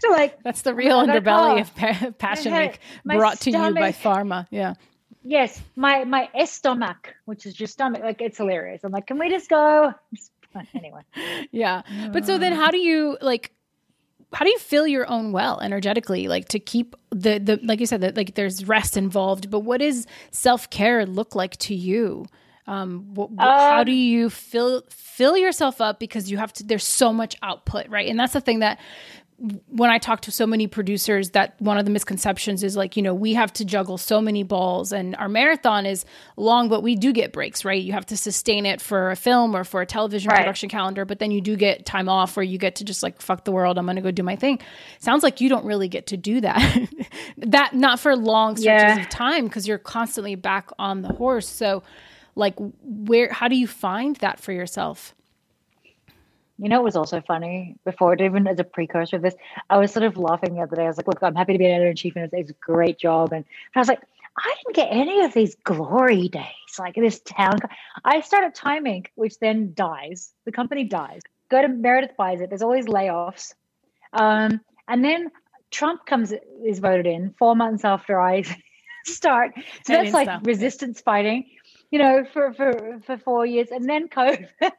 so 0.00 0.10
like 0.10 0.42
that's 0.42 0.62
the 0.62 0.74
real 0.74 0.98
underbelly 0.98 1.60
of 1.60 1.74
pa- 1.74 2.12
Fashion 2.18 2.54
Week 2.54 2.78
brought 3.04 3.38
stomach, 3.38 3.60
to 3.60 3.68
you 3.68 3.74
by 3.74 3.92
pharma. 3.92 4.46
Yeah. 4.50 4.74
Yes, 5.22 5.60
my 5.74 6.04
my 6.04 6.28
stomach, 6.44 7.14
which 7.24 7.46
is 7.46 7.58
your 7.58 7.66
stomach, 7.66 8.02
like 8.02 8.20
it's 8.20 8.36
hilarious. 8.36 8.84
I'm 8.84 8.92
like, 8.92 9.06
can 9.06 9.18
we 9.18 9.30
just 9.30 9.48
go? 9.48 9.92
Anyway. 10.72 11.00
Yeah, 11.50 11.82
but 12.12 12.24
so 12.24 12.38
then, 12.38 12.52
mm. 12.52 12.56
how 12.56 12.70
do 12.70 12.78
you 12.78 13.18
like? 13.20 13.50
How 14.34 14.44
do 14.44 14.50
you 14.50 14.58
fill 14.58 14.86
your 14.86 15.08
own 15.08 15.32
well 15.32 15.60
energetically 15.60 16.28
like 16.28 16.48
to 16.48 16.58
keep 16.58 16.96
the 17.10 17.38
the 17.38 17.58
like 17.62 17.80
you 17.80 17.86
said 17.86 18.00
that 18.00 18.16
like 18.16 18.34
there's 18.34 18.66
rest 18.66 18.96
involved 18.96 19.50
but 19.50 19.60
what 19.60 19.78
does 19.80 20.06
self-care 20.30 21.06
look 21.06 21.34
like 21.34 21.56
to 21.58 21.74
you? 21.74 22.26
Um, 22.66 23.14
wh- 23.14 23.30
wh- 23.38 23.42
how 23.42 23.80
um, 23.80 23.84
do 23.86 23.92
you 23.92 24.30
fill 24.30 24.82
fill 24.88 25.36
yourself 25.36 25.80
up 25.80 26.00
because 26.00 26.30
you 26.30 26.38
have 26.38 26.52
to 26.54 26.64
there's 26.64 26.84
so 26.84 27.12
much 27.12 27.36
output 27.42 27.88
right? 27.88 28.08
And 28.08 28.18
that's 28.18 28.32
the 28.32 28.40
thing 28.40 28.60
that 28.60 28.78
when 29.38 29.90
I 29.90 29.98
talk 29.98 30.22
to 30.22 30.30
so 30.30 30.46
many 30.46 30.66
producers, 30.68 31.30
that 31.30 31.60
one 31.60 31.76
of 31.76 31.84
the 31.84 31.90
misconceptions 31.90 32.62
is 32.62 32.76
like, 32.76 32.96
you 32.96 33.02
know, 33.02 33.14
we 33.14 33.34
have 33.34 33.52
to 33.54 33.64
juggle 33.64 33.98
so 33.98 34.20
many 34.20 34.44
balls 34.44 34.92
and 34.92 35.16
our 35.16 35.28
marathon 35.28 35.86
is 35.86 36.04
long, 36.36 36.68
but 36.68 36.82
we 36.82 36.94
do 36.94 37.12
get 37.12 37.32
breaks, 37.32 37.64
right? 37.64 37.82
You 37.82 37.92
have 37.92 38.06
to 38.06 38.16
sustain 38.16 38.64
it 38.64 38.80
for 38.80 39.10
a 39.10 39.16
film 39.16 39.56
or 39.56 39.64
for 39.64 39.80
a 39.80 39.86
television 39.86 40.30
right. 40.30 40.38
production 40.38 40.68
calendar, 40.68 41.04
but 41.04 41.18
then 41.18 41.32
you 41.32 41.40
do 41.40 41.56
get 41.56 41.84
time 41.84 42.08
off 42.08 42.36
where 42.36 42.44
you 42.44 42.58
get 42.58 42.76
to 42.76 42.84
just 42.84 43.02
like, 43.02 43.20
fuck 43.20 43.44
the 43.44 43.52
world, 43.52 43.76
I'm 43.76 43.86
going 43.86 43.96
to 43.96 44.02
go 44.02 44.12
do 44.12 44.22
my 44.22 44.36
thing. 44.36 44.60
Sounds 45.00 45.24
like 45.24 45.40
you 45.40 45.48
don't 45.48 45.64
really 45.64 45.88
get 45.88 46.06
to 46.08 46.16
do 46.16 46.40
that. 46.40 46.88
that 47.38 47.74
not 47.74 47.98
for 47.98 48.16
long 48.16 48.56
stretches 48.56 48.98
yeah. 48.98 49.02
of 49.02 49.08
time 49.08 49.46
because 49.46 49.66
you're 49.66 49.78
constantly 49.78 50.36
back 50.36 50.70
on 50.78 51.02
the 51.02 51.12
horse. 51.12 51.48
So, 51.48 51.82
like, 52.36 52.54
where, 52.82 53.32
how 53.32 53.48
do 53.48 53.56
you 53.56 53.66
find 53.66 54.16
that 54.16 54.38
for 54.40 54.52
yourself? 54.52 55.14
You 56.58 56.68
know, 56.68 56.80
it 56.80 56.84
was 56.84 56.96
also 56.96 57.20
funny 57.20 57.76
before, 57.84 58.14
even 58.16 58.46
as 58.46 58.60
a 58.60 58.64
precursor 58.64 59.16
of 59.16 59.22
this, 59.22 59.34
I 59.70 59.78
was 59.78 59.92
sort 59.92 60.04
of 60.04 60.16
laughing 60.16 60.54
the 60.54 60.62
other 60.62 60.76
day. 60.76 60.84
I 60.84 60.86
was 60.86 60.96
like, 60.96 61.08
look, 61.08 61.22
I'm 61.22 61.34
happy 61.34 61.52
to 61.52 61.58
be 61.58 61.66
an 61.66 61.72
editor 61.72 61.90
in 61.90 61.96
chief 61.96 62.14
and 62.16 62.30
it's, 62.32 62.50
a 62.50 62.54
great 62.54 62.98
job. 62.98 63.32
And 63.32 63.44
I 63.74 63.78
was 63.80 63.88
like, 63.88 64.02
I 64.36 64.54
didn't 64.56 64.76
get 64.76 64.88
any 64.90 65.24
of 65.24 65.32
these 65.32 65.56
glory 65.64 66.28
days, 66.28 66.78
like 66.78 66.94
this 66.94 67.20
town. 67.20 67.58
I 68.04 68.20
started 68.20 68.54
Inc., 68.54 69.06
which 69.14 69.38
then 69.38 69.72
dies. 69.74 70.32
The 70.44 70.52
company 70.52 70.84
dies. 70.84 71.22
Go 71.50 71.62
to 71.62 71.68
Meredith 71.68 72.16
buys 72.16 72.40
it. 72.40 72.50
There's 72.50 72.62
always 72.62 72.86
layoffs. 72.86 73.54
Um, 74.12 74.60
and 74.88 75.04
then 75.04 75.30
Trump 75.70 76.06
comes, 76.06 76.32
is 76.64 76.78
voted 76.78 77.06
in 77.06 77.34
four 77.38 77.54
months 77.54 77.84
after 77.84 78.20
I 78.20 78.44
start. 79.04 79.52
So 79.86 79.92
that's 79.92 80.12
like 80.12 80.28
resistance 80.44 81.00
fighting, 81.00 81.46
you 81.90 81.98
know, 81.98 82.24
for, 82.32 82.52
for, 82.54 83.00
for 83.06 83.18
four 83.18 83.46
years. 83.46 83.68
And 83.70 83.88
then 83.88 84.08
COVID. 84.08 84.48
and 84.60 84.72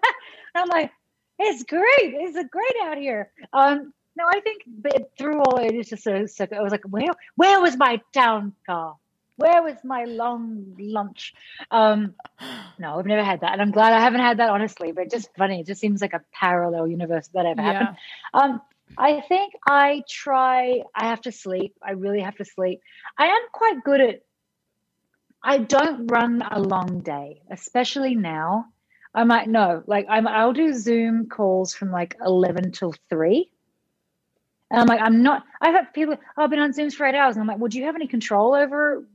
I'm 0.53 0.69
like, 0.69 0.91
it's 1.39 1.63
great. 1.63 1.83
It's 2.01 2.37
great 2.49 2.75
out 2.83 2.97
here. 2.97 3.31
Um, 3.53 3.93
no, 4.17 4.23
I 4.27 4.39
think 4.39 4.63
but 4.67 5.11
through 5.17 5.41
all 5.41 5.57
it 5.57 5.75
is 5.75 5.89
just 5.89 6.03
so, 6.03 6.25
so 6.25 6.47
I 6.55 6.61
was 6.61 6.71
like, 6.71 6.85
where 6.85 7.11
where 7.35 7.59
was 7.61 7.75
my 7.77 8.01
town 8.13 8.53
car? 8.65 8.95
Where 9.37 9.61
was 9.61 9.75
my 9.83 10.05
long 10.05 10.75
lunch? 10.79 11.33
Um, 11.69 12.15
no, 12.79 12.97
I've 12.97 13.05
never 13.05 13.23
had 13.23 13.41
that, 13.41 13.51
and 13.51 13.61
I'm 13.61 13.71
glad 13.71 13.91
I 13.91 13.99
haven't 13.99 14.21
had 14.21 14.39
that 14.39 14.49
honestly. 14.49 14.93
But 14.93 15.11
just 15.11 15.29
funny, 15.37 15.59
it 15.59 15.67
just 15.67 15.81
seems 15.81 16.01
like 16.01 16.13
a 16.13 16.21
parallel 16.31 16.87
universe 16.87 17.27
that 17.33 17.45
ever 17.45 17.61
yeah. 17.61 17.73
happened. 17.73 17.97
Um, 18.33 18.61
I 18.97 19.21
think 19.21 19.53
I 19.67 20.03
try. 20.09 20.83
I 20.95 21.07
have 21.07 21.21
to 21.21 21.31
sleep. 21.31 21.75
I 21.81 21.91
really 21.91 22.21
have 22.21 22.37
to 22.37 22.45
sleep. 22.45 22.81
I 23.17 23.27
am 23.27 23.41
quite 23.51 23.83
good 23.83 24.01
at. 24.01 24.21
I 25.43 25.57
don't 25.59 26.07
run 26.07 26.41
a 26.41 26.59
long 26.59 27.01
day, 27.01 27.41
especially 27.51 28.15
now. 28.15 28.67
I 29.15 29.23
might 29.23 29.47
no, 29.47 29.82
like 29.88 30.06
I'm 30.10 30.28
I'll 30.28 30.54
do 30.54 30.73
Zoom 30.73 31.30
calls 31.30 31.73
from 31.73 31.89
like 31.89 32.17
eleven 32.23 32.71
till 32.71 32.93
three. 33.10 33.49
And 34.69 34.82
I'm 34.82 34.88
like, 34.88 34.99
I'm 35.01 35.23
not 35.23 35.43
I've 35.62 35.73
had 35.73 35.93
people, 35.93 36.17
oh, 36.38 36.43
I've 36.43 36.49
been 36.49 36.60
on 36.60 36.73
Zooms 36.73 36.93
for 36.93 37.06
eight 37.06 37.15
hours. 37.15 37.36
And 37.36 37.41
I'm 37.41 37.47
like, 37.47 37.60
well, 37.60 37.69
do 37.69 37.80
you 37.80 37.86
have 37.86 37.95
any 37.95 38.08
control 38.08 38.54
over 38.54 39.08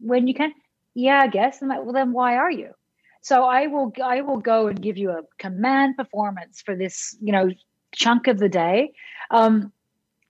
when 0.00 0.26
you 0.26 0.34
can? 0.34 0.52
Yeah, 0.94 1.20
I 1.20 1.28
guess. 1.28 1.62
I'm 1.62 1.68
like, 1.68 1.84
well 1.84 1.92
then 1.92 2.12
why 2.12 2.36
are 2.36 2.50
you? 2.50 2.72
So 3.20 3.44
I 3.44 3.68
will 3.68 3.92
I 4.02 4.22
will 4.22 4.38
go 4.38 4.66
and 4.66 4.82
give 4.82 4.98
you 4.98 5.10
a 5.10 5.22
command 5.38 5.96
performance 5.96 6.60
for 6.60 6.74
this, 6.74 7.16
you 7.20 7.32
know, 7.32 7.48
chunk 7.94 8.26
of 8.26 8.38
the 8.38 8.48
day. 8.48 8.94
Um, 9.30 9.72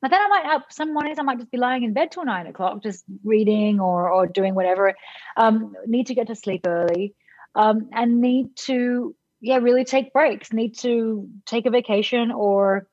but 0.03 0.11
then 0.11 0.21
I 0.21 0.29
might 0.29 0.45
have 0.45 0.63
some 0.69 0.93
mornings 0.93 1.19
I 1.19 1.23
might 1.23 1.39
just 1.39 1.51
be 1.51 1.57
lying 1.57 1.85
in 1.85 1.95
bed 1.95 2.13
till 2.13 2.27
nine 2.27 2.47
o'clock, 2.47 2.83
just 2.83 3.05
reading 3.25 3.81
or 3.81 4.11
or 4.11 4.27
doing 4.27 4.55
whatever. 4.55 4.95
Um, 5.39 5.75
need 5.87 6.09
to 6.09 6.15
get 6.15 6.27
to 6.27 6.35
sleep 6.35 6.67
early 6.67 7.15
um, 7.57 7.89
and 7.93 8.21
need 8.21 8.55
to 8.55 9.17
yeah 9.41 9.57
really 9.57 9.85
take 9.85 10.13
breaks 10.13 10.53
need 10.53 10.79
to 10.79 11.29
take 11.45 11.67
a 11.67 11.71
vacation 11.71 12.31
or 12.31 12.87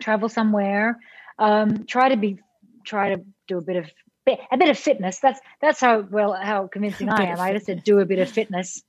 travel 0.00 0.28
somewhere. 0.28 0.98
Um, 1.38 1.86
try 1.86 2.10
to 2.10 2.16
be 2.16 2.38
try 2.84 3.14
to 3.14 3.24
do 3.48 3.58
a 3.58 3.62
bit 3.62 3.76
of 3.76 3.90
a 4.26 4.56
bit 4.56 4.68
of 4.68 4.78
fitness. 4.78 5.20
That's 5.20 5.40
that's 5.60 5.80
how 5.80 6.00
well 6.00 6.34
how 6.34 6.66
convincing 6.66 7.08
i 7.10 7.24
am. 7.24 7.40
I 7.40 7.52
just 7.52 7.66
said 7.66 7.84
do 7.84 8.00
a 8.00 8.04
bit 8.04 8.18
of 8.18 8.28
fitness. 8.28 8.82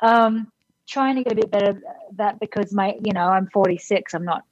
Um, 0.00 0.50
trying 0.88 1.16
to 1.16 1.24
get 1.24 1.32
a 1.32 1.36
bit 1.36 1.50
better 1.50 1.70
at 1.70 2.16
that 2.16 2.40
because 2.40 2.72
my 2.72 2.94
you 3.04 3.12
know 3.12 3.26
i'm 3.26 3.48
46 3.48 4.14
i'm 4.14 4.24
not 4.24 4.44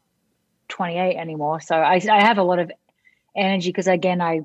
28 0.68 1.16
anymore. 1.16 1.60
So 1.60 1.76
i, 1.76 2.00
I 2.10 2.24
have 2.24 2.38
a 2.38 2.42
lot 2.42 2.58
of 2.58 2.72
energy 3.36 3.70
because 3.70 3.86
again 3.86 4.20
i 4.20 4.40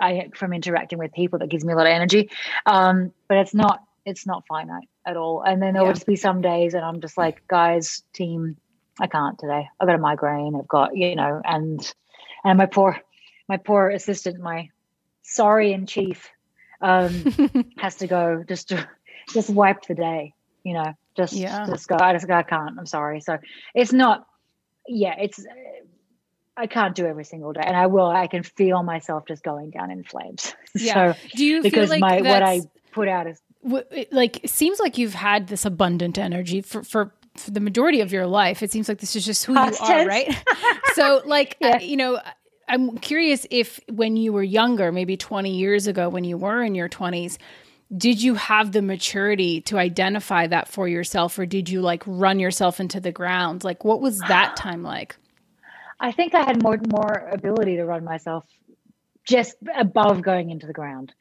i 0.00 0.28
from 0.34 0.52
interacting 0.52 0.98
with 0.98 1.12
people 1.12 1.40
that 1.40 1.48
gives 1.48 1.64
me 1.64 1.72
a 1.72 1.76
lot 1.76 1.86
of 1.86 1.92
energy. 1.92 2.30
Um, 2.64 3.12
but 3.28 3.38
it's 3.38 3.54
not 3.54 3.82
it's 4.04 4.26
not 4.26 4.46
finite 4.46 4.88
at 5.06 5.16
all. 5.16 5.42
And 5.42 5.62
then 5.62 5.74
there 5.74 5.82
yeah. 5.82 5.88
will 5.88 5.94
just 5.94 6.06
be 6.06 6.16
some 6.16 6.40
days 6.40 6.74
and 6.74 6.84
I'm 6.84 7.00
just 7.00 7.16
like, 7.16 7.46
guys, 7.48 8.02
team, 8.12 8.56
I 9.00 9.06
can't 9.06 9.38
today. 9.38 9.68
I've 9.80 9.86
got 9.86 9.94
a 9.94 9.98
migraine. 9.98 10.56
I've 10.56 10.68
got, 10.68 10.96
you 10.96 11.16
know, 11.16 11.40
and 11.44 11.94
and 12.44 12.58
my 12.58 12.66
poor 12.66 13.00
my 13.48 13.56
poor 13.56 13.90
assistant, 13.90 14.40
my 14.40 14.68
sorry 15.22 15.72
in 15.72 15.86
chief, 15.86 16.28
um, 16.80 17.64
has 17.78 17.96
to 17.96 18.06
go 18.06 18.44
just 18.46 18.68
to 18.68 18.88
just 19.32 19.50
wipe 19.50 19.86
the 19.86 19.94
day, 19.94 20.34
you 20.64 20.74
know, 20.74 20.94
just 21.16 21.32
yeah. 21.32 21.66
just 21.66 21.88
go. 21.88 21.96
I 22.00 22.12
just 22.12 22.26
go, 22.26 22.34
I 22.34 22.42
can't. 22.42 22.78
I'm 22.78 22.86
sorry. 22.86 23.20
So 23.20 23.38
it's 23.74 23.92
not. 23.92 24.26
Yeah, 24.86 25.14
it's. 25.18 25.44
I 26.54 26.66
can't 26.66 26.94
do 26.94 27.06
every 27.06 27.24
single 27.24 27.52
day, 27.52 27.62
and 27.64 27.76
I 27.76 27.86
will. 27.86 28.06
I 28.06 28.26
can 28.26 28.42
feel 28.42 28.82
myself 28.82 29.24
just 29.26 29.42
going 29.42 29.70
down 29.70 29.90
in 29.90 30.04
flames. 30.04 30.54
Yeah. 30.74 31.12
so 31.12 31.18
do 31.36 31.44
you 31.44 31.62
because 31.62 31.90
like 31.90 32.00
my 32.00 32.22
what 32.22 32.42
I 32.42 32.62
put 32.92 33.06
out 33.06 33.26
is 33.26 33.38
like 33.62 34.42
it 34.44 34.50
seems 34.50 34.80
like 34.80 34.98
you've 34.98 35.14
had 35.14 35.48
this 35.48 35.64
abundant 35.64 36.18
energy 36.18 36.60
for 36.60 36.82
for 36.82 37.12
for 37.36 37.50
the 37.50 37.60
majority 37.60 38.00
of 38.00 38.12
your 38.12 38.26
life. 38.26 38.62
It 38.62 38.70
seems 38.70 38.88
like 38.88 38.98
this 38.98 39.16
is 39.16 39.24
just 39.24 39.44
who 39.44 39.54
Past 39.54 39.80
you 39.80 39.86
are, 39.86 40.06
right? 40.06 40.44
so, 40.94 41.22
like, 41.24 41.56
yeah. 41.60 41.76
uh, 41.76 41.80
you 41.80 41.96
know, 41.96 42.20
I'm 42.68 42.98
curious 42.98 43.46
if 43.50 43.80
when 43.90 44.16
you 44.16 44.32
were 44.32 44.42
younger, 44.42 44.92
maybe 44.92 45.16
20 45.16 45.56
years 45.56 45.86
ago, 45.86 46.08
when 46.08 46.24
you 46.24 46.36
were 46.36 46.62
in 46.62 46.74
your 46.74 46.88
20s, 46.88 47.38
did 47.96 48.22
you 48.22 48.34
have 48.34 48.72
the 48.72 48.82
maturity 48.82 49.60
to 49.60 49.78
identify 49.78 50.46
that 50.46 50.68
for 50.68 50.88
yourself 50.88 51.38
or 51.38 51.44
did 51.44 51.68
you 51.68 51.80
like 51.82 52.02
run 52.06 52.40
yourself 52.40 52.80
into 52.80 53.00
the 53.00 53.12
ground 53.12 53.64
like 53.64 53.84
what 53.84 54.00
was 54.00 54.18
that 54.20 54.56
time 54.56 54.82
like 54.82 55.14
i 56.00 56.10
think 56.10 56.34
i 56.34 56.42
had 56.42 56.62
more 56.62 56.72
and 56.72 56.90
more 56.90 57.28
ability 57.30 57.76
to 57.76 57.84
run 57.84 58.02
myself 58.02 58.46
just 59.24 59.56
above 59.76 60.22
going 60.22 60.48
into 60.48 60.66
the 60.66 60.72
ground 60.72 61.12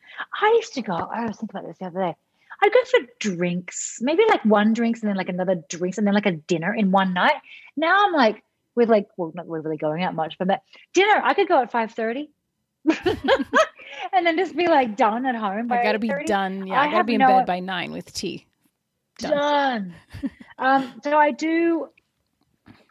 i 0.42 0.48
used 0.56 0.74
to 0.74 0.82
go 0.82 0.94
i 0.94 1.26
was 1.26 1.36
thinking 1.36 1.60
about 1.60 1.68
this 1.68 1.78
the 1.78 1.86
other 1.86 2.00
day 2.00 2.16
i'd 2.62 2.74
go 2.74 2.80
for 2.86 3.00
drinks 3.20 3.98
maybe 4.02 4.24
like 4.30 4.44
one 4.46 4.74
drinks 4.74 5.02
and 5.02 5.10
then 5.10 5.18
like 5.18 5.30
another 5.30 5.56
drinks 5.70 5.98
and 5.98 6.06
then 6.06 6.14
like 6.14 6.26
a 6.26 6.32
dinner 6.32 6.74
in 6.74 6.92
one 6.92 7.14
night 7.14 7.36
now 7.76 8.06
i'm 8.06 8.14
like 8.14 8.44
with 8.76 8.90
like 8.90 9.08
well 9.18 9.32
not 9.36 9.48
really 9.48 9.78
going 9.78 10.04
out 10.04 10.16
much 10.16 10.38
but 10.38 10.62
dinner 10.94 11.22
i 11.24 11.34
could 11.34 11.48
go 11.48 11.62
at 11.62 11.72
5 11.72 11.92
30 11.92 12.30
and 14.14 14.26
then 14.26 14.38
just 14.38 14.56
be 14.56 14.68
like 14.68 14.96
done 14.96 15.26
at 15.26 15.36
home. 15.36 15.72
I 15.72 15.84
gotta 15.84 16.00
be 16.00 16.12
done. 16.26 16.68
Yeah, 16.68 16.82
I, 16.82 16.88
I 16.88 16.92
gotta 16.92 17.04
be 17.04 17.16
in 17.16 17.20
no, 17.20 17.28
bed 17.28 17.46
by 17.46 17.60
nine 17.60 17.92
with 17.92 18.12
tea. 18.14 18.48
Done. 19.20 19.32
done. 19.32 19.96
um, 20.58 20.94
so 21.04 21.18
I 21.18 21.32
do 21.32 21.90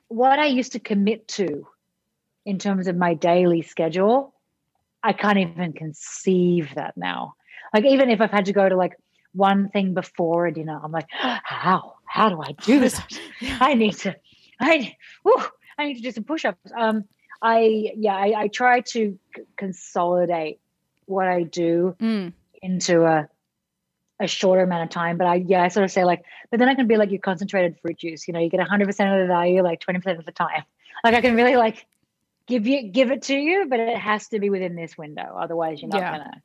what 0.09 0.39
I 0.39 0.47
used 0.47 0.73
to 0.73 0.79
commit 0.79 1.27
to 1.29 1.67
in 2.47 2.59
terms 2.59 2.87
of 2.87 2.97
my 2.97 3.15
daily 3.15 3.63
schedule. 3.63 4.35
I 5.03 5.13
can't 5.13 5.39
even 5.39 5.73
conceive 5.73 6.75
that 6.75 6.97
now. 6.97 7.35
Like 7.75 7.85
even 7.85 8.11
if 8.11 8.21
I've 8.21 8.31
had 8.31 8.47
to 8.47 8.53
go 8.53 8.69
to 8.69 8.77
like 8.77 8.93
one 9.33 9.69
thing 9.69 9.95
before 9.95 10.47
a 10.47 10.53
dinner, 10.53 10.79
I'm 10.83 10.93
like, 10.93 11.09
how? 11.11 11.95
How 12.05 12.29
do 12.29 12.41
I 12.43 12.53
do 12.53 12.81
this? 12.81 13.01
I 13.43 13.75
need 13.75 13.97
to. 13.99 14.17
I. 14.61 14.97
Whew, 15.23 15.43
I 15.79 15.87
need 15.87 15.95
to 15.95 16.03
do 16.03 16.13
some 16.13 16.25
push-ups. 16.25 16.73
Um, 16.77 17.05
I 17.43 17.93
yeah, 17.97 18.15
I, 18.15 18.43
I 18.43 18.49
try 18.49 18.81
to 18.81 19.19
c- 19.35 19.43
consolidate 19.57 20.61
what 21.07 21.27
I 21.27 21.43
do 21.43 21.97
mm. 21.99 22.33
into 22.63 23.05
a 23.05 23.29
a 24.21 24.27
shorter 24.27 24.63
amount 24.63 24.85
of 24.85 24.91
time. 24.91 25.17
But 25.17 25.27
I 25.27 25.35
yeah, 25.37 25.63
I 25.63 25.69
sort 25.69 25.85
of 25.85 25.91
say 25.91 26.05
like, 26.05 26.23
but 26.51 26.59
then 26.59 26.69
I 26.69 26.75
can 26.75 26.87
be 26.87 26.97
like 26.97 27.11
your 27.11 27.21
concentrated 27.21 27.79
fruit 27.81 27.99
juice. 27.99 28.29
You 28.29 28.35
know, 28.35 28.41
you 28.41 28.51
get 28.51 28.61
hundred 28.61 28.87
percent 28.87 29.13
of 29.15 29.21
the 29.21 29.27
value 29.27 29.63
like 29.63 29.81
twenty 29.81 30.01
percent 30.01 30.19
of 30.19 30.27
the 30.27 30.33
time. 30.33 30.63
Like 31.03 31.15
I 31.15 31.23
can 31.23 31.35
really 31.35 31.57
like 31.57 31.87
give 32.47 32.67
you 32.67 32.91
give 32.91 33.11
it 33.11 33.23
to 33.23 33.35
you, 33.35 33.65
but 33.71 33.81
it 33.81 33.97
has 33.97 34.29
to 34.29 34.39
be 34.39 34.51
within 34.51 34.75
this 34.75 34.99
window. 34.99 35.35
Otherwise, 35.41 35.81
you're 35.81 35.89
not 35.89 35.99
yeah. 35.99 36.11
gonna 36.11 36.43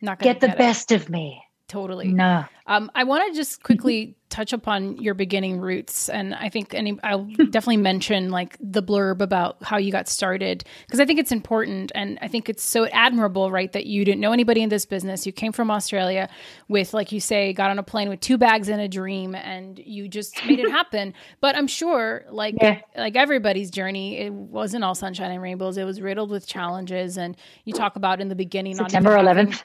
not 0.00 0.18
gonna 0.20 0.34
get, 0.34 0.40
get 0.40 0.50
the 0.52 0.56
best 0.56 0.92
of 0.92 1.10
me. 1.10 1.42
Totally. 1.68 2.08
No. 2.08 2.46
Um, 2.66 2.90
I 2.94 3.04
want 3.04 3.30
to 3.30 3.36
just 3.38 3.62
quickly 3.62 4.16
touch 4.30 4.54
upon 4.54 4.96
your 4.96 5.12
beginning 5.12 5.60
roots, 5.60 6.08
and 6.08 6.34
I 6.34 6.48
think 6.48 6.72
any 6.72 6.98
I'll 7.02 7.24
definitely 7.24 7.76
mention 7.76 8.30
like 8.30 8.56
the 8.58 8.82
blurb 8.82 9.20
about 9.20 9.62
how 9.62 9.76
you 9.76 9.92
got 9.92 10.08
started 10.08 10.64
because 10.86 10.98
I 10.98 11.04
think 11.04 11.18
it's 11.18 11.30
important, 11.30 11.92
and 11.94 12.18
I 12.22 12.28
think 12.28 12.48
it's 12.48 12.62
so 12.62 12.86
admirable, 12.86 13.50
right? 13.50 13.70
That 13.70 13.84
you 13.84 14.02
didn't 14.06 14.20
know 14.20 14.32
anybody 14.32 14.62
in 14.62 14.70
this 14.70 14.86
business. 14.86 15.26
You 15.26 15.32
came 15.32 15.52
from 15.52 15.70
Australia 15.70 16.30
with, 16.68 16.94
like 16.94 17.12
you 17.12 17.20
say, 17.20 17.52
got 17.52 17.70
on 17.70 17.78
a 17.78 17.82
plane 17.82 18.08
with 18.08 18.20
two 18.20 18.38
bags 18.38 18.70
and 18.70 18.80
a 18.80 18.88
dream, 18.88 19.34
and 19.34 19.78
you 19.78 20.08
just 20.08 20.42
made 20.46 20.58
it 20.58 20.70
happen. 20.70 21.12
but 21.42 21.54
I'm 21.54 21.66
sure, 21.66 22.24
like 22.30 22.54
yeah. 22.62 22.80
like 22.96 23.14
everybody's 23.14 23.70
journey, 23.70 24.20
it 24.20 24.32
wasn't 24.32 24.84
all 24.84 24.94
sunshine 24.94 25.32
and 25.32 25.42
rainbows. 25.42 25.76
It 25.76 25.84
was 25.84 26.00
riddled 26.00 26.30
with 26.30 26.46
challenges, 26.46 27.18
and 27.18 27.36
you 27.66 27.74
talk 27.74 27.96
about 27.96 28.22
in 28.22 28.28
the 28.28 28.34
beginning 28.34 28.74
September 28.74 29.10
11th. 29.10 29.62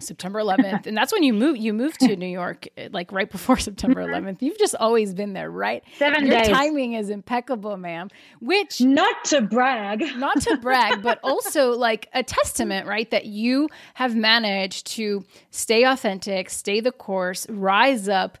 September 0.00 0.40
11th, 0.40 0.86
and 0.86 0.96
that's 0.96 1.12
when 1.12 1.22
you 1.22 1.32
move. 1.32 1.56
You 1.56 1.72
moved 1.72 2.00
to 2.00 2.16
New 2.16 2.26
York, 2.26 2.66
eh, 2.76 2.88
like 2.92 3.12
right 3.12 3.30
before 3.30 3.56
September 3.58 4.04
mm-hmm. 4.04 4.26
11th. 4.26 4.42
You've 4.42 4.58
just 4.58 4.74
always 4.74 5.14
been 5.14 5.34
there, 5.34 5.50
right? 5.50 5.84
Seven 5.98 6.26
Your 6.26 6.38
days. 6.38 6.48
timing 6.48 6.94
is 6.94 7.10
impeccable, 7.10 7.76
ma'am. 7.76 8.10
Which 8.40 8.80
not 8.80 9.24
to 9.26 9.40
brag, 9.40 10.02
not 10.16 10.40
to 10.42 10.56
brag, 10.56 11.02
but 11.02 11.20
also 11.22 11.72
like 11.72 12.08
a 12.12 12.22
testament, 12.22 12.86
right? 12.88 13.08
That 13.10 13.26
you 13.26 13.68
have 13.94 14.16
managed 14.16 14.86
to 14.88 15.24
stay 15.50 15.84
authentic, 15.84 16.50
stay 16.50 16.80
the 16.80 16.92
course, 16.92 17.46
rise 17.48 18.08
up 18.08 18.38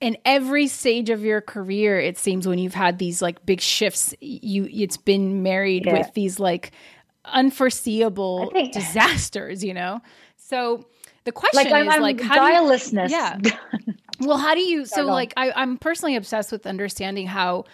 in 0.00 0.16
every 0.24 0.66
stage 0.66 1.08
of 1.08 1.24
your 1.24 1.40
career. 1.40 2.00
It 2.00 2.18
seems 2.18 2.48
when 2.48 2.58
you've 2.58 2.74
had 2.74 2.98
these 2.98 3.22
like 3.22 3.46
big 3.46 3.60
shifts, 3.60 4.12
you 4.20 4.68
it's 4.70 4.96
been 4.96 5.44
married 5.44 5.86
yeah. 5.86 5.98
with 5.98 6.12
these 6.14 6.40
like 6.40 6.72
unforeseeable 7.24 8.50
think- 8.50 8.72
disasters, 8.72 9.62
you 9.62 9.72
know. 9.72 10.00
So 10.36 10.86
the 11.26 11.32
question 11.32 11.70
like, 11.70 11.72
I'm, 11.72 11.88
is 11.88 11.94
I'm 11.94 12.00
like 12.00 12.20
how 12.20 12.36
guilelessness. 12.36 13.10
Do 13.10 13.16
you, 13.16 13.20
yeah. 13.20 13.92
well, 14.20 14.38
how 14.38 14.54
do 14.54 14.60
you? 14.60 14.86
So 14.86 15.04
like 15.04 15.34
I, 15.36 15.50
I'm 15.50 15.76
personally 15.76 16.16
obsessed 16.16 16.52
with 16.52 16.66
understanding 16.66 17.26
how 17.26 17.64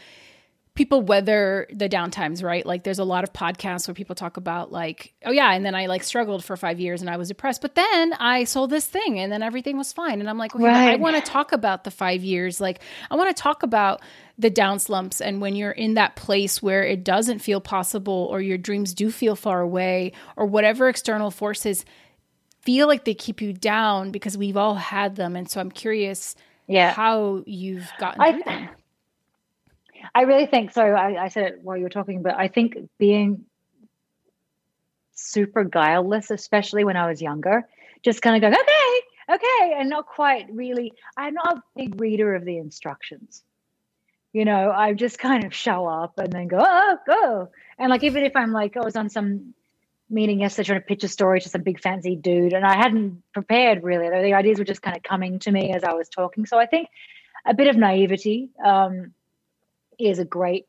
people 0.75 1.03
weather 1.03 1.67
the 1.71 1.87
downtimes, 1.87 2.43
right? 2.43 2.65
Like 2.65 2.83
there's 2.83 2.99
a 2.99 3.05
lot 3.05 3.25
of 3.25 3.35
podcasts 3.35 3.87
where 3.87 3.95
people 3.95 4.15
talk 4.15 4.39
about 4.39 4.73
like, 4.73 5.13
oh 5.23 5.31
yeah, 5.31 5.53
and 5.53 5.67
then 5.67 5.75
I 5.75 5.85
like 5.85 6.03
struggled 6.03 6.43
for 6.43 6.57
five 6.57 6.81
years 6.81 7.03
and 7.03 7.11
I 7.11 7.19
was 7.19 7.29
depressed, 7.29 7.61
but 7.61 7.75
then 7.75 8.15
I 8.15 8.45
sold 8.45 8.71
this 8.71 8.87
thing 8.87 9.19
and 9.19 9.31
then 9.31 9.43
everything 9.43 9.77
was 9.77 9.93
fine. 9.93 10.21
And 10.21 10.31
I'm 10.31 10.39
like, 10.39 10.55
okay, 10.55 10.65
right. 10.65 10.93
I 10.93 10.97
want 10.97 11.17
to 11.17 11.31
talk 11.31 11.53
about 11.53 11.85
the 11.85 11.91
five 11.91 12.25
years. 12.25 12.59
Like 12.59 12.81
I 13.11 13.17
want 13.17 13.37
to 13.37 13.41
talk 13.41 13.63
about 13.63 14.01
the 14.39 14.49
down 14.49 14.79
slumps 14.79 15.21
and 15.21 15.43
when 15.43 15.55
you're 15.55 15.73
in 15.73 15.95
that 15.95 16.17
place 16.17 16.63
where 16.63 16.83
it 16.83 17.05
doesn't 17.05 17.41
feel 17.41 17.61
possible 17.61 18.29
or 18.31 18.41
your 18.41 18.57
dreams 18.57 18.95
do 18.95 19.11
feel 19.11 19.37
far 19.37 19.61
away 19.61 20.13
or 20.37 20.47
whatever 20.47 20.89
external 20.89 21.31
forces 21.31 21.85
feel 22.63 22.87
like 22.87 23.05
they 23.05 23.15
keep 23.15 23.41
you 23.41 23.53
down 23.53 24.11
because 24.11 24.39
we've 24.39 24.57
all 24.57 24.77
had 24.77 25.17
them. 25.17 25.37
And 25.37 25.51
so 25.51 25.61
I'm 25.61 25.71
curious 25.71 26.35
yeah. 26.67 26.93
how 26.93 27.43
you've 27.47 27.91
gotten 27.99 28.21
I, 28.21 28.33
through 28.33 28.43
them. 28.45 28.69
I 30.15 30.23
really 30.23 30.47
think 30.47 30.73
so. 30.73 30.83
I, 30.83 31.25
I 31.25 31.29
said 31.29 31.45
it 31.45 31.61
while 31.63 31.77
you 31.77 31.83
were 31.83 31.89
talking, 31.89 32.23
but 32.23 32.35
I 32.35 32.49
think 32.49 32.77
being 32.99 33.45
super 35.15 35.65
guileless, 35.65 36.31
especially 36.31 36.85
when 36.85 36.97
I 36.97 37.09
was 37.09 37.21
younger, 37.21 37.67
just 38.03 38.23
kind 38.23 38.37
of 38.37 38.43
going, 38.43 38.55
okay, 38.55 39.35
okay, 39.35 39.75
and 39.79 39.89
not 39.89 40.07
quite 40.07 40.47
really. 40.53 40.93
I'm 41.17 41.35
not 41.35 41.59
a 41.59 41.63
big 41.77 42.01
reader 42.01 42.35
of 42.35 42.45
the 42.45 42.59
instructions. 42.59 43.43
You 44.33 44.45
know, 44.45 44.71
I 44.71 44.95
just 44.95 45.19
kind 45.19 45.45
of 45.45 45.55
show 45.55 45.87
up 45.87 46.19
and 46.19 46.33
then 46.33 46.49
go, 46.49 46.59
oh, 46.61 46.97
go. 47.07 47.49
And 47.79 47.91
like, 47.91 48.03
even 48.03 48.25
if 48.25 48.35
I'm 48.35 48.53
like, 48.53 48.77
I 48.77 48.81
was 48.81 48.97
on 48.97 49.11
some 49.11 49.55
meeting 50.13 50.41
yesterday 50.41 50.67
trying 50.67 50.81
to 50.81 50.87
pitch 50.87 51.05
a 51.05 51.09
story 51.09 51.41
to 51.41 51.49
some 51.49 51.63
big 51.63 51.81
fancy 51.81 52.15
dude 52.15 52.53
and 52.53 52.65
I 52.65 52.77
hadn't 52.77 53.23
prepared 53.33 53.83
really. 53.83 54.09
The 54.09 54.35
ideas 54.35 54.59
were 54.59 54.65
just 54.65 54.83
kind 54.83 54.97
of 54.97 55.03
coming 55.03 55.39
to 55.41 55.51
me 55.51 55.73
as 55.73 55.85
I 55.85 55.95
was 55.95 56.09
talking. 56.09 56.47
So 56.47 56.59
I 56.59 56.67
think 56.67 56.89
a 57.45 57.55
bit 57.55 57.69
of 57.69 57.77
naivety 57.77 58.51
um, 58.65 59.15
is 59.99 60.19
a 60.19 60.25
great 60.25 60.67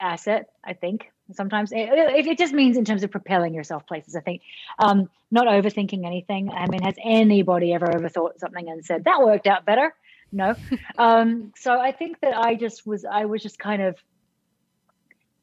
asset, 0.00 0.50
I 0.64 0.74
think. 0.74 1.10
Sometimes 1.32 1.70
if 1.72 2.26
it 2.26 2.36
just 2.36 2.52
means 2.52 2.76
in 2.76 2.84
terms 2.84 3.04
of 3.04 3.10
propelling 3.10 3.54
yourself 3.54 3.86
places, 3.86 4.16
I 4.16 4.20
think 4.20 4.42
um, 4.78 5.08
not 5.30 5.46
overthinking 5.46 6.04
anything. 6.04 6.50
I 6.50 6.66
mean, 6.66 6.82
has 6.82 6.94
anybody 7.02 7.72
ever 7.72 7.86
overthought 7.86 8.38
something 8.38 8.68
and 8.68 8.84
said 8.84 9.04
that 9.04 9.20
worked 9.20 9.46
out 9.46 9.64
better? 9.64 9.94
No. 10.30 10.54
um, 10.98 11.52
so 11.56 11.78
I 11.78 11.92
think 11.92 12.20
that 12.20 12.36
I 12.36 12.54
just 12.54 12.86
was, 12.86 13.04
I 13.04 13.24
was 13.26 13.42
just 13.42 13.58
kind 13.58 13.80
of 13.80 13.96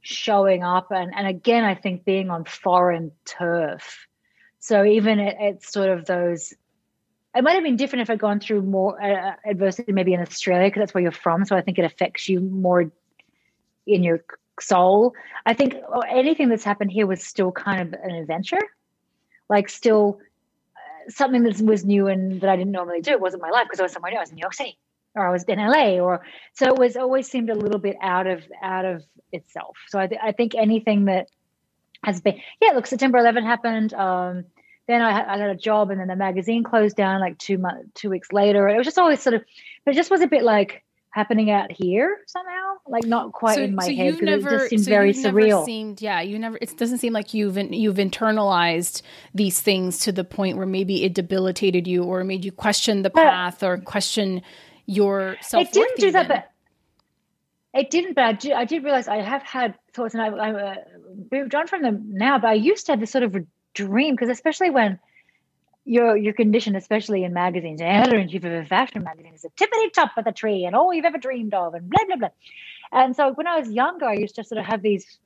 showing 0.09 0.63
up. 0.63 0.91
And 0.91 1.13
and 1.15 1.27
again 1.27 1.63
i 1.63 1.75
think 1.75 2.05
being 2.05 2.29
on 2.29 2.45
foreign 2.45 3.11
turf. 3.25 4.07
So 4.59 4.83
even 4.83 5.19
at 5.19 5.63
sort 5.63 5.89
of 5.89 6.05
those 6.05 6.53
it 7.35 7.43
might 7.43 7.53
have 7.53 7.63
been 7.63 7.75
different 7.75 8.01
if 8.01 8.09
i'd 8.09 8.19
gone 8.19 8.39
through 8.39 8.63
more 8.63 9.01
uh, 9.01 9.35
adversity 9.45 9.91
maybe 9.91 10.13
in 10.13 10.19
australia 10.19 10.67
because 10.67 10.81
that's 10.81 10.93
where 10.93 11.03
you're 11.03 11.11
from. 11.11 11.45
So 11.45 11.55
i 11.55 11.61
think 11.61 11.77
it 11.77 11.85
affects 11.85 12.27
you 12.27 12.39
more 12.39 12.91
in 13.87 14.03
your 14.03 14.23
soul. 14.59 15.13
I 15.45 15.53
think 15.53 15.75
anything 16.09 16.49
that's 16.49 16.65
happened 16.65 16.91
here 16.91 17.07
was 17.07 17.23
still 17.23 17.51
kind 17.51 17.81
of 17.81 17.99
an 18.01 18.11
adventure. 18.11 18.61
Like 19.47 19.69
still 19.69 20.19
uh, 20.75 21.09
something 21.09 21.43
that 21.43 21.59
was 21.61 21.85
new 21.85 22.07
and 22.07 22.41
that 22.41 22.49
i 22.49 22.55
didn't 22.55 22.71
normally 22.71 23.01
do. 23.01 23.11
It 23.11 23.21
wasn't 23.21 23.43
my 23.43 23.51
life 23.51 23.65
because 23.65 23.79
i 23.79 23.83
was 23.83 23.93
somewhere 23.93 24.11
new. 24.11 24.17
I 24.17 24.21
was 24.21 24.29
in 24.29 24.35
new 24.35 24.41
york 24.41 24.53
city 24.53 24.77
or 25.15 25.27
I 25.27 25.31
was 25.31 25.43
in 25.43 25.59
LA 25.59 25.99
or 25.99 26.21
so 26.53 26.67
it 26.67 26.77
was 26.77 26.95
always 26.95 27.29
seemed 27.29 27.49
a 27.49 27.55
little 27.55 27.79
bit 27.79 27.97
out 28.01 28.27
of 28.27 28.43
out 28.61 28.85
of 28.85 29.03
itself. 29.31 29.77
So 29.87 29.99
I, 29.99 30.07
th- 30.07 30.21
I 30.23 30.31
think 30.31 30.55
anything 30.55 31.05
that 31.05 31.27
has 32.03 32.21
been 32.21 32.39
yeah 32.61 32.71
look 32.71 32.87
September 32.87 33.17
11 33.17 33.45
happened 33.45 33.93
um, 33.93 34.45
then 34.87 35.01
I, 35.01 35.33
I, 35.33 35.37
had 35.37 35.49
a 35.49 35.55
job 35.55 35.91
and 35.91 35.99
then 35.99 36.07
the 36.07 36.15
magazine 36.15 36.63
closed 36.63 36.95
down 36.95 37.19
like 37.19 37.37
two 37.37 37.57
months 37.57 37.89
two 37.93 38.09
weeks 38.09 38.31
later 38.31 38.67
it 38.69 38.77
was 38.77 38.85
just 38.85 38.97
always 38.97 39.21
sort 39.21 39.35
of 39.35 39.43
but 39.85 39.93
it 39.93 39.97
just 39.97 40.09
was 40.09 40.21
a 40.21 40.27
bit 40.27 40.43
like 40.43 40.83
happening 41.11 41.49
out 41.49 41.71
here 41.71 42.19
somehow 42.27 42.73
like 42.87 43.03
not 43.03 43.31
quite 43.31 43.55
so, 43.55 43.63
in 43.63 43.75
my 43.75 43.83
so 43.83 43.95
head 43.95 44.17
because 44.17 44.45
it 44.45 44.49
just 44.49 44.69
seemed 44.69 44.83
so 44.83 44.89
very 44.89 45.11
surreal 45.11 45.65
seemed 45.65 46.01
yeah 46.01 46.21
you 46.21 46.37
never 46.37 46.57
it 46.61 46.77
doesn't 46.77 46.99
seem 46.99 47.11
like 47.11 47.33
you've 47.33 47.57
you've 47.57 47.97
internalized 47.97 49.01
these 49.33 49.59
things 49.59 49.99
to 49.99 50.11
the 50.11 50.23
point 50.23 50.55
where 50.55 50.67
maybe 50.67 51.03
it 51.03 51.13
debilitated 51.13 51.87
you 51.87 52.03
or 52.03 52.23
made 52.23 52.45
you 52.45 52.51
question 52.51 53.01
the 53.01 53.09
path 53.09 53.63
or 53.63 53.77
question 53.79 54.41
your 54.89 55.37
self 55.41 55.67
It 55.67 55.71
didn't 55.71 55.97
do 55.97 56.11
that, 56.11 56.27
but 56.27 56.51
it 57.73 57.91
didn't. 57.91 58.15
But 58.15 58.23
I 58.23 58.33
did, 58.33 58.51
I 58.53 58.65
did 58.65 58.83
realize 58.83 59.07
I 59.07 59.21
have 59.21 59.43
had 59.43 59.75
thoughts, 59.93 60.15
and 60.15 60.23
I, 60.23 60.27
I 60.27 60.51
uh, 60.51 60.75
moved 61.31 61.53
on 61.53 61.67
from 61.67 61.83
them 61.83 62.05
now. 62.09 62.39
But 62.39 62.49
I 62.49 62.53
used 62.53 62.87
to 62.87 62.93
have 62.93 62.99
this 62.99 63.11
sort 63.11 63.23
of 63.23 63.35
a 63.35 63.45
dream 63.75 64.15
because, 64.15 64.29
especially 64.29 64.71
when 64.71 64.99
your 65.85 66.17
your 66.17 66.33
you're 66.39 66.75
especially 66.75 67.23
in 67.23 67.33
magazines. 67.33 67.81
and 67.81 67.89
Editor 67.89 68.17
in 68.17 68.29
chief 68.29 68.43
of 68.43 68.51
a 68.51 68.65
fashion 68.65 69.03
magazine 69.03 69.33
is 69.33 69.45
a 69.45 69.49
tippity 69.49 69.93
top 69.93 70.17
of 70.17 70.25
the 70.25 70.31
tree 70.31 70.65
and 70.65 70.75
all 70.75 70.93
you've 70.93 71.05
ever 71.05 71.19
dreamed 71.19 71.53
of, 71.53 71.75
and 71.75 71.87
blah 71.87 72.05
blah 72.07 72.15
blah. 72.15 72.29
And 72.91 73.15
so 73.15 73.31
when 73.33 73.45
I 73.45 73.59
was 73.59 73.69
younger, 73.69 74.05
I 74.05 74.13
used 74.13 74.35
to 74.35 74.43
sort 74.43 74.59
of 74.59 74.65
have 74.65 74.81
these 74.81 75.19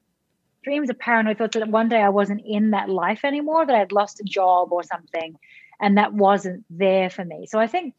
dreams 0.63 0.89
of 0.89 0.99
paranoid 0.99 1.37
thoughts 1.37 1.55
that 1.57 1.69
one 1.69 1.87
day 1.87 2.01
I 2.01 2.09
wasn't 2.09 2.41
in 2.45 2.71
that 2.71 2.89
life 2.89 3.23
anymore, 3.23 3.65
that 3.65 3.75
I'd 3.75 3.91
lost 3.93 4.19
a 4.19 4.23
job 4.23 4.73
or 4.73 4.83
something, 4.83 5.37
and 5.79 5.97
that 5.97 6.13
wasn't 6.13 6.65
there 6.69 7.09
for 7.09 7.23
me. 7.23 7.45
So 7.45 7.59
I 7.59 7.67
think 7.67 7.93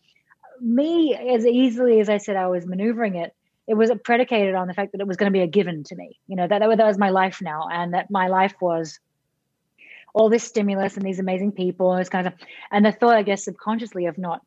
me, 0.61 1.15
as 1.15 1.47
easily 1.47 2.01
as 2.01 2.09
I 2.09 2.19
said 2.19 2.37
I 2.37 2.49
was 2.49 2.67
maneuvering 2.67 3.17
it, 3.17 3.35
it 3.67 3.75
was 3.75 3.91
predicated 4.05 4.55
on 4.55 4.69
the 4.69 4.75
fact 4.75 4.93
that 4.93 5.01
it 5.01 5.07
was 5.07 5.17
going 5.17 5.33
to 5.33 5.37
be 5.37 5.43
a 5.43 5.47
given 5.47 5.85
to 5.85 5.97
me. 5.97 6.19
You 6.27 6.37
know 6.37 6.47
that 6.47 6.59
that, 6.59 6.87
was 6.87 6.99
my 6.99 7.11
life 7.11 7.41
now, 7.41 7.69
and 7.71 7.95
that 7.95 8.11
my 8.11 8.29
life 8.29 8.55
was 8.61 8.99
all 10.13 10.29
this 10.29 10.45
stimulus 10.45 10.97
and 10.97 11.05
these 11.05 11.19
amazing 11.19 11.53
people 11.53 11.93
and 11.93 12.01
this 12.01 12.09
kind 12.09 12.27
of 12.27 12.35
and 12.71 12.85
the 12.85 12.93
thought, 12.93 13.17
I 13.17 13.23
guess, 13.23 13.45
subconsciously 13.45 14.07
of 14.07 14.19
not 14.19 14.43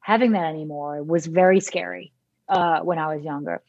having 0.00 0.32
that 0.32 0.46
anymore 0.46 1.02
was 1.02 1.26
very 1.26 1.60
scary 1.60 2.12
uh, 2.48 2.80
when 2.80 2.98
I 2.98 3.14
was 3.14 3.24
younger 3.24 3.62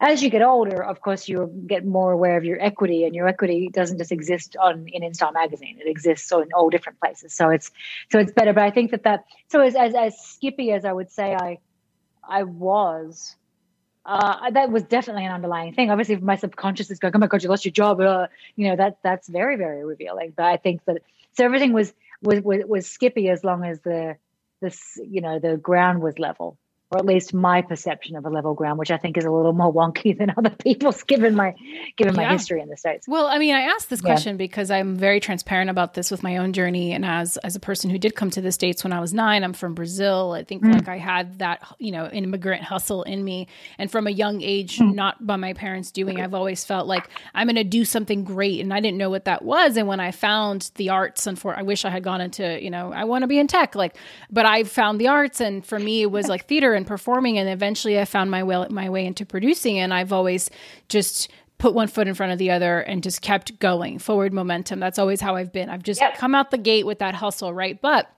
as 0.00 0.22
you 0.22 0.30
get 0.30 0.42
older, 0.42 0.82
of 0.82 1.00
course, 1.00 1.28
you 1.28 1.50
get 1.66 1.84
more 1.84 2.12
aware 2.12 2.36
of 2.36 2.44
your 2.44 2.60
equity, 2.60 3.04
and 3.04 3.14
your 3.14 3.26
equity 3.26 3.68
doesn't 3.72 3.98
just 3.98 4.12
exist 4.12 4.56
on 4.56 4.86
in 4.88 5.02
InStyle 5.02 5.34
magazine; 5.34 5.78
it 5.80 5.88
exists 5.88 6.30
in 6.30 6.48
all 6.54 6.70
different 6.70 7.00
places. 7.00 7.34
So 7.34 7.50
it's 7.50 7.70
so 8.10 8.18
it's 8.18 8.32
better. 8.32 8.52
But 8.52 8.64
I 8.64 8.70
think 8.70 8.92
that 8.92 9.02
that 9.04 9.24
so 9.48 9.60
as 9.60 9.74
as, 9.74 9.94
as 9.94 10.20
skippy 10.20 10.70
as 10.70 10.84
I 10.84 10.92
would 10.92 11.10
say 11.10 11.34
I 11.34 11.58
I 12.22 12.44
was. 12.44 13.34
Uh, 14.06 14.50
that 14.52 14.70
was 14.70 14.84
definitely 14.84 15.26
an 15.26 15.32
underlying 15.32 15.74
thing. 15.74 15.90
Obviously, 15.90 16.14
if 16.14 16.22
my 16.22 16.36
subconscious 16.36 16.90
is 16.90 16.98
going, 16.98 17.12
"Oh 17.14 17.18
my 17.18 17.26
god, 17.26 17.42
you 17.42 17.50
lost 17.50 17.66
your 17.66 17.72
job," 17.72 18.00
uh, 18.00 18.28
you 18.56 18.68
know 18.68 18.76
that 18.76 18.98
that's 19.02 19.28
very, 19.28 19.56
very 19.56 19.84
revealing. 19.84 20.32
But 20.34 20.46
I 20.46 20.56
think 20.56 20.82
that 20.86 21.02
so 21.36 21.44
everything 21.44 21.74
was 21.74 21.92
was 22.22 22.40
was, 22.40 22.62
was 22.66 22.86
skippy 22.86 23.28
as 23.28 23.44
long 23.44 23.64
as 23.66 23.80
the 23.80 24.16
this 24.62 24.98
you 25.06 25.20
know 25.20 25.38
the 25.38 25.58
ground 25.58 26.00
was 26.00 26.18
level 26.18 26.56
or 26.90 26.98
at 26.98 27.04
least 27.04 27.34
my 27.34 27.60
perception 27.60 28.16
of 28.16 28.24
a 28.24 28.30
level 28.30 28.54
ground, 28.54 28.78
which 28.78 28.90
I 28.90 28.96
think 28.96 29.18
is 29.18 29.24
a 29.26 29.30
little 29.30 29.52
more 29.52 29.72
wonky 29.72 30.16
than 30.16 30.32
other 30.36 30.50
people's 30.50 31.02
given 31.02 31.34
my 31.34 31.54
given 31.96 32.14
my 32.14 32.22
yeah. 32.22 32.32
history 32.32 32.62
in 32.62 32.68
the 32.68 32.78
states. 32.78 33.06
Well, 33.06 33.26
I 33.26 33.38
mean, 33.38 33.54
I 33.54 33.62
asked 33.62 33.90
this 33.90 34.00
question 34.00 34.34
yeah. 34.34 34.38
because 34.38 34.70
I'm 34.70 34.96
very 34.96 35.20
transparent 35.20 35.68
about 35.68 35.92
this 35.92 36.10
with 36.10 36.22
my 36.22 36.38
own 36.38 36.54
journey, 36.54 36.92
and 36.92 37.04
as 37.04 37.36
as 37.38 37.54
a 37.56 37.60
person 37.60 37.90
who 37.90 37.98
did 37.98 38.14
come 38.14 38.30
to 38.30 38.40
the 38.40 38.52
states 38.52 38.84
when 38.84 38.94
I 38.94 39.00
was 39.00 39.12
nine, 39.12 39.44
I'm 39.44 39.52
from 39.52 39.74
Brazil. 39.74 40.32
I 40.32 40.44
think 40.44 40.62
mm. 40.62 40.72
like 40.72 40.88
I 40.88 40.96
had 40.96 41.40
that 41.40 41.62
you 41.78 41.92
know 41.92 42.06
immigrant 42.08 42.62
hustle 42.62 43.02
in 43.02 43.22
me, 43.22 43.48
and 43.76 43.90
from 43.90 44.06
a 44.06 44.10
young 44.10 44.40
age, 44.40 44.78
mm. 44.78 44.94
not 44.94 45.26
by 45.26 45.36
my 45.36 45.52
parents 45.52 45.90
doing, 45.90 46.22
I've 46.22 46.34
always 46.34 46.64
felt 46.64 46.86
like 46.86 47.10
I'm 47.34 47.48
going 47.48 47.56
to 47.56 47.64
do 47.64 47.84
something 47.84 48.24
great, 48.24 48.60
and 48.60 48.72
I 48.72 48.80
didn't 48.80 48.96
know 48.96 49.10
what 49.10 49.26
that 49.26 49.44
was. 49.44 49.76
And 49.76 49.88
when 49.88 50.00
I 50.00 50.10
found 50.10 50.70
the 50.76 50.88
arts, 50.88 51.26
and 51.26 51.38
for 51.38 51.54
I 51.54 51.62
wish 51.62 51.84
I 51.84 51.90
had 51.90 52.02
gone 52.02 52.22
into 52.22 52.62
you 52.62 52.70
know 52.70 52.94
I 52.94 53.04
want 53.04 53.24
to 53.24 53.28
be 53.28 53.38
in 53.38 53.46
tech, 53.46 53.74
like, 53.74 53.94
but 54.30 54.46
I 54.46 54.64
found 54.64 54.98
the 54.98 55.08
arts, 55.08 55.42
and 55.42 55.66
for 55.66 55.78
me 55.78 56.00
it 56.00 56.10
was 56.10 56.28
like 56.28 56.46
theater 56.46 56.77
and 56.78 56.86
performing 56.86 57.36
and 57.36 57.48
eventually 57.48 58.00
I 58.00 58.06
found 58.06 58.30
my 58.30 58.42
way 58.42 58.66
my 58.70 58.88
way 58.88 59.04
into 59.04 59.26
producing 59.26 59.78
and 59.78 59.92
I've 59.92 60.12
always 60.12 60.48
just 60.88 61.30
put 61.58 61.74
one 61.74 61.88
foot 61.88 62.08
in 62.08 62.14
front 62.14 62.32
of 62.32 62.38
the 62.38 62.50
other 62.50 62.80
and 62.80 63.02
just 63.02 63.20
kept 63.20 63.58
going 63.58 63.98
forward 63.98 64.32
momentum 64.32 64.80
that's 64.80 64.98
always 64.98 65.20
how 65.20 65.36
I've 65.36 65.52
been 65.52 65.68
I've 65.68 65.82
just 65.82 66.00
yep. 66.00 66.16
come 66.16 66.34
out 66.34 66.50
the 66.50 66.58
gate 66.58 66.86
with 66.86 67.00
that 67.00 67.14
hustle 67.14 67.52
right 67.52 67.78
but 67.82 68.10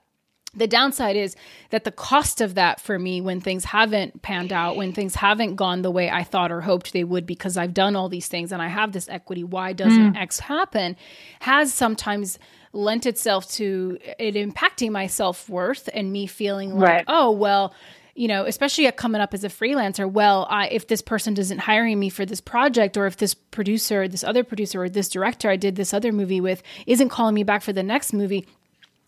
the 0.54 0.66
downside 0.66 1.16
is 1.16 1.36
that 1.70 1.84
the 1.84 1.92
cost 1.92 2.40
of 2.40 2.56
that 2.56 2.80
for 2.80 2.98
me 2.98 3.20
when 3.20 3.40
things 3.40 3.64
haven't 3.64 4.20
panned 4.22 4.52
out 4.52 4.76
when 4.76 4.92
things 4.92 5.14
haven't 5.14 5.54
gone 5.54 5.82
the 5.82 5.90
way 5.90 6.10
i 6.10 6.24
thought 6.24 6.50
or 6.50 6.60
hoped 6.60 6.92
they 6.92 7.04
would 7.04 7.24
because 7.24 7.56
i've 7.56 7.74
done 7.74 7.94
all 7.94 8.08
these 8.08 8.26
things 8.26 8.50
and 8.50 8.60
i 8.60 8.68
have 8.68 8.92
this 8.92 9.08
equity 9.08 9.44
why 9.44 9.72
doesn't 9.72 10.14
mm. 10.14 10.20
x 10.20 10.40
happen 10.40 10.96
has 11.40 11.72
sometimes 11.72 12.38
lent 12.72 13.06
itself 13.06 13.50
to 13.50 13.98
it 14.18 14.34
impacting 14.34 14.90
my 14.90 15.06
self-worth 15.06 15.88
and 15.92 16.12
me 16.12 16.26
feeling 16.26 16.74
like 16.74 16.82
right. 16.82 17.04
oh 17.08 17.30
well 17.30 17.74
you 18.20 18.28
know, 18.28 18.44
especially 18.44 18.92
coming 18.92 19.22
up 19.22 19.32
as 19.32 19.44
a 19.44 19.48
freelancer, 19.48 20.08
well, 20.08 20.46
I, 20.50 20.68
if 20.68 20.88
this 20.88 21.00
person 21.00 21.38
isn't 21.38 21.56
hiring 21.56 21.98
me 21.98 22.10
for 22.10 22.26
this 22.26 22.42
project, 22.42 22.98
or 22.98 23.06
if 23.06 23.16
this 23.16 23.32
producer, 23.32 24.06
this 24.08 24.22
other 24.22 24.44
producer, 24.44 24.82
or 24.82 24.90
this 24.90 25.08
director 25.08 25.48
I 25.48 25.56
did 25.56 25.74
this 25.74 25.94
other 25.94 26.12
movie 26.12 26.42
with 26.42 26.62
isn't 26.86 27.08
calling 27.08 27.34
me 27.34 27.44
back 27.44 27.62
for 27.62 27.72
the 27.72 27.82
next 27.82 28.12
movie, 28.12 28.46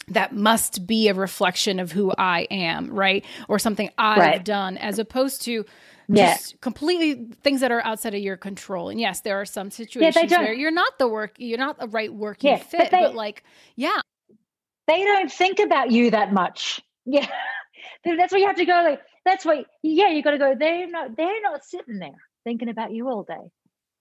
that 0.08 0.34
must 0.34 0.86
be 0.86 1.08
a 1.08 1.14
reflection 1.14 1.78
of 1.78 1.92
who 1.92 2.10
I 2.16 2.46
am, 2.50 2.88
right? 2.90 3.22
Or 3.48 3.58
something 3.58 3.90
I've 3.98 4.16
right. 4.16 4.42
done, 4.42 4.78
as 4.78 4.98
opposed 4.98 5.42
to 5.42 5.66
just 6.10 6.52
yeah. 6.52 6.58
completely 6.62 7.26
things 7.42 7.60
that 7.60 7.70
are 7.70 7.84
outside 7.84 8.14
of 8.14 8.20
your 8.22 8.38
control. 8.38 8.88
And 8.88 8.98
yes, 8.98 9.20
there 9.20 9.38
are 9.38 9.44
some 9.44 9.70
situations 9.70 10.30
yeah, 10.30 10.38
where 10.38 10.54
you're 10.54 10.70
not 10.70 10.98
the 10.98 11.06
work, 11.06 11.34
you're 11.36 11.58
not 11.58 11.78
the 11.78 11.88
right 11.88 12.10
working 12.10 12.52
yeah, 12.52 12.56
fit, 12.56 12.78
but, 12.78 12.90
they, 12.90 13.02
but 13.02 13.14
like, 13.14 13.44
yeah. 13.76 14.00
They 14.88 15.04
don't 15.04 15.30
think 15.30 15.58
about 15.58 15.90
you 15.90 16.12
that 16.12 16.32
much. 16.32 16.80
Yeah. 17.04 17.28
That's 18.04 18.32
where 18.32 18.40
you 18.40 18.46
have 18.46 18.56
to 18.56 18.64
go. 18.64 18.82
Like 18.84 19.00
that's 19.24 19.44
why, 19.44 19.64
yeah, 19.82 20.10
you 20.10 20.22
got 20.22 20.32
to 20.32 20.38
go. 20.38 20.54
They're 20.58 20.88
not. 20.88 21.16
They're 21.16 21.42
not 21.42 21.64
sitting 21.64 21.98
there 21.98 22.10
thinking 22.44 22.68
about 22.68 22.92
you 22.92 23.08
all 23.08 23.22
day. 23.22 23.50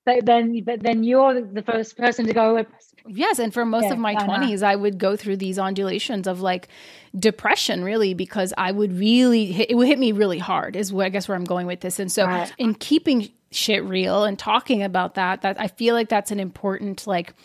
But 0.03 0.25
then, 0.25 0.63
but 0.65 0.81
then 0.81 1.03
you're 1.03 1.41
the 1.41 1.61
first 1.61 1.95
person 1.95 2.25
to 2.25 2.33
go. 2.33 2.57
Oh, 2.57 2.65
yes, 3.07 3.37
and 3.37 3.53
for 3.53 3.63
most 3.65 3.85
yeah, 3.85 3.93
of 3.93 3.99
my 3.99 4.15
twenties, 4.15 4.63
I 4.63 4.75
would 4.75 4.97
go 4.97 5.15
through 5.15 5.37
these 5.37 5.59
undulations 5.59 6.25
of 6.25 6.41
like 6.41 6.69
depression, 7.17 7.83
really, 7.83 8.15
because 8.15 8.51
I 8.57 8.71
would 8.71 8.97
really 8.97 9.51
hit, 9.51 9.69
it 9.69 9.75
would 9.75 9.87
hit 9.87 9.99
me 9.99 10.11
really 10.11 10.39
hard. 10.39 10.75
Is 10.75 10.91
what 10.91 11.05
I 11.05 11.09
guess 11.09 11.27
where 11.27 11.37
I'm 11.37 11.43
going 11.43 11.67
with 11.67 11.81
this. 11.81 11.99
And 11.99 12.11
so, 12.11 12.25
right. 12.25 12.51
in 12.57 12.73
keeping 12.73 13.29
shit 13.51 13.83
real 13.83 14.23
and 14.23 14.39
talking 14.39 14.81
about 14.81 15.15
that, 15.15 15.43
that 15.43 15.61
I 15.61 15.67
feel 15.67 15.93
like 15.93 16.09
that's 16.09 16.31
an 16.31 16.39
important 16.39 17.05
like 17.05 17.35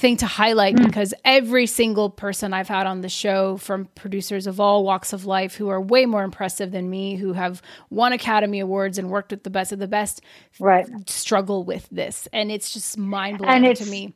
thing 0.00 0.16
to 0.16 0.26
highlight 0.26 0.76
mm. 0.76 0.86
because 0.86 1.12
every 1.26 1.66
single 1.66 2.08
person 2.08 2.54
I've 2.54 2.68
had 2.68 2.86
on 2.86 3.02
the 3.02 3.08
show 3.10 3.58
from 3.58 3.84
producers 3.94 4.46
of 4.46 4.58
all 4.58 4.82
walks 4.82 5.12
of 5.12 5.26
life 5.26 5.54
who 5.54 5.68
are 5.68 5.80
way 5.80 6.06
more 6.06 6.24
impressive 6.24 6.72
than 6.72 6.88
me, 6.88 7.16
who 7.16 7.34
have 7.34 7.60
won 7.90 8.14
Academy 8.14 8.60
Awards 8.60 8.96
and 8.96 9.10
worked 9.10 9.30
with 9.30 9.42
the 9.42 9.50
best 9.50 9.72
of 9.72 9.78
the 9.78 9.86
best, 9.86 10.22
right. 10.58 10.88
struggle 11.08 11.64
with 11.64 11.86
this. 11.92 12.26
And 12.32 12.50
it's 12.50 12.72
just 12.72 12.96
mind 12.96 13.38
blowing 13.38 13.74
to 13.74 13.86
me. 13.86 14.14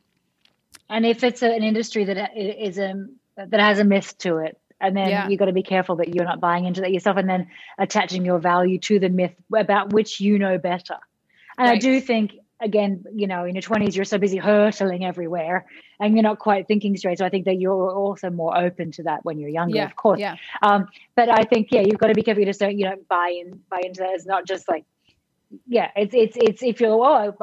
And 0.89 1.05
if 1.05 1.23
it's 1.23 1.43
a, 1.43 1.53
an 1.53 1.63
industry 1.63 2.03
that 2.05 2.31
is 2.35 2.79
a, 2.79 3.05
that 3.37 3.59
has 3.59 3.77
a 3.77 3.83
myth 3.83 4.17
to 4.19 4.37
it, 4.37 4.59
and 4.81 4.97
then 4.97 5.09
yeah. 5.09 5.29
you 5.29 5.37
got 5.37 5.45
to 5.45 5.53
be 5.53 5.63
careful 5.63 5.97
that 5.97 6.13
you're 6.13 6.25
not 6.25 6.39
buying 6.39 6.65
into 6.65 6.81
that 6.81 6.91
yourself 6.91 7.17
and 7.17 7.29
then 7.29 7.47
attaching 7.77 8.25
your 8.25 8.39
value 8.39 8.79
to 8.79 8.99
the 8.99 9.09
myth 9.09 9.33
about 9.55 9.93
which 9.93 10.19
you 10.19 10.37
know 10.39 10.57
better. 10.57 10.97
And 11.57 11.69
right. 11.69 11.75
I 11.75 11.79
do 11.79 12.01
think 12.01 12.33
again, 12.61 13.03
you 13.13 13.27
know, 13.27 13.45
in 13.45 13.55
your 13.55 13.61
20s, 13.61 13.95
you're 13.95 14.05
so 14.05 14.17
busy 14.17 14.37
hurtling 14.37 15.03
everywhere 15.03 15.65
and 15.99 16.13
you're 16.13 16.23
not 16.23 16.39
quite 16.39 16.67
thinking 16.67 16.95
straight. 16.95 17.17
So 17.17 17.25
I 17.25 17.29
think 17.29 17.45
that 17.45 17.59
you're 17.59 17.91
also 17.91 18.29
more 18.29 18.57
open 18.57 18.91
to 18.93 19.03
that 19.03 19.25
when 19.25 19.39
you're 19.39 19.49
younger, 19.49 19.77
yeah, 19.77 19.85
of 19.85 19.95
course. 19.95 20.19
Yeah. 20.19 20.35
Um, 20.61 20.87
but 21.15 21.29
I 21.29 21.43
think, 21.43 21.69
yeah, 21.71 21.81
you've 21.81 21.97
got 21.97 22.07
to 22.07 22.13
be 22.13 22.23
careful. 22.23 22.41
You 22.41 22.45
just 22.45 22.59
don't, 22.59 22.77
you 22.77 22.85
know, 22.85 22.95
buy 23.09 23.41
in, 23.41 23.61
buy 23.69 23.81
into 23.83 24.01
that. 24.01 24.11
It's 24.13 24.25
not 24.25 24.45
just 24.47 24.69
like, 24.69 24.85
yeah, 25.67 25.91
it's, 25.95 26.15
it's, 26.15 26.37
it's, 26.39 26.63
if 26.63 26.79
you're, 26.79 26.91
oh, 26.91 27.35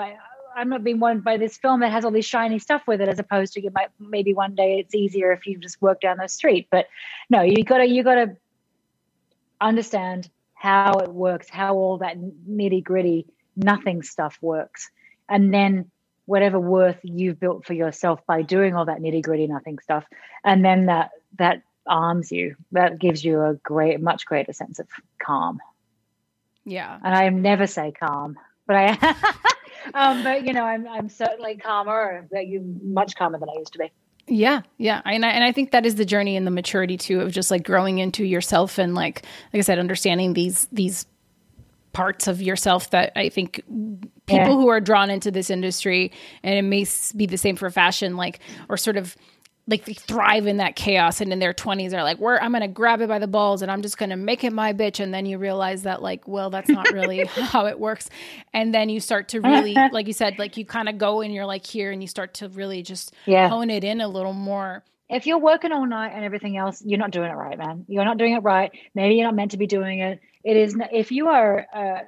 I'm 0.57 0.69
not 0.69 0.83
being 0.83 0.99
won 0.99 1.21
by 1.21 1.37
this 1.37 1.57
film 1.57 1.81
that 1.81 1.93
has 1.93 2.05
all 2.05 2.11
this 2.11 2.27
shiny 2.27 2.59
stuff 2.59 2.83
with 2.87 3.01
it, 3.01 3.09
as 3.09 3.19
opposed 3.19 3.53
to 3.55 3.63
you 3.63 3.71
might, 3.75 3.89
maybe 3.99 4.35
one 4.35 4.55
day 4.55 4.79
it's 4.79 4.95
easier 4.95 5.33
if 5.33 5.47
you 5.47 5.59
just 5.59 5.81
work 5.83 6.01
down 6.01 6.17
the 6.19 6.29
street. 6.29 6.69
But 6.71 6.89
no, 7.29 7.43
you 7.43 7.65
gotta, 7.65 7.87
you 7.87 8.03
gotta 8.03 8.37
understand 9.61 10.31
how 10.55 10.99
it 10.99 11.13
works, 11.13 11.49
how 11.51 11.75
all 11.75 11.99
that 11.99 12.17
nitty 12.19 12.83
gritty 12.83 13.27
nothing 13.57 14.03
stuff 14.03 14.39
works 14.41 14.91
and 15.33 15.53
then 15.53 15.91
whatever 16.26 16.61
worth 16.61 16.99
you've 17.03 17.41
built 17.41 17.64
for 17.64 17.72
yourself 17.72 18.20
by 18.26 18.43
doing 18.43 18.76
all 18.76 18.85
that 18.85 19.01
nitty 19.01 19.22
gritty 19.22 19.47
nothing 19.47 19.78
stuff 19.80 20.05
and 20.45 20.64
then 20.64 20.87
that 20.87 21.11
that 21.39 21.62
arms 21.87 22.30
you 22.30 22.55
that 22.70 22.99
gives 22.99 23.24
you 23.24 23.43
a 23.43 23.55
great 23.55 24.01
much 24.01 24.24
greater 24.24 24.53
sense 24.53 24.78
of 24.78 24.87
calm. 25.18 25.59
Yeah. 26.64 26.99
And 27.03 27.14
i 27.14 27.28
never 27.30 27.66
say 27.66 27.93
calm 27.93 28.39
but 28.66 28.76
i 28.76 29.16
um 29.95 30.22
but 30.22 30.45
you 30.45 30.53
know 30.53 30.64
i'm 30.64 30.87
i'm 30.87 31.09
certainly 31.09 31.57
calmer 31.57 32.28
you 32.33 32.61
much 32.83 33.16
calmer 33.16 33.39
than 33.39 33.49
i 33.49 33.59
used 33.59 33.72
to 33.72 33.80
be. 33.80 33.91
Yeah, 34.28 34.62
yeah, 34.78 35.03
and 35.05 35.26
I, 35.26 35.30
and 35.30 35.43
I 35.43 35.51
think 35.51 35.72
that 35.72 35.85
is 35.85 35.97
the 35.97 36.05
journey 36.05 36.37
and 36.37 36.47
the 36.47 36.53
maturity 36.53 36.97
too 36.97 37.20
of 37.20 37.33
just 37.33 37.51
like 37.51 37.64
growing 37.64 37.99
into 37.99 38.24
yourself 38.24 38.78
and 38.78 38.95
like 38.95 39.24
like 39.53 39.59
I 39.59 39.62
said, 39.62 39.80
understanding 39.80 40.35
these 40.35 40.68
these 40.70 41.07
parts 41.93 42.26
of 42.26 42.40
yourself 42.40 42.90
that 42.90 43.12
I 43.16 43.28
think 43.28 43.57
people 44.26 44.36
yeah. 44.36 44.47
who 44.47 44.68
are 44.68 44.80
drawn 44.80 45.11
into 45.11 45.30
this 45.30 45.51
industry, 45.51 46.12
and 46.43 46.55
it 46.55 46.62
may 46.62 46.86
be 47.16 47.26
the 47.26 47.38
same 47.38 47.57
for 47.57 47.70
fashion, 47.70 48.16
like, 48.16 48.40
or 48.68 48.76
sort 48.76 48.97
of 48.97 49.16
like 49.68 49.84
they 49.84 49.95
thrive 49.95 50.47
in 50.47 50.57
that 50.57 50.74
chaos 50.74 51.20
and 51.20 51.32
in 51.32 51.38
their 51.38 51.53
20s 51.53 51.93
are 51.93 52.03
like 52.03 52.18
where 52.18 52.43
i'm 52.43 52.53
gonna 52.53 52.66
grab 52.66 53.01
it 53.01 53.09
by 53.09 53.18
the 53.18 53.26
balls 53.26 53.62
and 53.62 53.70
i'm 53.70 53.82
just 53.82 53.97
gonna 53.97 54.16
make 54.16 54.43
it 54.43 54.53
my 54.53 54.72
bitch 54.72 54.99
and 54.99 55.14
then 55.14 55.24
you 55.24 55.38
realize 55.38 55.84
that 55.84 56.03
like 56.03 56.26
well 56.26 56.51
that's 56.51 56.68
not 56.68 56.90
really 56.93 57.24
how 57.26 57.66
it 57.66 57.78
works. 57.78 58.09
And 58.53 58.74
then 58.74 58.88
you 58.88 59.01
start 59.01 59.28
to 59.28 59.40
really 59.40 59.74
like 59.93 60.07
you 60.07 60.12
said 60.12 60.38
like 60.38 60.57
you 60.57 60.64
kind 60.64 60.88
of 60.88 60.99
go 60.99 61.20
and 61.20 61.32
you're 61.32 61.47
like 61.47 61.64
here 61.64 61.90
and 61.90 62.03
you 62.03 62.09
start 62.09 62.34
to 62.34 62.49
really 62.49 62.82
just 62.82 63.14
yeah. 63.26 63.49
hone 63.49 63.70
it 63.70 63.84
in 63.84 64.01
a 64.01 64.09
little 64.09 64.32
more. 64.32 64.84
If 65.09 65.26
you're 65.26 65.38
working 65.38 65.72
all 65.72 65.86
night 65.86 66.12
and 66.14 66.24
everything 66.24 66.57
else 66.57 66.82
you're 66.84 66.99
not 66.99 67.11
doing 67.11 67.30
it 67.30 67.34
right 67.34 67.59
man. 67.59 67.84
You're 67.88 68.05
not 68.05 68.18
doing 68.18 68.34
it 68.34 68.43
right. 68.43 68.72
Maybe 68.95 69.14
you're 69.14 69.26
not 69.26 69.34
meant 69.34 69.53
to 69.53 69.59
be 69.59 69.66
doing 69.66 70.01
it 70.01 70.20
it 70.45 70.57
is 70.57 70.76
if 70.93 71.12
you 71.12 71.28
are 71.28 71.66
uh, 71.74 71.99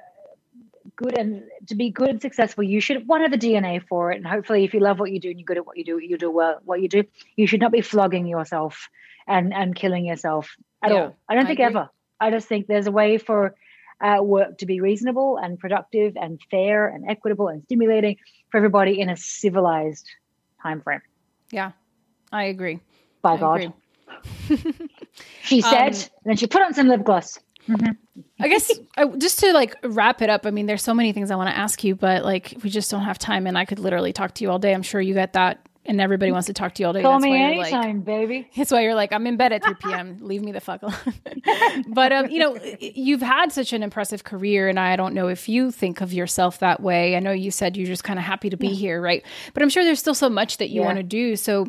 good 0.95 1.17
and 1.17 1.43
to 1.67 1.75
be 1.75 1.89
good 1.89 2.09
and 2.09 2.21
successful, 2.21 2.63
you 2.63 2.79
should 2.79 3.07
one 3.07 3.21
have 3.21 3.31
the 3.31 3.37
DNA 3.37 3.81
for 3.87 4.11
it. 4.11 4.17
And 4.17 4.27
hopefully, 4.27 4.63
if 4.63 4.73
you 4.73 4.79
love 4.79 4.99
what 4.99 5.11
you 5.11 5.19
do 5.19 5.29
and 5.29 5.39
you're 5.39 5.45
good 5.45 5.57
at 5.57 5.65
what 5.65 5.77
you 5.77 5.83
do, 5.83 5.99
you 5.99 6.17
do 6.17 6.31
well 6.31 6.59
what 6.65 6.81
you 6.81 6.87
do. 6.87 7.03
You 7.35 7.47
should 7.47 7.59
not 7.61 7.71
be 7.71 7.81
flogging 7.81 8.27
yourself 8.27 8.89
and 9.27 9.53
and 9.53 9.75
killing 9.75 10.05
yourself 10.05 10.55
at 10.83 10.91
Yeah, 10.91 10.97
all. 10.97 11.15
I 11.29 11.35
don't 11.35 11.45
I 11.45 11.47
think 11.47 11.59
agree. 11.59 11.65
ever. 11.65 11.89
I 12.19 12.31
just 12.31 12.47
think 12.47 12.67
there's 12.67 12.87
a 12.87 12.91
way 12.91 13.17
for 13.17 13.55
uh, 14.01 14.17
work 14.21 14.57
to 14.59 14.65
be 14.65 14.81
reasonable 14.81 15.37
and 15.37 15.57
productive 15.59 16.15
and 16.17 16.39
fair 16.51 16.87
and 16.87 17.09
equitable 17.09 17.47
and 17.47 17.63
stimulating 17.63 18.17
for 18.49 18.57
everybody 18.57 18.99
in 18.99 19.09
a 19.09 19.17
civilized 19.17 20.07
time 20.61 20.81
frame. 20.81 21.01
Yeah, 21.51 21.71
I 22.31 22.45
agree. 22.45 22.79
By 23.21 23.33
I 23.33 23.37
God, 23.37 23.73
agree. 24.47 24.57
she 25.41 25.61
said, 25.61 25.93
Um, 25.93 25.93
and 25.93 26.09
then 26.25 26.37
she 26.37 26.47
put 26.47 26.61
on 26.61 26.73
some 26.73 26.87
lip 26.87 27.03
gloss. 27.03 27.39
I 28.39 28.47
guess 28.47 28.71
I, 28.97 29.05
just 29.05 29.39
to 29.39 29.53
like 29.53 29.75
wrap 29.83 30.21
it 30.21 30.29
up. 30.29 30.45
I 30.45 30.51
mean, 30.51 30.65
there's 30.65 30.83
so 30.83 30.93
many 30.93 31.11
things 31.13 31.31
I 31.31 31.35
want 31.35 31.49
to 31.49 31.57
ask 31.57 31.83
you, 31.83 31.95
but 31.95 32.23
like 32.23 32.55
we 32.63 32.69
just 32.69 32.91
don't 32.91 33.01
have 33.01 33.17
time, 33.17 33.47
and 33.47 33.57
I 33.57 33.65
could 33.65 33.79
literally 33.79 34.13
talk 34.13 34.33
to 34.35 34.43
you 34.43 34.51
all 34.51 34.59
day. 34.59 34.73
I'm 34.73 34.83
sure 34.83 35.01
you 35.01 35.13
get 35.13 35.33
that, 35.33 35.67
and 35.85 35.99
everybody 35.99 36.31
wants 36.31 36.47
to 36.47 36.53
talk 36.53 36.75
to 36.75 36.83
you 36.83 36.87
all 36.87 36.93
day. 36.93 37.01
Call 37.01 37.13
That's 37.13 37.23
me 37.23 37.29
why 37.31 37.37
you're 37.37 37.57
like- 37.57 37.73
anytime, 37.73 38.01
baby. 38.01 38.49
That's 38.55 38.71
why 38.71 38.81
you're 38.81 38.93
like, 38.95 39.11
I'm 39.13 39.25
in 39.25 39.37
bed 39.37 39.51
at 39.53 39.63
3 39.63 39.73
p.m. 39.75 40.17
Leave 40.21 40.41
me 40.43 40.51
the 40.51 40.59
fuck 40.61 40.81
alone. 40.83 40.95
but 41.87 42.11
um, 42.11 42.29
you 42.29 42.39
know, 42.39 42.57
you've 42.79 43.21
had 43.21 43.51
such 43.51 43.73
an 43.73 43.83
impressive 43.83 44.23
career, 44.23 44.67
and 44.69 44.79
I 44.79 44.95
don't 44.95 45.13
know 45.13 45.27
if 45.27 45.49
you 45.49 45.71
think 45.71 46.01
of 46.01 46.13
yourself 46.13 46.59
that 46.59 46.81
way. 46.81 47.15
I 47.15 47.19
know 47.19 47.31
you 47.31 47.51
said 47.51 47.75
you're 47.77 47.87
just 47.87 48.03
kind 48.03 48.19
of 48.19 48.25
happy 48.25 48.49
to 48.49 48.57
be 48.57 48.69
here, 48.69 49.01
right? 49.01 49.25
But 49.53 49.63
I'm 49.63 49.69
sure 49.69 49.83
there's 49.83 49.99
still 49.99 50.15
so 50.15 50.29
much 50.29 50.57
that 50.57 50.69
you 50.69 50.81
Yeah. 50.81 50.85
want 50.87 50.97
to 50.97 51.03
do. 51.03 51.35
So 51.35 51.67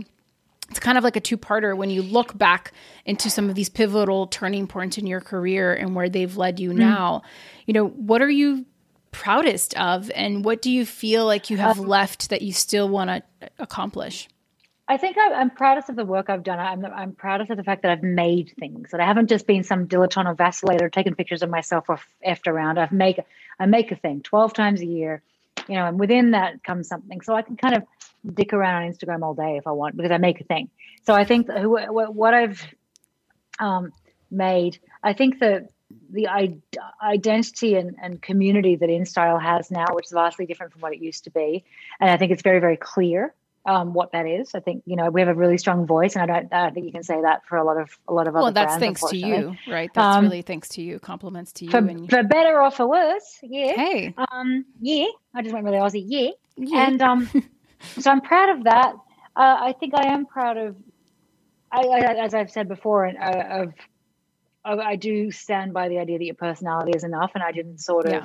it's 0.68 0.80
kind 0.80 0.98
of 0.98 1.04
like 1.04 1.16
a 1.16 1.20
two-parter 1.20 1.76
when 1.76 1.90
you 1.90 2.02
look 2.02 2.36
back 2.36 2.72
into 3.04 3.30
some 3.30 3.48
of 3.48 3.54
these 3.54 3.68
pivotal 3.68 4.26
turning 4.26 4.66
points 4.66 4.98
in 4.98 5.06
your 5.06 5.20
career 5.20 5.74
and 5.74 5.94
where 5.94 6.08
they've 6.08 6.36
led 6.36 6.58
you 6.58 6.70
mm. 6.70 6.76
now. 6.76 7.22
You 7.66 7.74
know, 7.74 7.86
what 7.86 8.22
are 8.22 8.30
you 8.30 8.66
proudest 9.12 9.74
of, 9.78 10.10
and 10.14 10.44
what 10.44 10.60
do 10.60 10.70
you 10.70 10.84
feel 10.84 11.24
like 11.24 11.48
you 11.48 11.56
have 11.56 11.80
um, 11.80 11.86
left 11.86 12.28
that 12.30 12.42
you 12.42 12.52
still 12.52 12.88
want 12.88 13.08
to 13.08 13.50
accomplish? 13.58 14.28
I 14.88 14.98
think 14.98 15.16
I, 15.18 15.32
I'm 15.32 15.50
proudest 15.50 15.88
of 15.88 15.96
the 15.96 16.04
work 16.04 16.30
I've 16.30 16.44
done. 16.44 16.58
I'm, 16.60 16.84
I'm 16.84 17.12
proudest 17.12 17.50
of 17.50 17.56
the 17.56 17.64
fact 17.64 17.82
that 17.82 17.90
I've 17.90 18.02
made 18.02 18.52
things 18.58 18.90
that 18.90 19.00
I 19.00 19.04
haven't 19.04 19.28
just 19.28 19.46
been 19.46 19.64
some 19.64 19.88
dilettante 19.88 20.26
or 20.26 20.34
vacillator 20.34 20.92
taking 20.92 21.14
pictures 21.14 21.42
of 21.42 21.50
myself 21.50 21.86
or 21.88 21.98
effed 22.24 22.46
around. 22.46 22.78
I've 22.78 22.92
make 22.92 23.18
I 23.58 23.66
make 23.66 23.90
a 23.90 23.96
thing 23.96 24.20
12 24.22 24.52
times 24.52 24.80
a 24.80 24.86
year, 24.86 25.22
you 25.68 25.74
know, 25.74 25.86
and 25.86 25.98
within 25.98 26.32
that 26.32 26.62
comes 26.62 26.88
something. 26.88 27.20
So 27.20 27.34
I 27.34 27.42
can 27.42 27.56
kind 27.56 27.76
of 27.76 27.84
dick 28.34 28.52
around 28.52 28.84
on 28.84 28.92
Instagram 28.92 29.22
all 29.22 29.34
day 29.34 29.56
if 29.56 29.66
I 29.66 29.72
want 29.72 29.96
because 29.96 30.10
I 30.10 30.18
make 30.18 30.40
a 30.40 30.44
thing. 30.44 30.70
So 31.06 31.14
I 31.14 31.24
think 31.24 31.48
what 31.48 32.34
I've 32.34 32.66
um, 33.58 33.92
made, 34.30 34.78
I 35.02 35.12
think 35.12 35.38
the 35.38 35.68
I- 36.28 36.58
identity 37.02 37.76
and, 37.76 37.96
and 38.02 38.20
community 38.20 38.76
that 38.76 38.88
InStyle 38.88 39.40
has 39.40 39.70
now, 39.70 39.86
which 39.92 40.06
is 40.06 40.12
vastly 40.12 40.46
different 40.46 40.72
from 40.72 40.80
what 40.80 40.92
it 40.92 41.00
used 41.00 41.24
to 41.24 41.30
be, 41.30 41.64
and 42.00 42.10
I 42.10 42.16
think 42.16 42.32
it's 42.32 42.42
very 42.42 42.60
very 42.60 42.76
clear 42.76 43.34
um, 43.66 43.92
what 43.92 44.12
that 44.12 44.26
is. 44.26 44.54
I 44.54 44.60
think 44.60 44.82
you 44.86 44.96
know 44.96 45.10
we 45.10 45.20
have 45.20 45.28
a 45.28 45.34
really 45.34 45.58
strong 45.58 45.86
voice, 45.86 46.14
and 46.16 46.22
I 46.22 46.26
don't, 46.40 46.52
I 46.52 46.64
don't 46.64 46.74
think 46.74 46.86
you 46.86 46.92
can 46.92 47.02
say 47.02 47.20
that 47.20 47.44
for 47.48 47.56
a 47.58 47.64
lot 47.64 47.76
of 47.80 47.90
a 48.08 48.12
lot 48.14 48.28
of 48.28 48.34
other. 48.36 48.44
Well, 48.44 48.52
that's 48.52 48.76
brands, 48.78 49.00
thanks 49.00 49.10
to 49.10 49.16
you, 49.16 49.56
right? 49.68 49.90
That's 49.92 50.16
Um, 50.16 50.24
really 50.24 50.42
thanks 50.42 50.68
to 50.70 50.82
you. 50.82 50.98
Compliments 50.98 51.52
to 51.54 51.64
you. 51.66 51.70
For, 51.70 51.78
and 51.78 52.08
for 52.08 52.22
better 52.22 52.60
or 52.62 52.70
for 52.70 52.88
worse, 52.88 53.38
yeah. 53.42 53.72
hey, 53.74 54.14
Um, 54.32 54.64
yeah, 54.80 55.06
I 55.34 55.42
just 55.42 55.52
went 55.52 55.64
really 55.64 55.78
Aussie, 55.78 56.04
yeah. 56.06 56.30
yeah. 56.56 56.86
And 56.88 57.02
um, 57.02 57.28
so 57.98 58.10
I'm 58.10 58.20
proud 58.20 58.56
of 58.56 58.64
that. 58.64 58.94
Uh, 59.34 59.56
I 59.60 59.74
think 59.78 59.94
I 59.94 60.12
am 60.14 60.24
proud 60.26 60.56
of, 60.56 60.76
I, 61.70 61.80
I 61.82 61.98
as 62.24 62.32
I've 62.34 62.50
said 62.50 62.68
before, 62.68 63.04
and 63.04 63.18
uh, 63.18 63.62
of, 63.64 63.74
of, 64.64 64.78
I 64.78 64.96
do 64.96 65.30
stand 65.30 65.74
by 65.74 65.88
the 65.88 65.98
idea 65.98 66.18
that 66.18 66.24
your 66.24 66.34
personality 66.36 66.92
is 66.96 67.04
enough, 67.04 67.32
and 67.34 67.42
I 67.42 67.52
didn't 67.52 67.78
sort 67.78 68.06
of 68.06 68.12
Yeah. 68.12 68.22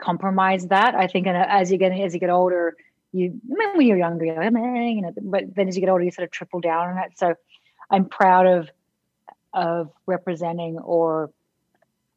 compromise 0.00 0.66
that. 0.68 0.94
I 0.94 1.06
think, 1.08 1.26
and 1.26 1.36
as 1.36 1.70
you 1.70 1.76
get 1.78 1.92
as 1.92 2.14
you 2.14 2.20
get 2.20 2.30
older, 2.30 2.74
you 3.12 3.40
I 3.50 3.54
mean, 3.54 3.76
when 3.76 3.86
you're 3.86 3.98
younger, 3.98 4.24
you're 4.24 4.36
like, 4.36 4.52
"Meh," 4.52 4.90
you 4.90 5.02
know, 5.02 5.12
but 5.22 5.54
then 5.54 5.68
as 5.68 5.76
you 5.76 5.80
get 5.80 5.90
older, 5.90 6.04
you 6.04 6.10
sort 6.10 6.24
of 6.24 6.30
triple 6.30 6.60
down 6.60 6.90
on 6.90 6.98
it. 6.98 7.18
So 7.18 7.34
I'm 7.90 8.06
proud 8.06 8.46
of 8.46 8.70
of 9.52 9.90
representing 10.06 10.78
or 10.78 11.30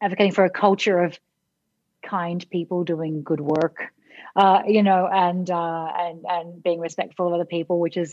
advocating 0.01 0.33
for 0.33 0.45
a 0.45 0.49
culture 0.49 0.99
of 0.99 1.17
kind 2.03 2.47
people 2.49 2.83
doing 2.83 3.23
good 3.23 3.39
work 3.39 3.93
uh, 4.35 4.63
you 4.67 4.83
know, 4.83 5.07
and 5.11 5.49
uh, 5.49 5.91
and 5.95 6.25
and 6.27 6.63
being 6.63 6.79
respectful 6.79 7.27
of 7.27 7.33
other 7.33 7.45
people, 7.45 7.79
which 7.79 7.97
is, 7.97 8.11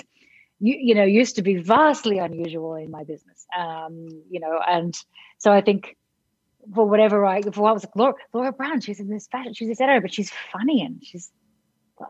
you, 0.58 0.76
you 0.78 0.94
know, 0.94 1.04
used 1.04 1.36
to 1.36 1.42
be 1.42 1.56
vastly 1.56 2.18
unusual 2.18 2.74
in 2.74 2.90
my 2.90 3.04
business. 3.04 3.46
Um, 3.56 4.08
you 4.30 4.40
know, 4.40 4.58
and 4.66 4.94
so 5.38 5.50
I 5.50 5.62
think 5.62 5.96
for 6.74 6.86
whatever 6.86 7.24
I, 7.24 7.40
for 7.42 7.62
what 7.62 7.74
was 7.74 7.86
Laura, 7.94 8.14
Laura 8.34 8.52
Brown, 8.52 8.80
she's 8.80 9.00
in 9.00 9.08
this 9.08 9.26
fashion, 9.28 9.54
she's 9.54 9.68
this 9.68 9.80
editor, 9.80 10.02
but 10.02 10.12
she's 10.12 10.30
funny 10.52 10.82
and 10.82 11.02
she's, 11.02 11.30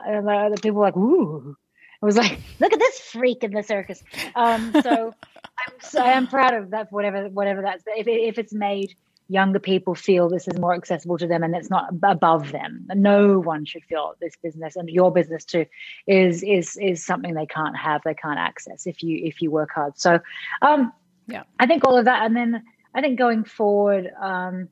and 0.06 0.26
the 0.26 0.32
other 0.32 0.56
people 0.56 0.80
were 0.80 0.86
like, 0.86 0.96
ooh. 0.96 1.56
I 2.02 2.06
was 2.06 2.16
like, 2.16 2.38
look 2.60 2.72
at 2.72 2.78
this 2.78 3.00
freak 3.00 3.44
in 3.44 3.52
the 3.52 3.62
circus. 3.62 4.02
Um, 4.34 4.72
so 4.82 5.14
I'm 5.34 5.74
so 5.80 6.02
I 6.02 6.12
am 6.12 6.26
proud 6.26 6.54
of 6.54 6.70
that. 6.70 6.90
Whatever 6.90 7.28
whatever 7.28 7.62
that's 7.62 7.84
if 7.86 8.06
if 8.08 8.38
it's 8.38 8.52
made 8.52 8.94
younger 9.30 9.60
people 9.60 9.94
feel 9.94 10.28
this 10.28 10.48
is 10.48 10.58
more 10.58 10.74
accessible 10.74 11.16
to 11.16 11.26
them 11.26 11.44
and 11.44 11.54
it's 11.54 11.70
not 11.70 11.94
above 12.02 12.50
them. 12.50 12.84
No 12.94 13.38
one 13.38 13.64
should 13.64 13.84
feel 13.84 14.14
this 14.20 14.34
business 14.42 14.74
and 14.74 14.88
your 14.90 15.12
business 15.12 15.44
too 15.44 15.66
is 16.08 16.42
is 16.42 16.76
is 16.76 17.04
something 17.04 17.34
they 17.34 17.46
can't 17.46 17.76
have, 17.76 18.00
they 18.04 18.14
can't 18.14 18.40
access 18.40 18.86
if 18.86 19.04
you 19.04 19.20
if 19.24 19.40
you 19.40 19.50
work 19.50 19.70
hard. 19.72 19.96
So 19.98 20.18
um 20.62 20.92
Yeah. 21.28 21.44
I 21.60 21.66
think 21.66 21.84
all 21.84 21.96
of 21.96 22.06
that 22.06 22.24
and 22.26 22.34
then 22.34 22.64
I 22.92 23.00
think 23.02 23.18
going 23.18 23.44
forward, 23.44 24.10
um 24.20 24.68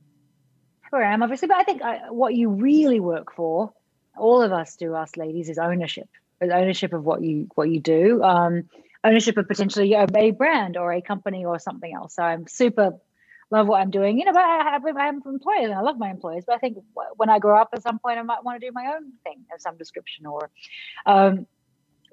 where 0.90 1.04
I 1.04 1.12
am 1.12 1.22
obviously, 1.22 1.46
but 1.46 1.58
I 1.58 1.62
think 1.62 1.82
I, 1.82 2.10
what 2.10 2.34
you 2.34 2.48
really 2.48 2.98
work 2.98 3.34
for, 3.34 3.72
all 4.18 4.42
of 4.42 4.52
us 4.52 4.76
do, 4.76 4.94
us 4.94 5.16
ladies, 5.16 5.48
is 5.48 5.58
ownership. 5.58 6.08
Is 6.40 6.50
ownership 6.52 6.92
of 6.92 7.04
what 7.04 7.22
you 7.22 7.48
what 7.54 7.68
you 7.68 7.80
do. 7.80 8.22
Um 8.22 8.64
ownership 9.04 9.36
of 9.36 9.46
potentially 9.46 9.94
a, 9.94 10.06
brand 10.32 10.76
or 10.76 10.92
a 10.92 11.00
company 11.00 11.44
or 11.44 11.58
something 11.58 11.92
else. 11.94 12.16
So 12.16 12.22
I'm 12.22 12.46
super 12.46 12.92
love 13.50 13.66
what 13.66 13.80
I'm 13.80 13.90
doing. 13.90 14.18
You 14.18 14.26
know, 14.26 14.32
but 14.32 14.42
I 14.42 14.70
have, 14.72 14.84
I 14.84 15.04
have 15.06 15.14
employees 15.14 15.64
and 15.64 15.74
I 15.74 15.80
love 15.80 15.98
my 15.98 16.10
employees. 16.10 16.44
But 16.46 16.56
I 16.56 16.58
think 16.58 16.78
when 17.16 17.30
I 17.30 17.38
grow 17.38 17.60
up, 17.60 17.70
at 17.72 17.82
some 17.82 17.98
point, 17.98 18.18
I 18.18 18.22
might 18.22 18.44
want 18.44 18.60
to 18.60 18.66
do 18.66 18.72
my 18.72 18.92
own 18.94 19.12
thing 19.24 19.44
of 19.54 19.60
some 19.60 19.76
description, 19.76 20.26
or, 20.26 20.50
um, 21.06 21.46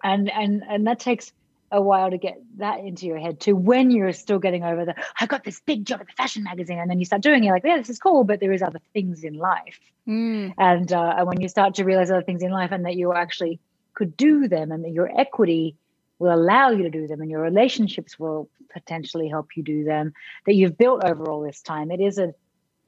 and 0.04 0.32
and 0.32 0.64
and 0.68 0.88
that 0.88 1.00
takes 1.00 1.34
a 1.76 1.82
while 1.82 2.10
to 2.10 2.18
get 2.18 2.36
that 2.58 2.80
into 2.80 3.06
your 3.06 3.20
head 3.20 3.40
too. 3.40 3.56
When 3.56 3.92
you're 3.92 4.14
still 4.14 4.40
getting 4.40 4.64
over 4.64 4.86
the, 4.86 4.96
I 5.20 5.26
got 5.26 5.44
this 5.44 5.60
big 5.66 5.86
job 5.86 6.02
at 6.02 6.08
the 6.08 6.14
fashion 6.14 6.44
magazine, 6.44 6.80
and 6.80 6.90
then 6.90 7.00
you 7.00 7.06
start 7.06 7.22
doing 7.22 7.44
it, 7.44 7.52
like, 7.52 7.64
yeah, 7.66 7.78
this 7.78 7.90
is 7.90 8.00
cool, 8.00 8.24
but 8.24 8.40
there 8.40 8.54
is 8.54 8.62
other 8.62 8.80
things 8.94 9.24
in 9.24 9.36
life, 9.36 9.80
Mm, 10.08 10.54
and 10.58 10.94
uh, 10.94 11.16
and 11.18 11.28
when 11.28 11.42
you 11.42 11.50
start 11.50 11.76
to 11.76 11.84
realize 11.84 12.12
other 12.12 12.22
things 12.22 12.44
in 12.44 12.52
life, 12.52 12.72
and 12.72 12.86
that 12.86 12.96
you 12.96 13.14
actually 13.14 13.60
could 13.96 14.16
do 14.16 14.48
them, 14.48 14.72
and 14.72 14.84
that 14.86 14.92
your 14.92 15.10
equity 15.20 15.76
will 16.20 16.34
allow 16.34 16.70
you 16.70 16.84
to 16.84 16.90
do 16.90 17.08
them 17.08 17.22
and 17.22 17.30
your 17.30 17.42
relationships 17.42 18.18
will 18.18 18.50
potentially 18.72 19.28
help 19.28 19.48
you 19.58 19.64
do 19.64 19.84
them 19.84 20.14
that 20.46 20.54
you've 20.56 20.78
built 20.78 21.04
over 21.04 21.30
all 21.30 21.42
this 21.42 21.62
time 21.62 21.92
it 21.92 22.00
is 22.00 22.18
a 22.18 22.30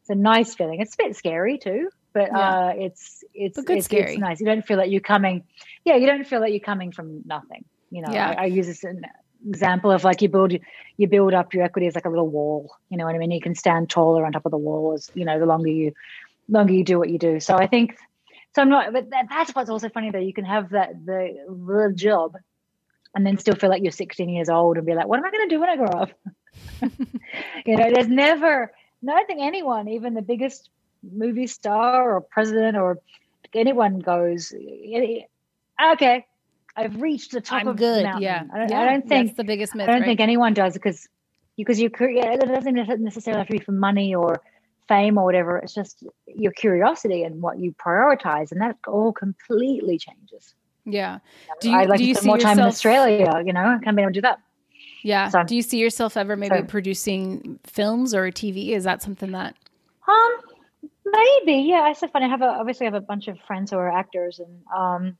it's 0.01 0.09
a 0.09 0.15
nice 0.15 0.55
feeling. 0.55 0.79
It's 0.79 0.93
a 0.93 1.03
bit 1.03 1.15
scary 1.15 1.57
too 1.57 1.89
but 2.13 2.29
Yeah. 2.33 2.39
uh 2.39 2.73
it's 2.77 3.23
it's 3.33 3.61
good 3.61 3.77
it's, 3.79 3.87
it's 3.91 4.17
nice. 4.17 4.39
You 4.39 4.45
don't 4.45 4.65
feel 4.65 4.77
that 4.77 4.89
you're 4.89 5.01
coming 5.01 5.43
yeah 5.83 5.95
you 5.95 6.07
don't 6.07 6.25
feel 6.25 6.39
that 6.41 6.51
you're 6.51 6.61
coming 6.61 6.91
from 6.93 7.23
nothing 7.25 7.65
you 7.89 8.01
know 8.01 8.11
Yeah. 8.11 8.29
I, 8.29 8.43
I 8.43 8.45
use 8.45 8.67
this 8.67 8.83
an 8.83 9.05
example 9.47 9.91
of 9.91 10.03
like 10.03 10.21
you 10.21 10.29
build 10.29 10.53
you 10.97 11.07
build 11.07 11.33
up 11.33 11.53
your 11.53 11.63
equity 11.63 11.87
as 11.87 11.95
like 11.95 12.05
a 12.05 12.09
little 12.09 12.27
wall 12.27 12.75
you 12.89 12.97
know 12.97 13.05
what 13.05 13.15
i 13.15 13.17
mean 13.17 13.31
you 13.31 13.41
can 13.41 13.55
stand 13.55 13.89
taller 13.89 14.25
on 14.25 14.31
top 14.31 14.45
of 14.45 14.51
the 14.51 14.57
wall 14.57 14.93
as 14.93 15.11
you 15.13 15.25
know 15.25 15.39
the 15.39 15.45
longer 15.45 15.69
you 15.69 15.93
longer 16.49 16.73
you 16.73 16.83
do 16.83 16.97
what 16.97 17.09
you 17.09 17.19
do 17.19 17.39
so 17.39 17.55
i 17.55 17.67
think 17.67 17.95
so 18.55 18.61
i'm 18.63 18.69
not 18.69 18.91
but 18.91 19.09
that, 19.11 19.27
that's 19.29 19.53
what's 19.53 19.69
also 19.69 19.89
funny 19.89 20.09
though 20.09 20.17
you 20.17 20.33
can 20.33 20.43
have 20.43 20.71
that 20.71 21.05
the 21.05 21.37
the 21.47 21.93
job 21.95 22.35
and 23.17 23.25
then 23.25 23.37
still 23.39 23.55
feel 23.55 23.71
like 23.71 23.81
you're 23.81 23.91
16 23.91 24.29
years 24.29 24.47
old 24.47 24.77
and 24.77 24.85
be 24.85 24.93
like, 24.93 25.07
what 25.07 25.17
am 25.17 25.25
I 25.25 25.31
going 25.31 25.49
to 25.49 25.55
do 25.55 25.59
when 25.59 25.69
I 25.69 25.75
grow 25.75 25.87
up? 25.87 26.11
you 27.65 27.75
know, 27.75 27.91
there's 27.91 28.07
never, 28.07 28.71
no, 29.01 29.15
I 29.15 29.23
think 29.23 29.39
anyone, 29.41 29.87
even 29.87 30.13
the 30.13 30.21
biggest 30.21 30.69
movie 31.01 31.47
star 31.47 32.15
or 32.15 32.21
president 32.21 32.77
or 32.77 32.99
anyone 33.55 33.99
goes, 33.99 34.53
okay, 34.53 36.25
I've 36.77 37.01
reached 37.01 37.31
the 37.31 37.41
top 37.41 37.61
I'm 37.61 37.67
of 37.69 37.75
good. 37.77 37.99
the 37.99 38.03
mountain. 38.03 38.21
Yeah. 38.23 38.43
I 38.53 38.57
don't, 38.59 38.69
yeah. 38.69 38.79
I 38.81 38.85
don't 38.85 39.07
think, 39.07 39.27
that's 39.29 39.37
the 39.37 39.43
biggest 39.43 39.75
myth. 39.75 39.89
I 39.89 39.91
don't 39.91 40.01
right? 40.01 40.07
think 40.07 40.19
anyone 40.19 40.53
does 40.53 40.73
because, 40.73 41.07
because 41.57 41.79
your 41.81 41.89
career, 41.89 42.31
it 42.31 42.39
doesn't 42.41 42.75
necessarily 43.03 43.39
have 43.39 43.47
to 43.47 43.53
be 43.53 43.59
for 43.59 43.71
money 43.71 44.13
or 44.13 44.41
fame 44.87 45.17
or 45.17 45.25
whatever. 45.25 45.57
It's 45.57 45.73
just 45.73 46.03
your 46.27 46.51
curiosity 46.51 47.23
and 47.23 47.41
what 47.41 47.59
you 47.59 47.73
prioritize. 47.73 48.51
And 48.51 48.61
that 48.61 48.77
all 48.87 49.11
completely 49.11 49.97
changes. 49.97 50.53
yeah. 50.85 51.19
Do 51.61 51.69
you, 51.71 51.77
I'd 51.77 51.89
like 51.89 51.97
do 51.97 52.03
to 52.03 52.07
you 52.09 52.13
spend 52.13 52.23
see 52.23 52.27
more 52.27 52.37
time 52.37 52.51
in 52.53 52.57
yourself- 52.65 52.73
Australia, 52.73 53.43
you 53.45 53.53
know, 53.53 53.65
I 53.65 53.83
can't 53.83 53.95
be 53.97 54.03
able 54.03 54.11
to 54.11 54.17
do 54.17 54.21
that. 54.21 54.39
Yeah. 55.03 55.29
So- 55.29 55.43
do 55.43 55.55
you 55.55 55.61
see 55.63 55.79
yourself 55.79 56.15
ever 56.15 56.35
maybe 56.37 56.57
so- 56.57 56.63
producing 56.63 57.59
films 57.65 58.13
or 58.13 58.29
TV? 58.31 58.69
Is 58.69 58.83
that 58.83 59.01
something 59.01 59.31
that? 59.31 59.55
Um, 60.07 60.37
maybe, 61.05 61.63
yeah. 61.67 61.89
It's 61.89 61.99
so 61.99 62.07
funny. 62.07 62.25
I 62.25 62.29
have 62.29 62.41
a, 62.41 62.45
obviously 62.47 62.85
I 62.87 62.91
have 62.91 63.01
a 63.01 63.05
bunch 63.05 63.27
of 63.27 63.37
friends 63.47 63.71
who 63.71 63.77
are 63.77 63.91
actors, 63.91 64.39
and 64.39 64.61
um, 64.73 65.17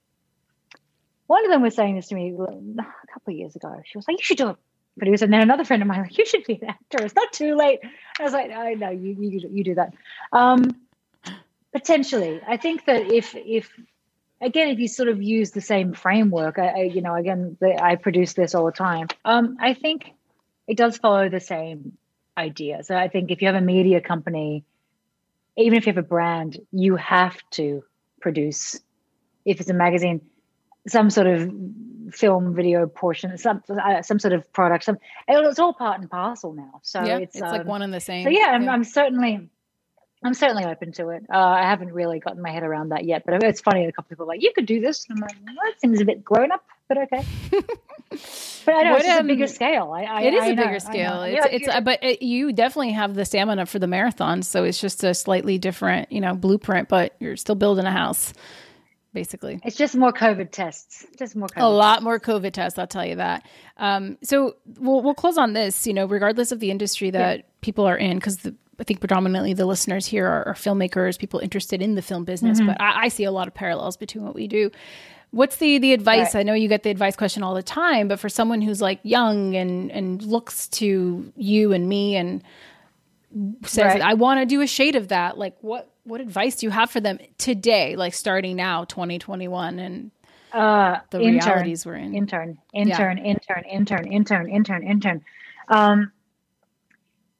one 1.28 1.46
of 1.46 1.52
them 1.52 1.62
was 1.62 1.76
saying 1.76 1.96
this 1.96 2.08
to 2.08 2.16
me 2.16 2.34
a 2.34 3.14
couple 3.14 3.34
of 3.34 3.38
years 3.38 3.56
ago. 3.56 3.82
She 3.86 3.98
was 3.98 4.08
like, 4.08 4.18
"You 4.18 4.24
should 4.24 4.38
do 4.38 4.48
a 4.48 4.58
producer," 4.98 5.26
and 5.26 5.34
then 5.34 5.42
another 5.42 5.66
friend 5.66 5.82
of 5.82 5.88
mine 5.88 6.02
like, 6.04 6.18
"You 6.18 6.26
should 6.26 6.46
be 6.46 6.60
an 6.62 6.70
actor. 6.70 7.04
It's 7.04 7.16
not 7.16 7.32
too 7.34 7.56
late." 7.56 7.80
I 8.20 8.24
was 8.24 8.34
like, 8.34 8.52
"I 8.52 8.74
know 8.74 8.90
you, 8.90 9.16
you, 9.20 9.50
you 9.52 9.64
do 9.64 9.76
that." 9.76 9.94
Um, 10.32 10.76
potentially, 11.74 12.42
I 12.48 12.58
think 12.58 12.86
that 12.86 13.12
if 13.12 13.36
if 13.36 13.70
again 14.42 14.70
if 14.70 14.80
you 14.80 14.88
sort 14.88 15.10
of 15.10 15.22
use 15.22 15.52
the 15.52 15.62
same 15.62 15.94
framework, 15.94 16.58
I, 16.60 16.68
I 16.68 16.82
you 16.84 17.02
know 17.02 17.16
again 17.16 17.58
I 17.62 17.96
produce 17.96 18.34
this 18.34 18.56
all 18.56 18.66
the 18.66 18.72
time. 18.72 19.08
Um, 19.26 19.58
I 19.60 19.74
think 19.74 20.12
it 20.68 20.78
does 20.78 20.98
follow 20.98 21.30
the 21.30 21.40
same 21.40 21.98
idea. 22.38 22.84
So 22.84 22.96
I 22.96 23.10
think 23.10 23.32
if 23.32 23.42
you 23.42 23.48
have 23.48 23.56
a 23.56 23.62
media 23.62 24.00
company, 24.00 24.64
even 25.58 25.78
if 25.78 25.88
you 25.88 25.94
have 25.94 26.04
a 26.04 26.08
brand, 26.08 26.60
you 26.72 26.96
have 26.96 27.38
to 27.52 27.84
produce. 28.22 28.80
If 29.44 29.62
it's 29.62 29.70
a 29.70 29.74
magazine, 29.74 30.22
some 30.88 31.10
sort 31.10 31.28
of 31.28 31.52
film, 32.12 32.54
video 32.54 32.88
portion, 32.88 33.38
some 33.38 33.64
uh, 33.70 34.02
some 34.02 34.20
sort 34.20 34.34
of 34.34 34.52
product. 34.54 34.86
Some 34.86 34.98
it's 35.28 35.60
all 35.60 35.74
part 35.74 36.00
and 36.00 36.10
parcel 36.10 36.54
now. 36.54 36.80
So 36.84 37.04
yeah, 37.04 37.18
it's, 37.18 37.36
it's 37.36 37.44
um, 37.44 37.50
like 37.50 37.66
one 37.66 37.82
and 37.82 37.94
the 37.94 38.00
same. 38.00 38.24
So 38.24 38.30
yeah, 38.30 38.48
I'm, 38.48 38.64
yeah. 38.64 38.72
I'm 38.72 38.84
certainly. 38.84 39.50
I'm 40.24 40.34
certainly 40.34 40.66
open 40.66 40.94
to 40.94 41.10
it. 41.10 41.24
Uh, 41.32 41.38
I 41.38 41.62
haven't 41.62 41.94
really 41.94 42.20
gotten 42.20 42.42
my 42.42 42.50
head 42.50 42.64
around 42.64 42.90
that 42.90 43.06
yet, 43.06 43.22
but 43.24 43.44
it's 43.44 43.62
funny. 43.62 43.86
A 43.86 43.92
couple 43.92 44.10
people 44.10 44.26
are 44.26 44.30
like, 44.30 44.42
"You 44.42 44.52
could 44.52 44.66
do 44.66 44.82
this." 44.82 45.06
And 45.08 45.20
i'm 45.20 45.22
like, 45.22 45.38
well, 45.46 45.56
"That 45.64 45.80
seems 45.80 46.02
a 46.02 46.06
bit 46.06 46.26
grown 46.26 46.52
up," 46.52 46.66
but 46.88 46.98
okay. 46.98 47.24
but 47.52 48.74
I 48.74 48.82
know 48.82 48.94
what, 48.94 49.02
it's 49.02 49.10
um, 49.10 49.26
a 49.26 49.28
bigger 49.28 49.46
scale. 49.46 49.92
I, 49.96 50.06
I 50.06 50.22
it 50.24 50.34
is 50.34 50.44
I 50.44 50.48
a 50.48 50.56
know, 50.56 50.66
bigger 50.66 50.80
scale. 50.80 51.22
It's, 51.22 51.36
yeah, 51.36 51.52
it's, 51.52 51.68
uh, 51.68 51.82
but 51.82 52.04
it, 52.04 52.24
you 52.24 52.52
definitely 52.52 52.94
have 52.94 53.14
the 53.14 53.26
stamina 53.26 53.68
for 53.68 53.78
the 53.78 53.86
marathon, 53.86 54.42
so 54.42 54.64
it's 54.64 54.82
just 54.82 55.04
a 55.04 55.14
slightly 55.14 55.60
different, 55.60 56.12
you 56.12 56.20
know, 56.20 56.34
blueprint. 56.34 56.90
But 56.90 57.16
you're 57.20 57.38
still 57.38 57.56
building 57.56 57.86
a 57.86 57.92
house 57.92 58.34
basically. 59.18 59.60
It's 59.64 59.76
just 59.76 59.96
more 59.96 60.14
COVID 60.14 60.52
tests. 60.52 61.04
Just 61.18 61.36
more 61.36 61.48
COVID 61.48 61.64
A 61.64 61.68
lot 61.68 62.04
more 62.04 62.20
COVID 62.20 62.52
tests, 62.52 62.78
I'll 62.78 62.86
tell 62.86 63.04
you 63.04 63.16
that. 63.16 63.48
Um, 63.78 64.20
so 64.22 64.58
we'll, 64.78 65.02
we'll 65.02 65.16
close 65.16 65.40
on 65.40 65.54
this, 65.54 65.88
you 65.88 65.94
know, 65.96 66.06
regardless 66.06 66.52
of 66.52 66.60
the 66.60 66.70
industry 66.70 67.10
that 67.10 67.40
yeah. 67.40 67.44
people 67.62 67.88
are 67.88 67.98
in, 67.98 68.18
because 68.18 68.46
I 68.80 68.84
think 68.84 69.00
predominantly 69.00 69.56
the 69.56 69.66
listeners 69.66 70.06
here 70.06 70.28
are, 70.28 70.50
are, 70.50 70.54
filmmakers, 70.54 71.18
people 71.18 71.40
interested 71.40 71.82
in 71.82 71.96
the 71.96 72.04
film 72.04 72.26
business, 72.26 72.60
mm-hmm. 72.60 72.68
but 72.68 72.80
I, 72.80 73.06
I, 73.06 73.08
see 73.08 73.24
a 73.24 73.32
lot 73.32 73.48
of 73.48 73.56
parallels 73.56 73.98
between 73.98 74.24
what 74.24 74.36
we 74.36 74.48
do. 74.48 74.70
What's 75.32 75.58
the 75.58 75.80
the 75.80 75.94
advice? 75.94 76.36
Right. 76.36 76.42
I 76.42 76.44
know 76.44 76.54
you 76.54 76.70
get 76.70 76.84
the 76.84 76.92
advice 76.92 77.16
question 77.16 77.42
all 77.42 77.56
the 77.56 77.64
time, 77.64 78.08
but 78.08 78.20
for 78.20 78.30
someone 78.30 78.62
who's 78.62 78.82
like 78.82 79.00
young 79.02 79.56
and 79.56 79.92
and 79.92 80.22
looks 80.22 80.68
to 80.80 81.34
you 81.36 81.74
and 81.74 81.90
me 81.90 82.16
and 82.16 82.44
says, 83.66 83.96
right. 83.96 84.02
"I 84.02 84.14
want 84.14 84.42
to 84.42 84.46
do 84.46 84.62
a 84.62 84.68
shade 84.68 84.96
of 84.96 85.08
that," 85.08 85.38
like 85.38 85.58
what 85.62 85.92
what 86.08 86.22
advice 86.22 86.56
do 86.56 86.66
you 86.66 86.70
have 86.72 86.90
for 86.90 87.02
them 87.02 87.20
today, 87.38 87.96
like 87.96 88.14
starting 88.14 88.56
now, 88.56 88.86
2021, 88.86 89.80
and 89.80 90.12
uh, 90.54 91.00
the 91.10 91.20
intern, 91.20 91.50
realities 91.50 91.86
we're 91.86 91.96
in? 91.96 92.16
Intern, 92.16 92.58
intern, 92.74 93.18
yeah. 93.18 93.24
intern, 93.26 93.66
intern, 93.66 94.08
intern, 94.12 94.50
intern, 94.50 94.84
intern. 94.88 95.26
Um, 95.68 96.12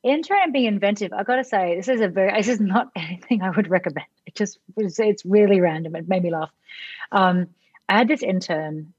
intern 0.04 0.40
and 0.44 0.54
be 0.54 0.68
inventive. 0.68 1.14
I 1.14 1.24
gotta 1.24 1.46
say, 1.46 1.78
this 1.78 1.88
is 1.88 2.02
a 2.02 2.10
very, 2.10 2.34
this 2.38 2.50
is 2.50 2.60
not 2.60 2.92
anything 2.96 3.42
I 3.42 3.52
would 3.52 3.70
recommend. 3.70 4.08
It 4.26 4.36
just, 4.36 4.60
it's, 4.76 5.00
it's 5.00 5.26
really 5.26 5.62
random. 5.62 5.96
It 5.96 6.10
made 6.10 6.24
me 6.24 6.32
laugh. 6.32 6.52
Um, 7.12 7.48
I 7.88 8.00
had 8.00 8.10
this 8.10 8.22
intern 8.22 8.94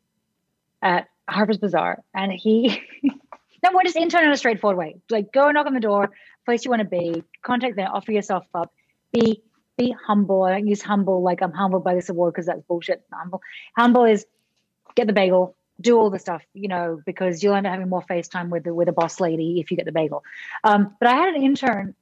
at 0.81 1.09
Harper's 1.29 1.59
Bazaar, 1.59 2.03
and 2.15 2.33
he. 2.33 2.81
no, 3.03 3.71
we're 3.75 3.83
just 3.83 3.97
intern 3.97 4.25
in 4.25 4.33
a 4.33 4.37
straightforward 4.37 4.79
way. 4.79 4.97
Like, 5.11 5.31
go 5.31 5.47
and 5.49 5.55
knock 5.55 5.67
on 5.67 5.75
the 5.75 5.81
door, 5.81 6.11
place 6.47 6.65
you 6.65 6.71
want 6.71 6.81
to 6.81 6.89
be, 6.89 7.23
contact 7.43 7.77
them, 7.77 7.91
offer 7.93 8.13
yourself 8.13 8.47
up, 8.55 8.73
be 9.13 9.43
be 9.79 9.95
humble. 10.07 10.43
I 10.43 10.51
don't 10.51 10.67
use 10.67 10.83
humble 10.83 11.23
like 11.23 11.41
I'm 11.41 11.53
humbled 11.53 11.85
by 11.85 11.95
this 11.95 12.11
award 12.11 12.35
because 12.35 12.47
that's 12.47 12.61
bullshit. 12.63 13.03
Humble. 13.11 13.41
Humble 13.77 14.05
is 14.05 14.27
get 14.95 15.07
the 15.07 15.13
bagel, 15.15 15.57
do 15.81 15.97
all 15.97 16.11
the 16.11 16.19
stuff, 16.19 16.43
you 16.53 16.69
know, 16.69 17.01
because 17.07 17.43
you'll 17.43 17.55
end 17.55 17.67
up 17.67 17.73
having 17.73 17.89
more 17.89 18.03
FaceTime 18.03 18.51
with 18.51 18.65
the 18.65 18.75
with 18.75 18.89
a 18.89 18.93
boss 18.93 19.21
lady 19.21 19.61
if 19.61 19.71
you 19.71 19.77
get 19.77 19.87
the 19.87 19.93
bagel. 19.93 20.25
Um, 20.65 20.95
but 20.99 21.09
I 21.09 21.15
had 21.15 21.35
an 21.35 21.43
intern 21.43 21.95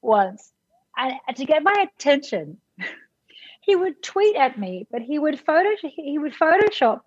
once, 0.00 0.50
and 0.96 1.36
to 1.36 1.44
get 1.44 1.62
my 1.62 1.86
attention, 1.96 2.58
he 3.60 3.76
would 3.76 4.02
tweet 4.02 4.34
at 4.34 4.58
me, 4.58 4.86
but 4.90 5.02
he 5.02 5.18
would 5.18 5.38
photo 5.38 5.68
he 5.80 6.18
would 6.18 6.32
Photoshop 6.32 7.02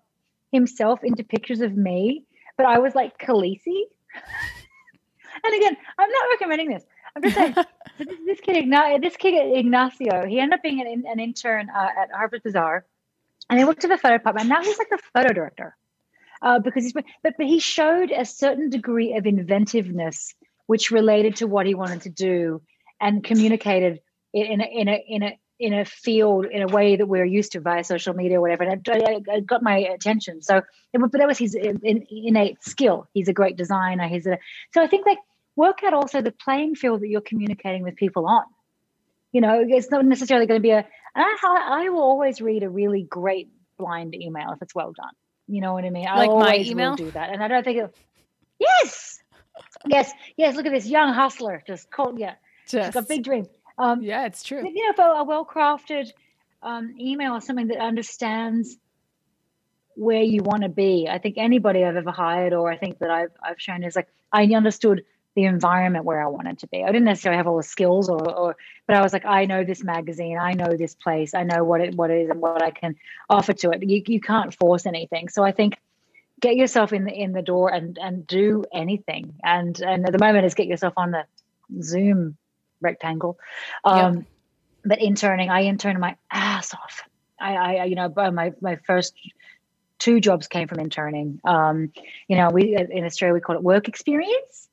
himself 0.52 1.02
into 1.02 1.24
pictures 1.24 1.60
of 1.60 1.76
me, 1.76 2.24
but 2.56 2.66
I 2.66 2.78
was 2.78 2.94
like 2.94 3.18
Khaleesi. 3.18 3.82
and 5.44 5.54
again, 5.54 5.76
I'm 5.98 6.10
not 6.10 6.24
recommending 6.30 6.70
this. 6.70 6.84
I'm 7.16 7.22
just 7.22 7.34
saying, 7.34 7.54
this, 8.04 8.40
kid, 8.40 8.70
this 9.02 9.16
kid 9.16 9.56
Ignacio, 9.56 10.26
he 10.26 10.40
ended 10.40 10.58
up 10.58 10.62
being 10.62 10.80
an, 10.80 11.04
an 11.06 11.20
intern 11.20 11.68
uh, 11.70 11.88
at 12.02 12.10
Harper's 12.12 12.40
Bazaar, 12.42 12.84
and 13.48 13.58
he 13.58 13.64
worked 13.64 13.84
at 13.84 13.90
the 13.90 13.98
photo 13.98 14.18
department. 14.18 14.48
Now 14.48 14.62
he's 14.62 14.78
like 14.78 14.90
the 14.90 15.00
photo 15.12 15.32
director 15.32 15.76
uh, 16.40 16.58
because 16.58 16.84
he's. 16.84 16.92
But 16.92 17.04
but 17.22 17.34
he 17.38 17.58
showed 17.58 18.10
a 18.10 18.24
certain 18.24 18.70
degree 18.70 19.14
of 19.16 19.26
inventiveness, 19.26 20.34
which 20.66 20.90
related 20.90 21.36
to 21.36 21.46
what 21.46 21.66
he 21.66 21.74
wanted 21.74 22.02
to 22.02 22.10
do, 22.10 22.62
and 23.00 23.24
communicated 23.24 24.00
in 24.32 24.60
a, 24.60 24.64
in 24.64 24.88
a 24.88 25.04
in 25.08 25.22
a 25.22 25.38
in 25.58 25.72
a 25.72 25.84
field 25.84 26.46
in 26.46 26.62
a 26.62 26.66
way 26.66 26.96
that 26.96 27.06
we're 27.06 27.24
used 27.24 27.52
to 27.52 27.60
via 27.60 27.84
social 27.84 28.14
media 28.14 28.38
or 28.38 28.40
whatever. 28.40 28.64
And 28.64 28.86
it, 28.86 29.22
it 29.28 29.46
got 29.46 29.62
my 29.62 29.78
attention. 29.78 30.42
So, 30.42 30.62
but 30.92 31.12
that 31.12 31.26
was 31.28 31.38
his 31.38 31.54
innate 31.54 32.62
skill. 32.64 33.06
He's 33.14 33.28
a 33.28 33.32
great 33.32 33.56
designer. 33.56 34.08
He's 34.08 34.26
a 34.26 34.38
so 34.74 34.82
I 34.82 34.88
think 34.88 35.06
like 35.06 35.18
work 35.56 35.80
out 35.84 35.94
also 35.94 36.22
the 36.22 36.32
playing 36.32 36.74
field 36.74 37.00
that 37.00 37.08
you're 37.08 37.20
communicating 37.20 37.82
with 37.82 37.96
people 37.96 38.26
on. 38.26 38.44
You 39.32 39.40
know, 39.40 39.64
it's 39.66 39.90
not 39.90 40.04
necessarily 40.04 40.46
going 40.46 40.58
to 40.58 40.62
be 40.62 40.70
a. 40.70 40.86
I, 41.14 41.36
I 41.44 41.88
will 41.90 42.02
always 42.02 42.40
read 42.40 42.62
a 42.62 42.70
really 42.70 43.02
great 43.02 43.50
blind 43.78 44.14
email 44.14 44.52
if 44.52 44.62
it's 44.62 44.74
well 44.74 44.92
done. 44.92 45.12
You 45.48 45.60
know 45.60 45.72
what 45.72 45.84
I 45.84 45.90
mean? 45.90 46.04
Like 46.04 46.30
I 46.30 46.34
my 46.34 46.56
email. 46.56 46.94
do 46.96 47.10
that, 47.12 47.30
and 47.30 47.42
I 47.42 47.48
don't 47.48 47.64
think 47.64 47.78
it. 47.78 47.96
Yes, 48.58 49.20
yes, 49.86 50.12
yes. 50.36 50.54
Look 50.56 50.66
at 50.66 50.72
this 50.72 50.86
young 50.86 51.12
hustler, 51.12 51.62
just 51.66 51.90
called. 51.90 52.18
Yeah, 52.18 52.34
just, 52.68 52.86
she's 52.86 52.94
got 52.94 53.04
a 53.04 53.06
big 53.06 53.24
dream. 53.24 53.46
Um, 53.78 54.02
yeah, 54.02 54.26
it's 54.26 54.42
true. 54.42 54.66
You 54.66 54.92
know, 54.96 55.04
a 55.04 55.24
well 55.24 55.44
crafted 55.44 56.10
um, 56.62 56.94
email 57.00 57.32
or 57.32 57.40
something 57.40 57.68
that 57.68 57.78
understands 57.78 58.76
where 59.94 60.22
you 60.22 60.42
want 60.42 60.62
to 60.62 60.68
be. 60.68 61.08
I 61.10 61.18
think 61.18 61.36
anybody 61.38 61.84
I've 61.84 61.96
ever 61.96 62.10
hired, 62.10 62.52
or 62.52 62.70
I 62.70 62.76
think 62.76 62.98
that 63.00 63.10
I've 63.10 63.32
I've 63.42 63.60
shown 63.60 63.82
is 63.82 63.96
like 63.96 64.08
I 64.32 64.44
understood 64.44 65.04
the 65.34 65.44
environment 65.44 66.04
where 66.04 66.22
I 66.22 66.26
wanted 66.26 66.58
to 66.60 66.66
be. 66.66 66.82
I 66.82 66.86
didn't 66.86 67.04
necessarily 67.04 67.38
have 67.38 67.46
all 67.46 67.56
the 67.56 67.62
skills 67.62 68.08
or, 68.08 68.30
or 68.30 68.56
but 68.86 68.96
I 68.96 69.02
was 69.02 69.12
like, 69.12 69.24
I 69.24 69.46
know 69.46 69.64
this 69.64 69.82
magazine, 69.82 70.38
I 70.38 70.52
know 70.52 70.76
this 70.76 70.94
place, 70.94 71.34
I 71.34 71.44
know 71.44 71.64
what 71.64 71.80
it 71.80 71.94
what 71.94 72.10
it 72.10 72.22
is 72.22 72.30
and 72.30 72.40
what 72.40 72.62
I 72.62 72.70
can 72.70 72.96
offer 73.30 73.52
to 73.52 73.70
it. 73.70 73.82
You 73.82 74.02
you 74.06 74.20
can't 74.20 74.54
force 74.54 74.86
anything. 74.86 75.28
So 75.28 75.42
I 75.42 75.52
think 75.52 75.78
get 76.40 76.56
yourself 76.56 76.92
in 76.92 77.04
the 77.04 77.12
in 77.12 77.32
the 77.32 77.42
door 77.42 77.72
and 77.72 77.98
and 77.98 78.26
do 78.26 78.64
anything. 78.72 79.34
And 79.42 79.80
and 79.80 80.06
at 80.06 80.12
the 80.12 80.18
moment 80.18 80.44
is 80.44 80.54
get 80.54 80.66
yourself 80.66 80.94
on 80.96 81.12
the 81.12 81.24
Zoom 81.82 82.36
rectangle. 82.80 83.38
Um 83.84 84.16
yep. 84.16 84.24
but 84.84 85.02
interning, 85.02 85.50
I 85.50 85.62
interned 85.62 85.98
my 85.98 86.16
ass 86.30 86.74
off. 86.74 87.02
I, 87.40 87.54
I 87.54 87.84
you 87.84 87.94
know 87.94 88.12
my 88.16 88.52
my 88.60 88.76
first 88.86 89.14
two 90.02 90.20
jobs 90.20 90.48
came 90.48 90.66
from 90.66 90.80
interning. 90.80 91.40
Um, 91.44 91.92
you 92.26 92.36
know, 92.36 92.50
we 92.50 92.76
in 92.76 93.04
Australia 93.04 93.34
we 93.34 93.40
call 93.40 93.54
it 93.54 93.62
work 93.62 93.86
experience. 93.86 94.68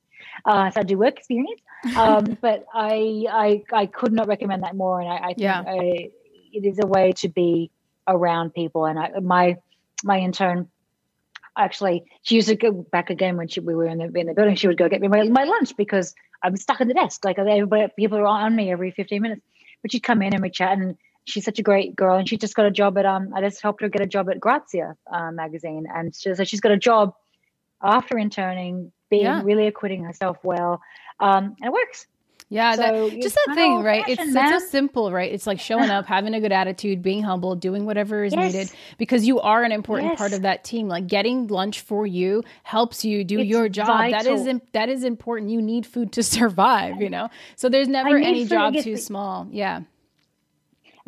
Uh, 0.45 0.71
so 0.71 0.81
I 0.81 0.83
do 0.83 0.97
work 0.97 1.17
experience. 1.17 1.61
Um, 1.95 2.37
but 2.41 2.65
I, 2.73 3.25
I 3.31 3.63
I 3.71 3.85
could 3.85 4.13
not 4.13 4.27
recommend 4.27 4.63
that 4.63 4.75
more. 4.75 4.99
And 4.99 5.09
I, 5.09 5.17
I 5.17 5.27
think 5.27 5.39
yeah. 5.39 5.63
I, 5.65 6.09
it 6.51 6.65
is 6.65 6.79
a 6.79 6.87
way 6.87 7.11
to 7.13 7.29
be 7.29 7.71
around 8.07 8.53
people. 8.53 8.85
And 8.85 8.99
I, 8.99 9.19
my 9.19 9.57
my 10.03 10.19
intern 10.19 10.67
actually 11.57 12.03
she 12.21 12.35
used 12.35 12.47
to 12.47 12.55
go 12.55 12.71
back 12.71 13.09
again 13.09 13.35
when 13.35 13.47
she, 13.47 13.59
we 13.59 13.75
were 13.75 13.87
in 13.87 13.97
the, 13.97 14.05
in 14.19 14.27
the 14.27 14.33
building. 14.33 14.55
She 14.55 14.67
would 14.67 14.77
go 14.77 14.87
get 14.87 15.01
me 15.01 15.07
my, 15.07 15.23
my 15.23 15.43
lunch 15.43 15.75
because 15.75 16.15
I'm 16.41 16.55
stuck 16.55 16.79
at 16.81 16.87
the 16.87 16.93
desk. 16.93 17.25
Like 17.25 17.37
everybody, 17.37 17.91
people 17.97 18.17
are 18.17 18.25
on 18.25 18.55
me 18.55 18.71
every 18.71 18.91
15 18.91 19.21
minutes. 19.21 19.41
But 19.81 19.91
she'd 19.91 20.01
come 20.01 20.21
in 20.21 20.33
and 20.33 20.41
we 20.41 20.49
chat 20.49 20.77
and 20.77 20.97
she's 21.25 21.45
such 21.45 21.59
a 21.59 21.63
great 21.63 21.95
girl 21.95 22.17
and 22.17 22.27
she 22.27 22.37
just 22.37 22.55
got 22.55 22.65
a 22.65 22.71
job 22.71 22.97
at 22.97 23.05
um 23.05 23.31
I 23.35 23.41
just 23.41 23.61
helped 23.61 23.81
her 23.81 23.89
get 23.89 24.01
a 24.01 24.07
job 24.07 24.29
at 24.29 24.39
Grazia 24.39 24.95
uh, 25.11 25.31
magazine 25.31 25.85
and 25.93 26.13
she, 26.15 26.33
so 26.33 26.43
she's 26.43 26.59
got 26.59 26.71
a 26.71 26.77
job 26.77 27.13
after 27.81 28.17
interning 28.17 28.91
being 29.09 29.23
yeah. 29.23 29.41
really 29.43 29.67
acquitting 29.67 30.03
herself 30.03 30.37
well. 30.43 30.81
Um, 31.19 31.55
and 31.59 31.67
it 31.67 31.71
works. 31.71 32.07
Yeah, 32.51 32.73
so 32.73 33.09
that, 33.09 33.21
just 33.21 33.37
that 33.45 33.53
thing, 33.53 33.83
right? 33.83 34.03
It's, 34.07 34.19
it's 34.23 34.33
so 34.33 34.57
simple, 34.69 35.11
right? 35.11 35.31
It's 35.31 35.45
like 35.45 35.59
showing 35.59 35.91
up, 35.91 36.07
having 36.07 36.33
a 36.33 36.41
good 36.41 36.51
attitude, 36.51 37.03
being 37.03 37.21
humble, 37.21 37.55
doing 37.55 37.85
whatever 37.85 38.23
is 38.23 38.33
yes. 38.33 38.53
needed 38.53 38.71
because 38.97 39.27
you 39.27 39.39
are 39.39 39.63
an 39.63 39.71
important 39.71 40.09
yes. 40.09 40.17
part 40.17 40.33
of 40.33 40.41
that 40.41 40.63
team. 40.63 40.87
Like 40.87 41.05
getting 41.05 41.45
lunch 41.45 41.81
for 41.81 42.07
you 42.07 42.43
helps 42.63 43.05
you 43.05 43.23
do 43.23 43.39
it's 43.39 43.49
your 43.49 43.69
job. 43.69 43.85
Vital. 43.85 44.23
That 44.23 44.25
is 44.25 44.61
that 44.71 44.89
is 44.89 45.03
important. 45.03 45.51
You 45.51 45.61
need 45.61 45.85
food 45.85 46.13
to 46.13 46.23
survive, 46.37 46.99
you 46.99 47.11
know. 47.11 47.29
So 47.55 47.69
there's 47.69 47.87
never 47.87 48.17
any 48.17 48.45
job 48.45 48.75
too 48.75 48.97
small. 48.97 49.47
Yeah 49.51 49.81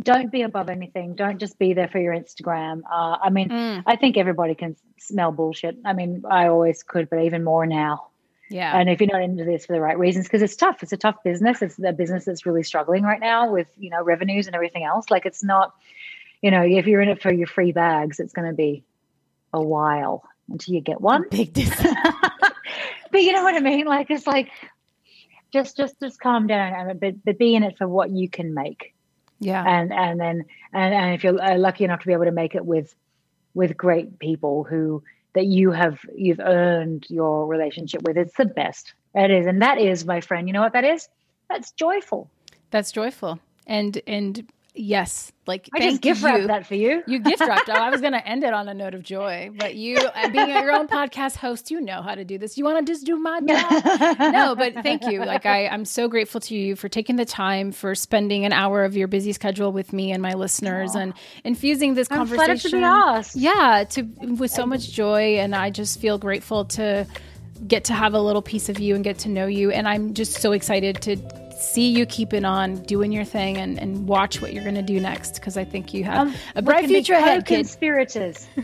don't 0.01 0.31
be 0.31 0.41
above 0.41 0.69
anything. 0.69 1.15
Don't 1.15 1.39
just 1.39 1.59
be 1.59 1.73
there 1.73 1.87
for 1.87 1.99
your 1.99 2.13
Instagram. 2.13 2.81
Uh, 2.89 3.17
I 3.21 3.29
mean, 3.29 3.49
mm. 3.49 3.83
I 3.85 3.95
think 3.95 4.17
everybody 4.17 4.55
can 4.55 4.75
smell 4.97 5.31
bullshit. 5.31 5.77
I 5.85 5.93
mean, 5.93 6.23
I 6.29 6.47
always 6.47 6.83
could, 6.83 7.09
but 7.09 7.21
even 7.23 7.43
more 7.43 7.65
now. 7.65 8.07
Yeah. 8.49 8.77
And 8.77 8.89
if 8.89 8.99
you're 8.99 9.09
not 9.11 9.21
into 9.21 9.45
this 9.45 9.65
for 9.65 9.73
the 9.73 9.81
right 9.81 9.97
reasons, 9.97 10.25
because 10.25 10.41
it's 10.41 10.55
tough. 10.55 10.83
It's 10.83 10.91
a 10.91 10.97
tough 10.97 11.23
business. 11.23 11.61
It's 11.61 11.79
a 11.83 11.93
business 11.93 12.25
that's 12.25 12.45
really 12.45 12.63
struggling 12.63 13.03
right 13.03 13.19
now 13.19 13.51
with, 13.51 13.69
you 13.77 13.89
know, 13.89 14.03
revenues 14.03 14.47
and 14.47 14.55
everything 14.55 14.83
else. 14.83 15.09
Like 15.09 15.25
it's 15.25 15.43
not, 15.43 15.73
you 16.41 16.51
know, 16.51 16.63
if 16.63 16.85
you're 16.85 17.01
in 17.01 17.09
it 17.09 17.21
for 17.21 17.33
your 17.33 17.47
free 17.47 17.71
bags, 17.71 18.19
it's 18.19 18.33
going 18.33 18.49
to 18.49 18.55
be 18.55 18.83
a 19.53 19.61
while 19.61 20.23
until 20.49 20.75
you 20.75 20.81
get 20.81 20.99
one. 20.99 21.25
Big 21.29 21.53
but 23.11 23.21
you 23.21 23.31
know 23.31 23.43
what 23.43 23.55
I 23.55 23.59
mean? 23.59 23.85
Like, 23.85 24.11
it's 24.11 24.27
like, 24.27 24.49
just, 25.53 25.77
just, 25.77 25.99
just 25.99 26.19
calm 26.19 26.47
down 26.47 26.73
and 26.73 26.99
but, 26.99 27.23
but 27.23 27.37
be 27.37 27.55
in 27.55 27.63
it 27.63 27.77
for 27.77 27.87
what 27.87 28.09
you 28.09 28.29
can 28.29 28.53
make 28.53 28.93
yeah 29.41 29.63
and 29.67 29.91
and 29.91 30.19
then 30.19 30.45
and, 30.71 30.93
and 30.93 31.13
if 31.13 31.23
you're 31.23 31.41
uh, 31.41 31.57
lucky 31.57 31.83
enough 31.83 31.99
to 31.99 32.07
be 32.07 32.13
able 32.13 32.23
to 32.25 32.31
make 32.31 32.55
it 32.55 32.65
with 32.65 32.95
with 33.53 33.75
great 33.75 34.19
people 34.19 34.63
who 34.63 35.03
that 35.33 35.45
you 35.45 35.71
have 35.71 35.99
you've 36.15 36.39
earned 36.39 37.05
your 37.09 37.47
relationship 37.47 38.01
with. 38.03 38.17
It's 38.17 38.35
the 38.35 38.45
best. 38.45 38.93
It 39.13 39.31
is, 39.31 39.45
and 39.45 39.61
that 39.61 39.77
is, 39.77 40.05
my 40.05 40.21
friend. 40.21 40.47
You 40.47 40.53
know 40.53 40.61
what 40.61 40.73
that 40.73 40.83
is? 40.83 41.09
That's 41.49 41.71
joyful. 41.71 42.29
That's 42.71 42.91
joyful. 42.91 43.39
And 43.67 44.01
and 44.07 44.47
yes, 44.73 45.31
like 45.47 45.69
I 45.73 45.79
just 45.79 46.01
gift 46.01 46.23
wrapped 46.23 46.47
that 46.47 46.65
for 46.65 46.75
you. 46.75 47.03
You 47.07 47.19
gift 47.19 47.41
wrapped. 47.41 47.69
oh, 47.69 47.73
I 47.73 47.89
was 47.89 48.01
going 48.01 48.13
to 48.19 48.25
end 48.25 48.43
it 48.43 48.53
on 48.53 48.69
a 48.69 48.73
note 48.73 48.93
of 48.93 49.03
joy, 49.03 49.49
but 49.55 49.75
you, 49.75 49.97
uh, 49.97 50.29
being 50.29 50.49
your 50.49 50.71
own 50.71 50.87
podcast 50.87 51.35
host, 51.35 51.71
you 51.71 51.81
know 51.81 52.01
how 52.01 52.15
to 52.15 52.23
do 52.23 52.37
this. 52.37 52.57
You 52.57 52.63
want 52.63 52.85
to 52.85 52.91
just 52.91 53.05
do 53.05 53.17
my 53.17 53.41
job? 53.41 54.19
no, 54.19 54.55
but 54.55 54.75
thank 54.83 55.05
you. 55.05 55.19
Like 55.19 55.45
I, 55.45 55.67
I'm 55.67 55.85
so 55.85 56.07
grateful 56.07 56.41
to 56.41 56.55
you 56.55 56.75
for 56.75 56.89
taking 56.89 57.15
the 57.15 57.25
time 57.25 57.71
for 57.71 57.95
spending 57.95 58.45
an 58.45 58.53
hour 58.53 58.83
of 58.83 58.95
your 58.95 59.07
busy 59.07 59.33
schedule 59.33 59.71
with 59.71 59.93
me 59.93 60.11
and 60.11 60.21
my 60.21 60.33
listeners, 60.33 60.95
and 60.95 61.13
infusing 61.43 61.93
this 61.93 62.07
I'm 62.11 62.17
conversation. 62.17 62.71
to 62.71 62.77
be 62.77 62.83
asked. 62.83 63.35
Yeah, 63.35 63.83
to 63.89 64.03
with 64.03 64.51
so 64.51 64.65
much 64.65 64.91
joy, 64.91 65.37
and 65.37 65.55
I 65.55 65.69
just 65.69 65.99
feel 65.99 66.17
grateful 66.17 66.65
to 66.65 67.07
get 67.67 67.83
to 67.85 67.93
have 67.93 68.13
a 68.13 68.19
little 68.21 68.41
piece 68.41 68.69
of 68.69 68.79
you 68.79 68.95
and 68.95 69.03
get 69.03 69.19
to 69.19 69.29
know 69.29 69.45
you. 69.45 69.71
And 69.71 69.87
I'm 69.87 70.13
just 70.13 70.33
so 70.41 70.51
excited 70.51 71.01
to 71.03 71.15
see 71.61 71.89
you 71.89 72.05
keeping 72.05 72.45
on 72.45 72.75
doing 72.83 73.11
your 73.11 73.25
thing 73.25 73.57
and, 73.57 73.79
and 73.79 74.07
watch 74.07 74.41
what 74.41 74.53
you're 74.53 74.63
going 74.63 74.75
to 74.75 74.81
do 74.81 74.99
next 74.99 75.35
because 75.35 75.57
I 75.57 75.63
think 75.63 75.93
you 75.93 76.03
have 76.03 76.27
um, 76.27 76.35
a 76.55 76.61
bright 76.61 76.87
future 76.87 77.13
ahead, 77.13 77.45
conspirators. 77.45 78.47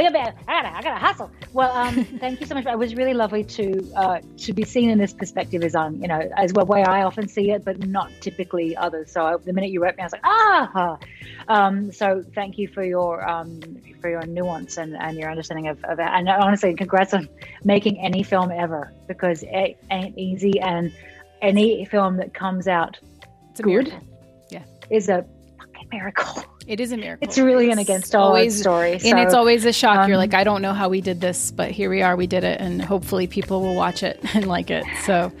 I 0.00 0.04
gotta, 0.04 0.34
I 0.46 0.82
gotta 0.82 0.98
hustle. 0.98 1.30
Well, 1.52 1.72
um, 1.72 2.04
thank 2.20 2.40
you 2.40 2.46
so 2.46 2.54
much. 2.54 2.66
It 2.66 2.78
was 2.78 2.94
really 2.94 3.14
lovely 3.14 3.42
to 3.44 3.92
uh, 3.96 4.20
to 4.38 4.52
be 4.52 4.64
seen 4.64 4.90
in 4.90 4.98
this 4.98 5.12
perspective 5.12 5.64
as 5.64 5.74
um, 5.74 6.00
you 6.00 6.06
know, 6.06 6.20
as 6.36 6.52
well 6.52 6.66
way 6.66 6.84
I 6.84 7.02
often 7.02 7.26
see 7.26 7.50
it, 7.50 7.64
but 7.64 7.84
not 7.84 8.12
typically 8.20 8.76
others. 8.76 9.10
So 9.10 9.26
I, 9.26 9.36
the 9.38 9.52
minute 9.52 9.70
you 9.70 9.82
wrote 9.82 9.96
me, 9.96 10.02
I 10.02 10.06
was 10.06 10.12
like, 10.12 10.20
ah. 10.24 10.98
Um, 11.48 11.90
so 11.92 12.24
thank 12.34 12.58
you 12.58 12.68
for 12.68 12.84
your 12.84 13.28
um, 13.28 13.60
for 14.00 14.08
your 14.08 14.24
nuance 14.24 14.76
and, 14.76 14.96
and 14.96 15.18
your 15.18 15.30
understanding 15.30 15.66
of, 15.66 15.82
of 15.84 15.96
that. 15.96 16.14
And 16.14 16.28
honestly, 16.28 16.74
congrats 16.74 17.12
on 17.12 17.28
making 17.64 17.98
any 17.98 18.22
film 18.22 18.52
ever 18.52 18.92
because 19.08 19.42
it 19.42 19.78
ain't 19.90 20.16
easy 20.16 20.60
and 20.60 20.92
any 21.42 21.84
film 21.84 22.16
that 22.16 22.34
comes 22.34 22.68
out 22.68 22.98
it's 23.50 23.60
good 23.60 23.92
yeah 24.50 24.62
is 24.90 25.08
a 25.08 25.24
fucking 25.58 25.88
miracle 25.90 26.44
it 26.66 26.80
is 26.80 26.92
a 26.92 26.96
miracle 26.96 27.26
it's 27.26 27.38
really 27.38 27.70
an 27.70 27.78
against 27.78 28.14
all 28.14 28.28
always, 28.28 28.58
story 28.58 28.98
so, 28.98 29.08
and 29.08 29.18
it's 29.18 29.34
always 29.34 29.64
a 29.64 29.72
shock 29.72 29.98
um, 29.98 30.08
you're 30.08 30.18
like 30.18 30.34
i 30.34 30.44
don't 30.44 30.62
know 30.62 30.72
how 30.72 30.88
we 30.88 31.00
did 31.00 31.20
this 31.20 31.50
but 31.50 31.70
here 31.70 31.90
we 31.90 32.02
are 32.02 32.16
we 32.16 32.26
did 32.26 32.44
it 32.44 32.60
and 32.60 32.82
hopefully 32.82 33.26
people 33.26 33.60
will 33.60 33.74
watch 33.74 34.02
it 34.02 34.20
and 34.34 34.46
like 34.46 34.70
it 34.70 34.84
so 35.04 35.32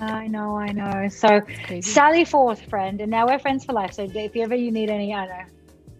I 0.00 0.26
know, 0.26 0.56
I 0.56 0.72
know. 0.72 1.08
So, 1.08 1.40
Sally 1.80 2.26
Forth, 2.26 2.60
friend, 2.68 3.00
and 3.00 3.10
now 3.10 3.26
we're 3.26 3.38
friends 3.38 3.64
for 3.64 3.72
life. 3.72 3.94
So, 3.94 4.06
if 4.12 4.36
ever 4.36 4.54
you 4.54 4.70
need 4.70 4.90
any, 4.90 5.14
I 5.14 5.24
know, 5.24 5.44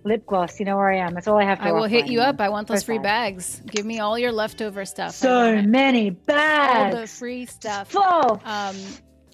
lip 0.05 0.27
gloss, 0.27 0.61
you 0.61 0.67
know 0.67 0.77
where 0.77 0.91
I 0.91 0.99
am. 0.99 1.15
That's 1.15 1.27
all 1.27 1.39
I 1.39 1.45
have. 1.45 1.61
I 1.61 1.73
will 1.73 1.85
hit 1.85 2.07
you 2.07 2.21
up. 2.21 2.41
I 2.41 2.49
want 2.51 2.69
those 2.69 2.83
free 2.83 2.99
bags. 2.99 3.61
Give 3.67 3.85
me 3.85 3.99
all 3.99 4.19
your 4.19 4.33
leftover 4.33 4.85
stuff. 4.85 5.15
So 5.15 5.61
many 5.63 6.11
bags. 6.11 6.95
All 6.95 7.01
the 7.01 7.07
free 7.07 7.47
stuff. 7.47 7.91
Full. 7.91 8.41
Um, 8.45 8.77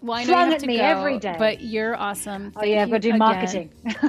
well, 0.02 0.18
I 0.18 0.24
know 0.24 0.32
Flung 0.32 0.46
you 0.46 0.52
have 0.52 0.60
to 0.62 0.66
me 0.66 0.76
go, 0.78 0.84
every 0.84 1.18
day. 1.18 1.36
But 1.38 1.60
you're 1.62 1.96
awesome. 1.96 2.52
Oh, 2.56 2.60
Thank 2.60 2.72
oh 2.72 2.74
yeah, 2.74 2.82
I've 2.82 2.90
got 2.90 3.02
to 3.02 3.12
do 3.12 3.18
marketing. 3.18 3.72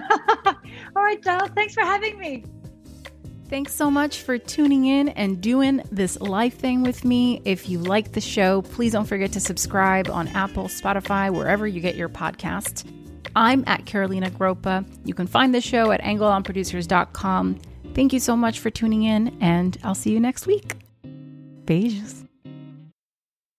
All 0.96 1.04
right, 1.04 1.22
Dal. 1.22 1.48
Thanks 1.48 1.74
for 1.74 1.82
having 1.82 2.18
me. 2.18 2.46
Thanks 3.50 3.76
so 3.76 3.92
much 3.92 4.22
for 4.22 4.38
tuning 4.38 4.86
in 4.86 5.10
and 5.10 5.42
doing 5.42 5.82
this 5.92 6.18
live 6.22 6.54
thing 6.54 6.84
with 6.84 7.04
me. 7.04 7.42
If 7.44 7.68
you 7.68 7.80
like 7.80 8.14
the 8.14 8.22
show, 8.22 8.62
please 8.62 8.94
don't 8.94 9.06
forget 9.06 9.34
to 9.34 9.42
subscribe 9.42 10.10
on 10.10 10.30
Apple, 10.30 10.66
Spotify, 10.66 11.30
wherever 11.30 11.68
you 11.68 11.82
get 11.82 11.96
your 11.96 12.08
podcast. 12.08 12.90
I'm 13.36 13.66
at 13.68 13.86
Carolina 13.86 14.30
Groppa. 14.30 14.86
You 15.04 15.14
can 15.14 15.28
find 15.28 15.54
the 15.54 15.60
show 15.60 15.92
at 15.92 16.02
angleonproducers.com. 16.02 17.60
Thank 17.94 18.14
you 18.14 18.22
so 18.22 18.38
much 18.38 18.60
for 18.60 18.70
tuning 18.70 19.04
in, 19.04 19.38
and 19.42 19.78
I'll 19.84 19.96
see 19.96 20.12
you 20.12 20.22
next 20.22 20.48
week. 20.48 20.76
Beijos. 21.66 22.21